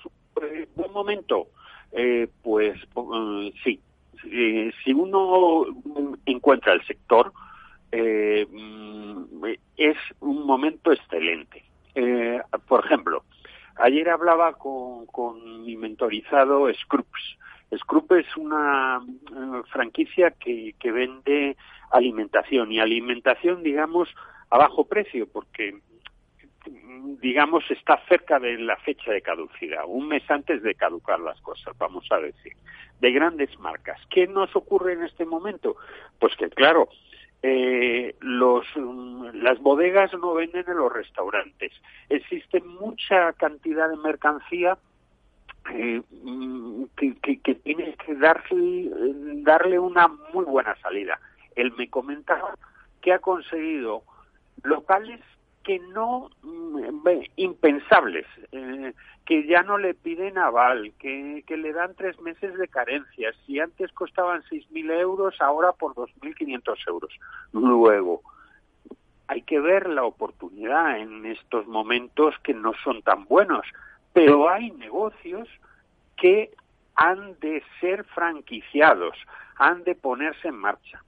¿Buen 0.77 0.93
momento? 0.93 1.49
Eh, 1.91 2.29
pues 2.45 2.79
eh, 2.79 3.53
sí. 3.65 3.81
si 4.85 4.93
uno 4.93 5.67
encuentra 6.25 6.75
el 6.75 6.87
sector, 6.87 7.33
eh, 7.93 8.47
mm, 8.51 9.45
es 9.77 9.97
un 10.21 10.47
momento 10.47 10.93
excelente. 10.93 11.65
Eh, 11.95 12.41
por 12.69 12.85
ejemplo, 12.85 13.25
ayer 13.77 14.09
hablaba 14.09 14.53
con, 14.55 15.07
con 15.07 15.65
mi 15.65 15.77
mentorizado 15.77 16.73
Scroops. 16.73 17.39
Scroops 17.77 18.27
es 18.27 18.37
una 18.37 19.01
eh, 19.01 19.63
franquicia 19.71 20.33
que, 20.33 20.75
que 20.79 20.93
vende 20.93 21.57
alimentación 21.91 22.73
y 22.73 22.81
alimentación, 22.81 23.63
digamos, 23.63 24.09
a 24.51 24.59
bajo 24.59 24.87
precio, 24.87 25.29
porque 25.31 25.79
digamos, 27.21 27.65
está 27.71 28.01
cerca 28.09 28.39
de 28.39 28.59
la 28.59 28.77
fecha 28.77 29.11
de 29.11 29.23
caducidad, 29.23 29.85
un 29.87 30.09
mes 30.09 30.23
antes 30.31 30.63
de 30.63 30.75
caducar 30.75 31.21
las 31.21 31.41
cosas, 31.41 31.77
vamos 31.79 32.07
a 32.11 32.19
decir, 32.19 32.53
de 33.01 33.13
grandes 33.13 33.59
marcas. 33.59 33.99
¿Qué 34.11 34.27
nos 34.27 34.55
ocurre 34.55 34.95
en 34.95 35.05
este 35.05 35.25
momento? 35.25 35.77
Pues 36.19 36.35
que, 36.37 36.49
claro, 36.51 36.89
eh, 37.43 38.15
los, 38.21 38.67
mm, 38.77 39.29
las 39.43 39.59
bodegas 39.61 40.13
no 40.15 40.35
venden 40.35 40.65
en 40.69 40.77
los 40.77 40.93
restaurantes. 40.93 41.73
Existe 42.09 42.61
mucha 42.61 43.33
cantidad 43.35 43.89
de 43.89 43.97
mercancía 43.97 44.77
eh, 45.73 46.03
mm, 46.23 46.85
que, 46.97 47.15
que, 47.17 47.41
que 47.41 47.55
tiene 47.55 47.95
que 47.95 48.15
darle, 48.15 48.91
darle 49.43 49.79
una 49.79 50.09
muy 50.09 50.45
buena 50.45 50.77
salida. 50.83 51.19
Él 51.57 51.73
me 51.77 51.89
comentaba 51.89 52.55
que 53.01 53.13
ha 53.13 53.19
conseguido 53.19 54.03
locales 54.63 55.21
que 55.65 55.79
no 55.79 56.31
mm, 56.43 57.09
impensables, 57.37 58.27
eh, 58.53 58.93
que 59.27 59.47
ya 59.47 59.63
no 59.63 59.79
le 59.79 59.95
piden 59.95 60.39
aval, 60.39 60.93
que, 60.99 61.45
que 61.47 61.57
le 61.57 61.73
dan 61.73 61.95
tres 61.95 62.21
meses 62.21 62.57
de 62.57 62.69
carencia. 62.69 63.33
Si 63.45 63.61
antes 63.61 63.93
costaban 63.93 64.43
6.000 64.51 64.91
euros, 65.01 65.35
ahora 65.41 65.73
por 65.73 65.95
2.500 65.95 66.89
euros. 66.89 67.13
Luego, 67.53 68.23
hay 69.29 69.43
que 69.43 69.61
ver 69.61 69.89
la 69.89 70.05
oportunidad 70.05 70.99
en 70.99 71.25
estos 71.27 71.67
momentos 71.69 72.35
que 72.43 72.55
no 72.55 72.73
son 72.83 73.03
tan 73.03 73.27
buenos, 73.27 73.65
pero 74.13 74.49
hay 74.49 74.73
negocios 74.73 75.49
que 76.17 76.51
han 76.97 77.39
de 77.39 77.63
ser 77.81 78.05
franquiciados, 78.05 79.17
han 79.57 79.85
de 79.85 79.95
ponerse 79.95 80.49
en 80.49 80.57
marcha. 80.57 81.05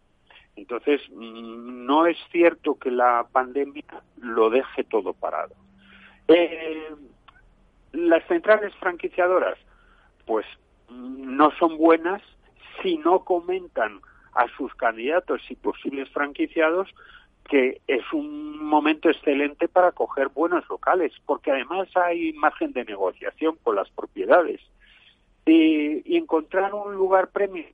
Entonces, 0.57 1.01
no 1.11 2.07
es 2.07 2.17
cierto 2.31 2.75
que 2.75 2.91
la 2.91 3.27
pandemia 3.33 3.85
lo 4.19 4.51
deje 4.51 4.85
todo 4.85 5.15
parado. 5.15 5.55
Eh, 6.29 6.91
las 7.93 8.27
centrales 8.27 8.75
franquiciadoras, 8.77 9.59
pues 10.27 10.47
no 10.91 11.51
son 11.59 11.79
buenas 11.79 12.23
si 12.83 12.99
no 12.99 13.25
comentan 13.25 14.01
a 14.35 14.47
sus 14.57 14.75
candidatos 14.75 15.43
y 15.51 15.57
posibles 15.57 16.09
franquiciados 16.11 16.89
que 17.49 17.81
es 17.89 18.05
un 18.13 18.65
momento 18.65 19.11
excelente 19.11 19.69
para 19.69 19.93
coger 19.93 20.29
buenos 20.29 20.65
locales, 20.69 21.13
porque 21.27 21.51
además 21.51 21.89
hay 21.97 22.33
margen 22.35 22.73
de 22.73 22.85
negociación 22.85 23.57
con 23.63 23.77
las 23.77 23.91
propiedades. 23.91 24.61
Y, 25.45 26.03
y 26.05 26.17
encontrar 26.17 26.73
un 26.73 26.95
lugar 26.95 27.31
premio 27.31 27.65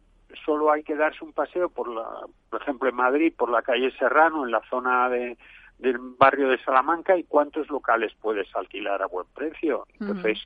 solo 0.45 0.73
hay 0.73 0.83
que 0.83 0.95
darse 0.95 1.25
un 1.25 1.33
paseo 1.33 1.69
por 1.69 1.89
la, 1.89 2.07
por 2.51 2.63
ejemplo 2.63 2.89
en 2.89 2.97
Madrid, 2.97 3.33
por 3.37 3.51
la 3.51 3.63
calle 3.63 3.91
Serrano, 3.99 4.45
en 4.45 4.53
la 4.53 4.63
zona 4.69 5.09
de, 5.09 5.37
del 5.79 5.99
barrio 5.99 6.49
de 6.49 6.63
Salamanca 6.63 7.17
y 7.17 7.25
cuántos 7.25 7.69
locales 7.69 8.13
puedes 8.21 8.55
alquilar 8.55 9.03
a 9.03 9.07
buen 9.07 9.27
precio. 9.35 9.87
Entonces, 10.01 10.39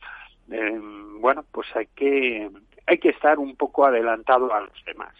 eh, 0.50 0.80
bueno, 1.20 1.44
pues 1.52 1.68
hay 1.74 1.86
que 1.94 2.50
hay 2.86 2.98
que 2.98 3.10
estar 3.10 3.38
un 3.38 3.56
poco 3.56 3.86
adelantado 3.86 4.52
a 4.52 4.60
los 4.60 4.84
demás. 4.84 5.14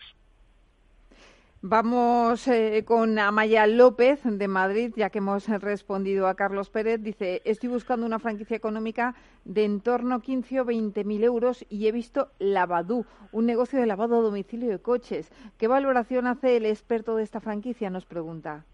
Vamos 1.65 2.49
eh, 2.49 2.83
con 2.85 3.21
Amaya 3.21 3.69
López 3.69 4.21
de 4.25 4.49
Madrid, 4.49 4.93
ya 4.97 5.11
que 5.11 5.19
hemos 5.19 5.49
respondido 5.49 6.27
a 6.27 6.35
Carlos 6.35 6.71
Pérez. 6.71 7.01
Dice, 7.01 7.41
estoy 7.45 7.69
buscando 7.69 8.05
una 8.05 8.19
franquicia 8.19 8.57
económica 8.57 9.15
de 9.45 9.65
en 9.65 9.81
torno 9.81 10.17
a 10.17 10.21
15 10.21 10.63
o 10.63 10.65
20 10.65 11.05
mil 11.05 11.23
euros 11.23 11.65
y 11.71 11.87
he 11.87 11.93
visto 11.93 12.31
Lavadú, 12.41 13.07
un 13.31 13.47
negocio 13.47 13.79
de 13.79 13.87
lavado 13.87 14.19
a 14.19 14.23
domicilio 14.23 14.71
de 14.71 14.81
coches. 14.81 15.31
¿Qué 15.57 15.69
valoración 15.69 16.27
hace 16.27 16.57
el 16.57 16.67
experto 16.67 17.15
de 17.15 17.23
esta 17.23 17.39
franquicia? 17.39 17.91
Nos 17.91 18.07
pregunta. 18.07 18.65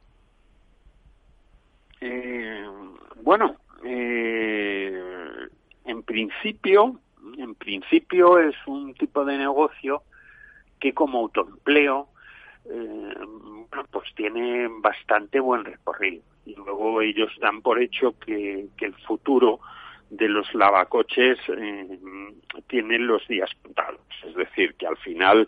Eh, 2.01 2.65
bueno, 3.23 3.57
eh, 3.85 4.99
en 5.85 6.03
principio, 6.05 6.99
en 7.37 7.55
principio 7.55 8.39
es 8.39 8.57
un 8.67 8.95
tipo 8.95 9.27
de 9.27 9.37
negocio 9.37 10.05
que 10.81 10.95
como 10.95 11.19
autoempleo 11.19 12.09
eh, 12.71 13.15
pues 13.91 14.15
tiene 14.15 14.69
bastante 14.81 15.41
buen 15.41 15.65
recorrido. 15.65 16.23
Y 16.45 16.55
luego 16.55 17.01
ellos 17.01 17.31
dan 17.41 17.63
por 17.63 17.81
hecho 17.81 18.15
que, 18.19 18.67
el 18.81 18.95
futuro 19.07 19.61
de 20.11 20.29
los 20.29 20.53
lavacoches 20.55 21.39
eh, 21.49 21.99
tiene 22.67 22.99
los 22.99 23.27
días 23.29 23.51
contados. 23.63 24.01
Es 24.27 24.35
decir, 24.35 24.75
que 24.75 24.87
al 24.87 24.97
final, 24.99 25.47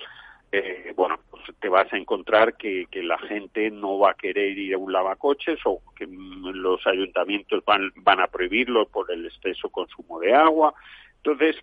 eh, 0.53 0.93
bueno, 0.97 1.19
pues 1.31 1.43
te 1.59 1.69
vas 1.69 1.91
a 1.93 1.97
encontrar 1.97 2.57
que, 2.57 2.87
que, 2.91 3.03
la 3.03 3.19
gente 3.19 3.71
no 3.71 3.99
va 3.99 4.11
a 4.11 4.15
querer 4.15 4.57
ir 4.59 4.75
a 4.75 4.79
un 4.79 4.93
lavacoches 4.93 5.59
o 5.65 5.81
que 5.97 6.07
los 6.07 6.87
ayuntamientos 6.87 7.65
van, 7.65 7.93
van 7.97 8.21
a 8.21 8.27
prohibirlo 8.27 8.87
por 8.87 9.11
el 9.11 9.27
exceso 9.27 9.71
consumo 9.71 10.21
de 10.21 10.35
agua. 10.35 10.75
Entonces, 11.17 11.57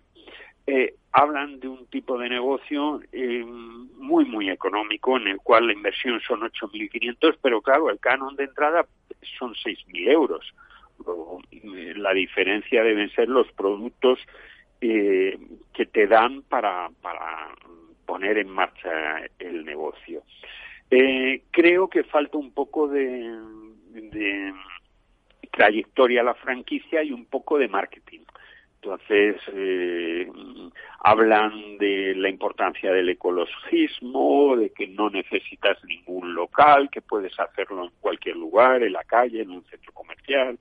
eh, 0.70 0.96
hablan 1.12 1.60
de 1.60 1.68
un 1.68 1.86
tipo 1.86 2.18
de 2.18 2.28
negocio 2.28 3.00
eh, 3.10 3.42
muy, 3.42 4.26
muy 4.26 4.50
económico, 4.50 5.16
en 5.16 5.28
el 5.28 5.38
cual 5.38 5.66
la 5.66 5.72
inversión 5.72 6.20
son 6.20 6.40
8.500, 6.40 7.38
pero 7.40 7.62
claro, 7.62 7.88
el 7.88 7.98
canon 7.98 8.36
de 8.36 8.44
entrada 8.44 8.86
son 9.38 9.54
6.000 9.54 10.08
euros. 10.10 10.54
Eh, 11.52 11.94
la 11.96 12.12
diferencia 12.12 12.84
deben 12.84 13.08
ser 13.12 13.30
los 13.30 13.50
productos 13.52 14.18
que 14.78 15.86
te 15.90 16.06
dan 16.06 16.42
para, 16.42 16.90
para 17.00 17.48
poner 18.04 18.36
en 18.36 18.50
marcha 18.50 18.90
el 19.38 19.64
negocio. 19.64 20.22
creo 21.50 21.88
que 21.88 22.04
falta 22.04 22.36
un 22.36 22.52
poco 22.52 22.88
de, 22.88 23.26
de 23.90 24.52
trayectoria 25.50 26.20
a 26.20 26.24
la 26.24 26.34
franquicia 26.34 27.02
y 27.02 27.10
un 27.10 27.24
poco 27.24 27.56
de 27.56 27.68
marketing. 27.68 28.20
Entonces, 28.80 29.36
eh, 29.52 30.30
hablan 31.00 31.78
de 31.78 32.14
la 32.14 32.28
importancia 32.28 32.92
del 32.92 33.08
ecologismo, 33.08 34.56
de 34.56 34.70
que 34.70 34.86
no 34.86 35.10
necesitas 35.10 35.82
ningún 35.84 36.34
local, 36.34 36.88
que 36.90 37.02
puedes 37.02 37.38
hacerlo 37.40 37.84
en 37.84 37.90
cualquier 38.00 38.36
lugar, 38.36 38.82
en 38.82 38.92
la 38.92 39.02
calle, 39.02 39.42
en 39.42 39.50
un 39.50 39.64
centro 39.64 39.92
comercial. 39.92 40.58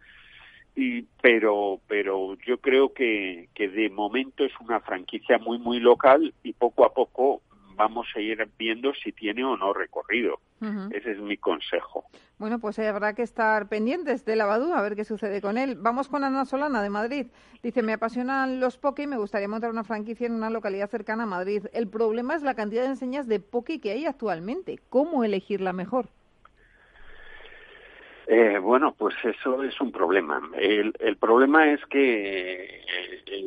Y, 0.75 1.03
pero, 1.21 1.79
pero 1.87 2.35
yo 2.45 2.57
creo 2.57 2.93
que, 2.93 3.49
que 3.53 3.69
de 3.69 3.89
momento 3.89 4.43
es 4.43 4.53
una 4.59 4.79
franquicia 4.79 5.37
muy, 5.37 5.59
muy 5.59 5.79
local 5.79 6.33
y 6.43 6.53
poco 6.53 6.85
a 6.85 6.93
poco 6.93 7.41
vamos 7.77 8.07
a 8.15 8.19
ir 8.19 8.45
viendo 8.57 8.93
si 8.93 9.11
tiene 9.13 9.45
o 9.45 9.55
no 9.55 9.73
recorrido. 9.73 10.39
Ese 10.91 11.11
es 11.11 11.19
mi 11.19 11.37
consejo. 11.37 12.05
Bueno, 12.39 12.59
pues 12.59 12.79
habrá 12.79 13.13
que 13.13 13.21
estar 13.21 13.69
pendientes 13.69 14.25
de 14.25 14.35
Lavadú, 14.35 14.73
a 14.73 14.81
ver 14.81 14.95
qué 14.95 15.05
sucede 15.05 15.39
con 15.39 15.57
él. 15.57 15.75
Vamos 15.79 16.07
con 16.09 16.23
Ana 16.23 16.45
Solana 16.45 16.81
de 16.81 16.89
Madrid. 16.89 17.27
Dice, 17.61 17.83
me 17.83 17.93
apasionan 17.93 18.59
los 18.59 18.77
poke 18.77 19.03
y 19.03 19.07
me 19.07 19.17
gustaría 19.17 19.47
montar 19.47 19.69
una 19.69 19.83
franquicia 19.83 20.25
en 20.25 20.33
una 20.33 20.49
localidad 20.49 20.89
cercana 20.89 21.23
a 21.23 21.27
Madrid. 21.27 21.65
El 21.73 21.87
problema 21.87 22.35
es 22.35 22.41
la 22.41 22.55
cantidad 22.55 22.83
de 22.83 22.89
enseñas 22.89 23.27
de 23.27 23.39
poke 23.39 23.79
que 23.79 23.91
hay 23.91 24.05
actualmente. 24.05 24.79
¿Cómo 24.89 25.23
elegir 25.23 25.61
la 25.61 25.73
mejor? 25.73 26.09
Eh, 28.27 28.57
bueno, 28.59 28.93
pues 28.97 29.15
eso 29.23 29.63
es 29.63 29.79
un 29.79 29.91
problema. 29.91 30.41
El, 30.59 30.93
problema 31.17 31.71
es 31.71 31.85
que 31.85 32.63
eh, 32.65 33.23
eh, 33.27 33.45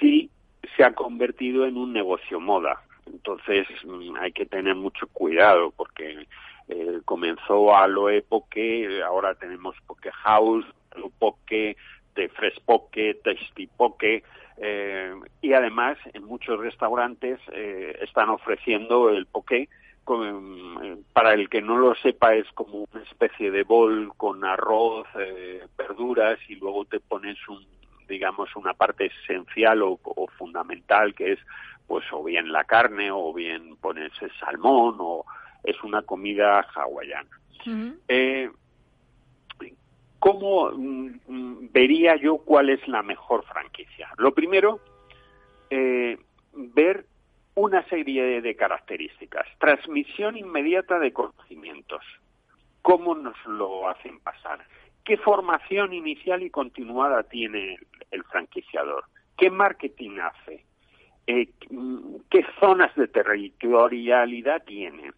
sí 0.00 0.30
se 0.78 0.84
ha 0.84 0.94
convertido 0.94 1.66
en 1.66 1.76
un 1.76 1.92
negocio 1.92 2.38
moda. 2.38 2.80
Entonces 3.04 3.66
mm, 3.84 4.16
hay 4.20 4.32
que 4.32 4.46
tener 4.46 4.76
mucho 4.76 5.08
cuidado 5.08 5.72
porque 5.76 6.26
eh, 6.68 7.00
comenzó 7.04 7.76
a 7.76 7.88
lo 7.88 8.06
Poke, 8.28 9.02
ahora 9.02 9.34
tenemos 9.34 9.74
Poke 9.86 10.12
House, 10.12 10.64
lo 10.96 11.10
Poke, 11.10 11.76
de 12.14 12.28
Fresh 12.28 12.60
Poke, 12.64 13.14
Tasty 13.24 13.66
Poke, 13.66 14.22
eh, 14.58 15.14
y 15.42 15.52
además 15.52 15.98
en 16.14 16.24
muchos 16.24 16.60
restaurantes 16.60 17.40
eh, 17.52 17.98
están 18.00 18.28
ofreciendo 18.28 19.10
el 19.10 19.26
Poke 19.26 19.68
para 21.12 21.34
el 21.34 21.50
que 21.50 21.60
no 21.60 21.76
lo 21.76 21.94
sepa 21.96 22.34
es 22.34 22.50
como 22.52 22.86
una 22.90 23.02
especie 23.02 23.50
de 23.50 23.62
bol 23.62 24.10
con 24.16 24.42
arroz, 24.42 25.06
verduras 25.76 26.38
y 26.48 26.54
luego 26.54 26.86
te 26.86 26.98
pones 26.98 27.36
un 27.46 27.62
digamos, 28.08 28.54
una 28.56 28.74
parte 28.74 29.06
esencial 29.06 29.82
o, 29.82 29.98
fundamental 30.38 31.14
que 31.14 31.32
es, 31.32 31.38
pues, 31.86 32.04
o 32.12 32.24
bien 32.24 32.52
la 32.52 32.64
carne 32.64 33.10
o 33.10 33.32
bien 33.32 33.76
ponerse 33.76 34.28
salmón 34.40 34.96
o 34.98 35.24
es 35.64 35.82
una 35.82 36.02
comida 36.02 36.60
hawaiana. 36.74 37.28
Eh, 38.08 38.50
¿Cómo 40.18 40.70
mm, 40.72 41.70
vería 41.70 42.16
yo 42.16 42.38
cuál 42.38 42.70
es 42.70 42.86
la 42.88 43.02
mejor 43.02 43.44
franquicia? 43.44 44.08
Lo 44.16 44.34
primero, 44.34 44.80
eh, 45.70 46.18
ver 46.52 47.06
una 47.54 47.82
serie 47.88 48.40
de 48.40 48.56
características. 48.56 49.46
Transmisión 49.58 50.36
inmediata 50.36 50.98
de 50.98 51.12
conocimientos. 51.12 52.04
¿Cómo 52.82 53.14
nos 53.14 53.36
lo 53.46 53.88
hacen 53.88 54.20
pasar? 54.20 54.60
¿Qué 55.08 55.16
formación 55.16 55.94
inicial 55.94 56.42
y 56.42 56.50
continuada 56.50 57.22
tiene 57.22 57.78
el 58.10 58.22
franquiciador? 58.24 59.04
¿Qué 59.38 59.48
marketing 59.48 60.18
hace? 60.18 60.66
Eh, 61.26 61.48
¿Qué 62.28 62.44
zonas 62.60 62.94
de 62.94 63.08
territorialidad 63.08 64.62
tiene? 64.64 65.12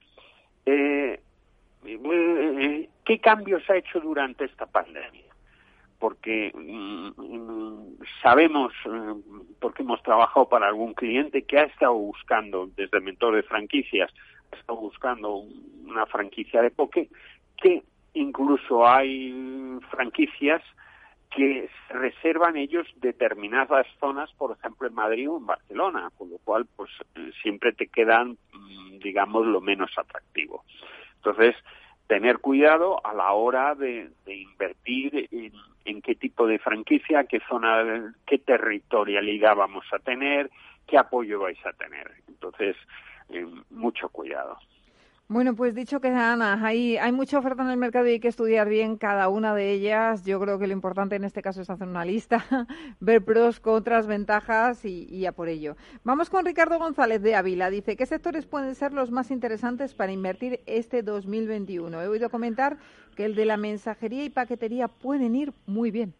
Eh, 0.65 1.21
eh, 1.85 2.89
¿Qué 3.05 3.19
cambios 3.19 3.69
ha 3.69 3.79
hecho 3.79 3.99
durante 3.99 4.45
esta 4.45 4.67
pandemia? 4.67 5.25
Porque 5.99 6.53
mm, 6.55 8.01
sabemos, 8.23 8.73
porque 9.59 9.83
hemos 9.83 10.01
trabajado 10.05 10.49
para 10.49 10.69
algún 10.69 10.95
cliente 10.95 11.43
que 11.43 11.59
ha 11.59 11.65
estado 11.65 11.95
buscando, 11.95 12.71
desde 12.77 13.01
mentor 13.01 13.35
de 13.35 13.43
franquicias, 13.43 14.09
ha 14.53 14.57
estado 14.57 14.79
buscando 14.79 15.35
una 15.85 16.07
franquicia 16.07 16.63
de 16.63 16.71
poke, 16.71 17.09
que 17.57 17.83
incluso 18.15 18.87
hay 18.87 19.79
franquicias 19.91 20.63
que 21.31 21.71
reservan 21.91 22.57
ellos 22.57 22.87
determinadas 22.97 23.87
zonas, 24.01 24.31
por 24.33 24.57
ejemplo 24.57 24.89
en 24.89 24.95
Madrid 24.95 25.31
o 25.31 25.39
en 25.39 25.47
Barcelona, 25.47 26.11
con 26.19 26.31
lo 26.31 26.39
cual 26.39 26.67
pues 26.77 26.91
siempre 27.41 27.73
te 27.73 27.87
quedan, 27.87 28.37
mm, 28.53 28.99
digamos, 28.99 29.47
lo 29.47 29.61
menos 29.61 29.91
atractivo. 29.97 30.65
Entonces, 31.17 31.55
tener 32.09 32.39
cuidado 32.39 33.05
a 33.07 33.15
la 33.15 33.31
hora 33.33 33.77
de, 33.77 34.11
invertir 34.27 35.29
en, 35.85 36.03
qué 36.03 36.17
tipo 36.17 36.47
de 36.47 36.59
franquicia, 36.59 37.25
qué 37.25 37.41
zona, 37.49 38.13
qué 38.27 38.39
territorialidad 38.39 39.55
vamos 39.55 39.85
a 39.93 39.99
tener, 40.01 40.51
qué 40.89 40.99
apoyo 40.99 41.39
vais 41.41 41.65
a 41.65 41.73
tener. 41.73 42.11
Entonces, 42.27 42.77
eh, 43.29 43.47
mucho 43.71 44.09
cuidado. 44.09 44.59
Bueno, 45.31 45.55
pues 45.55 45.77
dicho 45.77 46.01
que 46.01 46.09
Ana, 46.09 46.59
hay, 46.67 46.97
hay 46.97 47.13
mucha 47.13 47.39
oferta 47.39 47.63
en 47.63 47.71
el 47.71 47.77
mercado 47.77 48.05
y 48.09 48.11
hay 48.11 48.19
que 48.19 48.27
estudiar 48.27 48.69
bien 48.69 48.97
cada 48.97 49.29
una 49.29 49.55
de 49.55 49.71
ellas. 49.71 50.25
Yo 50.25 50.41
creo 50.41 50.59
que 50.59 50.67
lo 50.67 50.73
importante 50.73 51.15
en 51.15 51.23
este 51.23 51.41
caso 51.41 51.61
es 51.61 51.71
hacer 51.71 51.87
una 51.87 52.05
lista, 52.05 52.45
ver 52.99 53.25
pros, 53.25 53.61
contras, 53.61 54.09
ventajas 54.09 54.85
y, 54.85 55.07
y, 55.09 55.27
a 55.27 55.33
por 55.33 55.49
ello. 55.49 55.77
Vamos 56.03 56.31
con 56.31 56.45
Ricardo 56.45 56.81
González 56.81 57.23
de 57.23 57.37
Ávila. 57.37 57.71
Dice, 57.71 57.97
¿qué 57.97 58.07
sectores 58.07 58.47
pueden 58.47 58.75
ser 58.75 58.93
los 58.93 59.13
más 59.13 59.31
interesantes 59.31 59.95
para 59.95 60.11
invertir 60.11 60.63
este 60.67 61.05
2021? 61.05 62.03
He 62.03 62.09
oído 62.09 62.29
comentar 62.29 62.79
que 63.15 63.25
el 63.25 63.37
de 63.37 63.45
la 63.45 63.57
mensajería 63.57 64.25
y 64.25 64.31
paquetería 64.31 64.89
pueden 64.89 65.37
ir 65.37 65.53
muy 65.65 65.93
bien. 65.93 66.13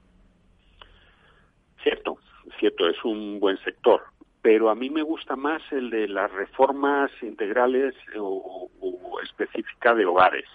Cierto, 1.83 2.17
cierto, 2.61 2.89
es 2.89 3.05
un 3.05 3.41
buen 3.41 3.59
sector 3.65 4.03
pero 4.43 4.71
a 4.71 4.75
mí 4.75 4.91
me 4.91 5.03
gusta 5.03 5.37
más 5.37 5.63
el 5.71 5.91
de 5.91 6.09
las 6.09 6.31
reformas 6.33 7.11
integrales 7.23 7.95
o, 8.19 8.71
específicas 9.23 9.97
de 9.97 10.07
hogares. 10.07 10.47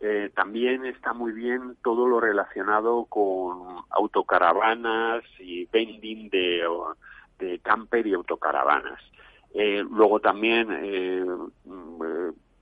Eh, 0.00 0.30
también 0.34 0.84
está 0.84 1.14
muy 1.14 1.32
bien 1.32 1.76
todo 1.82 2.06
lo 2.06 2.20
relacionado 2.20 3.06
con 3.06 3.82
autocaravanas 3.90 5.24
y 5.38 5.64
vending 5.66 6.28
de, 6.28 6.62
de 7.38 7.58
camper 7.60 8.06
y 8.06 8.12
autocaravanas. 8.12 9.00
Eh, 9.54 9.82
luego 9.90 10.20
también 10.20 10.68
eh, 10.70 11.24
mm, 11.64 12.02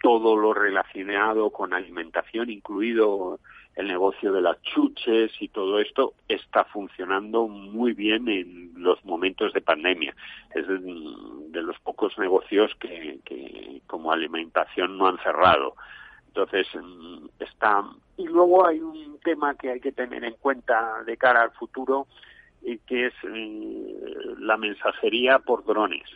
todo 0.00 0.36
lo 0.36 0.54
relacionado 0.54 1.50
con 1.50 1.74
alimentación, 1.74 2.50
incluido 2.50 3.40
el 3.76 3.88
negocio 3.88 4.32
de 4.32 4.40
las 4.40 4.60
chuches 4.62 5.32
y 5.40 5.48
todo 5.48 5.80
esto 5.80 6.14
está 6.28 6.64
funcionando 6.64 7.48
muy 7.48 7.92
bien 7.92 8.28
en 8.28 8.72
los 8.76 9.04
momentos 9.04 9.52
de 9.52 9.60
pandemia. 9.60 10.14
Es 10.54 10.66
de 10.68 11.62
los 11.62 11.78
pocos 11.80 12.16
negocios 12.18 12.72
que, 12.78 13.18
que 13.24 13.80
como 13.86 14.12
alimentación 14.12 14.96
no 14.96 15.08
han 15.08 15.18
cerrado. 15.18 15.74
Entonces, 16.28 16.66
mm, 16.74 17.26
está. 17.40 17.84
Y 18.16 18.26
luego 18.26 18.66
hay 18.66 18.80
un 18.80 19.18
tema 19.20 19.54
que 19.54 19.70
hay 19.70 19.80
que 19.80 19.92
tener 19.92 20.24
en 20.24 20.34
cuenta 20.34 21.02
de 21.04 21.16
cara 21.16 21.42
al 21.42 21.50
futuro, 21.52 22.06
y 22.64 22.78
que 22.78 23.06
es 23.06 23.14
eh, 23.24 24.34
la 24.38 24.56
mensajería 24.56 25.38
por 25.38 25.64
drones. 25.64 26.08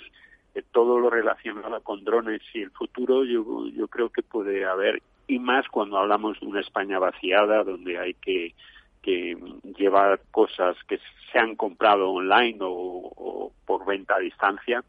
Eh, 0.55 0.63
todo 0.73 0.99
lo 0.99 1.11
relacionado 1.11 1.81
con 1.83 2.05
drones 2.05 2.41
y 2.55 2.63
el 2.63 2.71
futuro, 2.71 3.25
yo, 3.25 3.67
yo 3.69 3.87
creo 3.89 4.09
que 4.09 4.23
puede 4.23 4.65
haber, 4.65 5.03
y 5.29 5.39
más 5.39 5.69
cuando 5.69 5.99
hablamos 5.99 6.41
de 6.41 6.47
una 6.47 6.61
España 6.61 6.99
vaciada, 6.99 7.63
donde 7.63 7.99
hay 7.99 8.15
que, 8.15 8.55
que 9.03 9.37
llevar 9.79 10.21
cosas 10.33 10.77
que 10.89 10.99
se 11.31 11.39
han 11.39 11.55
comprado 11.55 12.11
online 12.11 12.59
o 12.63 13.53
por 13.65 13.85
venta 13.85 14.17
a 14.17 14.21
distancia, 14.21 14.83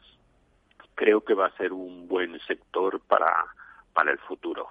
creo 0.96 1.22
que 1.22 1.34
va 1.34 1.48
a 1.48 1.58
ser 1.58 1.74
un 1.74 2.08
buen 2.08 2.40
sector 2.42 3.00
para, 3.02 3.46
para 3.94 4.12
el 4.12 4.20
futuro. 4.20 4.68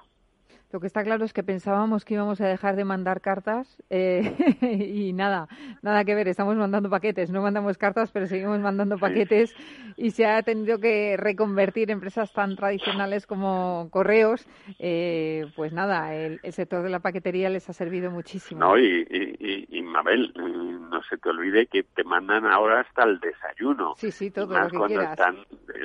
Lo 0.71 0.81
que 0.81 0.87
está 0.87 1.03
claro 1.03 1.25
es 1.25 1.33
que 1.33 1.43
pensábamos 1.43 2.05
que 2.05 2.15
íbamos 2.15 2.43
a 2.43 2.47
dejar 2.47 2.77
de 2.77 2.85
mandar 2.85 3.23
cartas 3.23 3.83
eh, 3.89 4.35
y 4.61 5.15
nada, 5.15 5.49
nada 5.81 6.05
que 6.05 6.15
ver, 6.15 6.29
estamos 6.29 6.57
mandando 6.57 6.91
paquetes, 6.91 7.31
no 7.31 7.41
mandamos 7.41 7.79
cartas, 7.79 8.13
pero 8.13 8.27
seguimos 8.27 8.61
mandando 8.61 8.99
paquetes 8.99 9.55
y 9.97 10.11
se 10.11 10.27
ha 10.27 10.43
tenido 10.43 10.79
que 10.79 11.17
reconvertir 11.17 11.91
empresas 11.91 12.35
tan 12.35 12.55
tradicionales 12.55 13.27
como 13.27 13.89
correos. 13.91 14.47
Eh, 14.79 15.47
pues 15.57 15.73
nada, 15.73 16.15
el, 16.15 16.39
sector 16.53 16.83
de 16.83 16.91
la 16.91 17.01
paquetería 17.01 17.49
les 17.49 17.69
ha 17.71 17.73
servido 17.73 18.11
muchísimo. 18.11 18.61
No, 18.61 18.79
y, 18.79 19.67
y, 19.71 19.83
Mabel, 19.83 20.35
eh, 20.37 20.79
no 20.91 21.03
se 21.05 21.17
te 21.17 21.31
olvide 21.31 21.67
que 21.67 21.83
te 21.83 22.05
mandan 22.05 22.45
ahora 22.45 22.81
hasta 22.81 23.05
el 23.05 23.19
desayuno. 23.21 23.95
Sí, 23.97 24.11
sí, 24.11 24.31
todo 24.31 24.59
lo 24.59 24.69
que 24.69 24.77
cuando 24.77 25.01
Están, 25.01 25.37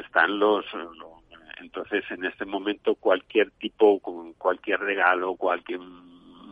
están 0.04 0.40
los 0.40 0.66
entonces, 1.60 2.04
en 2.10 2.26
este 2.26 2.45
momento, 2.45 2.95
cualquier 2.95 3.51
tipo, 3.51 3.99
cualquier 4.38 4.80
regalo, 4.80 5.36
cualquier 5.36 5.80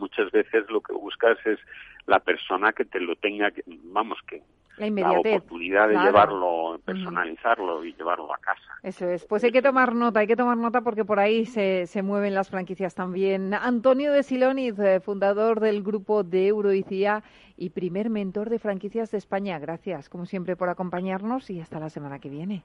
muchas 0.02 0.30
veces 0.32 0.68
lo 0.68 0.80
que 0.80 0.92
buscas 0.92 1.38
es 1.46 1.58
la 2.06 2.18
persona 2.18 2.72
que 2.72 2.84
te 2.84 2.98
lo 2.98 3.14
tenga, 3.16 3.52
vamos, 3.84 4.18
que 4.26 4.42
la, 4.78 5.12
oportunidad 5.12 5.88
de 5.88 5.96
llevarlo, 5.96 6.80
personalizarlo 6.84 7.84
y 7.84 7.94
llevarlo 7.94 8.34
a 8.34 8.38
casa. 8.38 8.78
Eso 8.82 9.08
es. 9.08 9.24
Pues 9.26 9.44
hay 9.44 9.52
que 9.52 9.62
tomar 9.62 9.94
nota, 9.94 10.20
hay 10.20 10.26
que 10.26 10.34
tomar 10.34 10.56
nota 10.56 10.80
porque 10.80 11.04
por 11.04 11.20
ahí 11.20 11.46
se, 11.46 11.86
se 11.86 12.02
mueven 12.02 12.34
las 12.34 12.50
franquicias 12.50 12.94
también. 12.94 13.54
Antonio 13.54 14.12
de 14.12 14.22
Siloniz, 14.22 14.78
eh, 14.78 15.00
fundador 15.00 15.60
del 15.60 15.82
grupo 15.82 16.24
de 16.24 16.48
Euroicia 16.48 17.22
y 17.56 17.70
primer 17.70 18.10
mentor 18.10 18.50
de 18.50 18.58
franquicias 18.58 19.10
de 19.10 19.18
España. 19.18 19.58
Gracias, 19.58 20.08
como 20.08 20.26
siempre, 20.26 20.56
por 20.56 20.68
acompañarnos 20.68 21.50
y 21.50 21.60
hasta 21.60 21.78
la 21.78 21.90
semana 21.90 22.18
que 22.18 22.30
viene. 22.30 22.62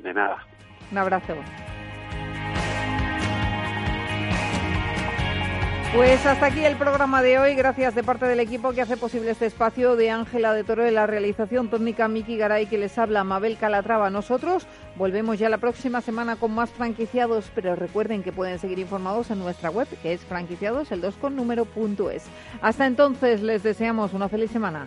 De 0.00 0.12
nada. 0.12 0.44
Un 0.90 0.98
abrazo. 0.98 1.34
Pues 5.94 6.24
hasta 6.26 6.46
aquí 6.46 6.64
el 6.64 6.76
programa 6.76 7.22
de 7.22 7.38
hoy. 7.38 7.54
Gracias 7.54 7.94
de 7.94 8.04
parte 8.04 8.26
del 8.26 8.40
equipo 8.40 8.72
que 8.72 8.82
hace 8.82 8.98
posible 8.98 9.30
este 9.30 9.46
espacio 9.46 9.96
de 9.96 10.10
Ángela 10.10 10.52
de 10.52 10.62
Toro 10.62 10.84
de 10.84 10.90
la 10.90 11.06
realización 11.06 11.70
técnica 11.70 12.08
Miki 12.08 12.36
Garay 12.36 12.66
que 12.66 12.76
les 12.76 12.98
habla 12.98 13.24
Mabel 13.24 13.56
Calatrava. 13.56 14.10
Nosotros 14.10 14.66
volvemos 14.96 15.38
ya 15.38 15.48
la 15.48 15.56
próxima 15.56 16.02
semana 16.02 16.36
con 16.36 16.54
más 16.54 16.70
franquiciados, 16.70 17.50
pero 17.54 17.74
recuerden 17.74 18.22
que 18.22 18.32
pueden 18.32 18.58
seguir 18.58 18.78
informados 18.78 19.30
en 19.30 19.38
nuestra 19.38 19.70
web 19.70 19.88
que 20.02 20.12
es 20.12 20.20
franquiciados 20.20 20.92
el 20.92 21.00
2 21.00 21.14
con 21.16 21.34
número 21.34 21.64
punto 21.64 22.10
es. 22.10 22.24
Hasta 22.60 22.86
entonces 22.86 23.40
les 23.40 23.62
deseamos 23.62 24.12
una 24.12 24.28
feliz 24.28 24.50
semana. 24.50 24.86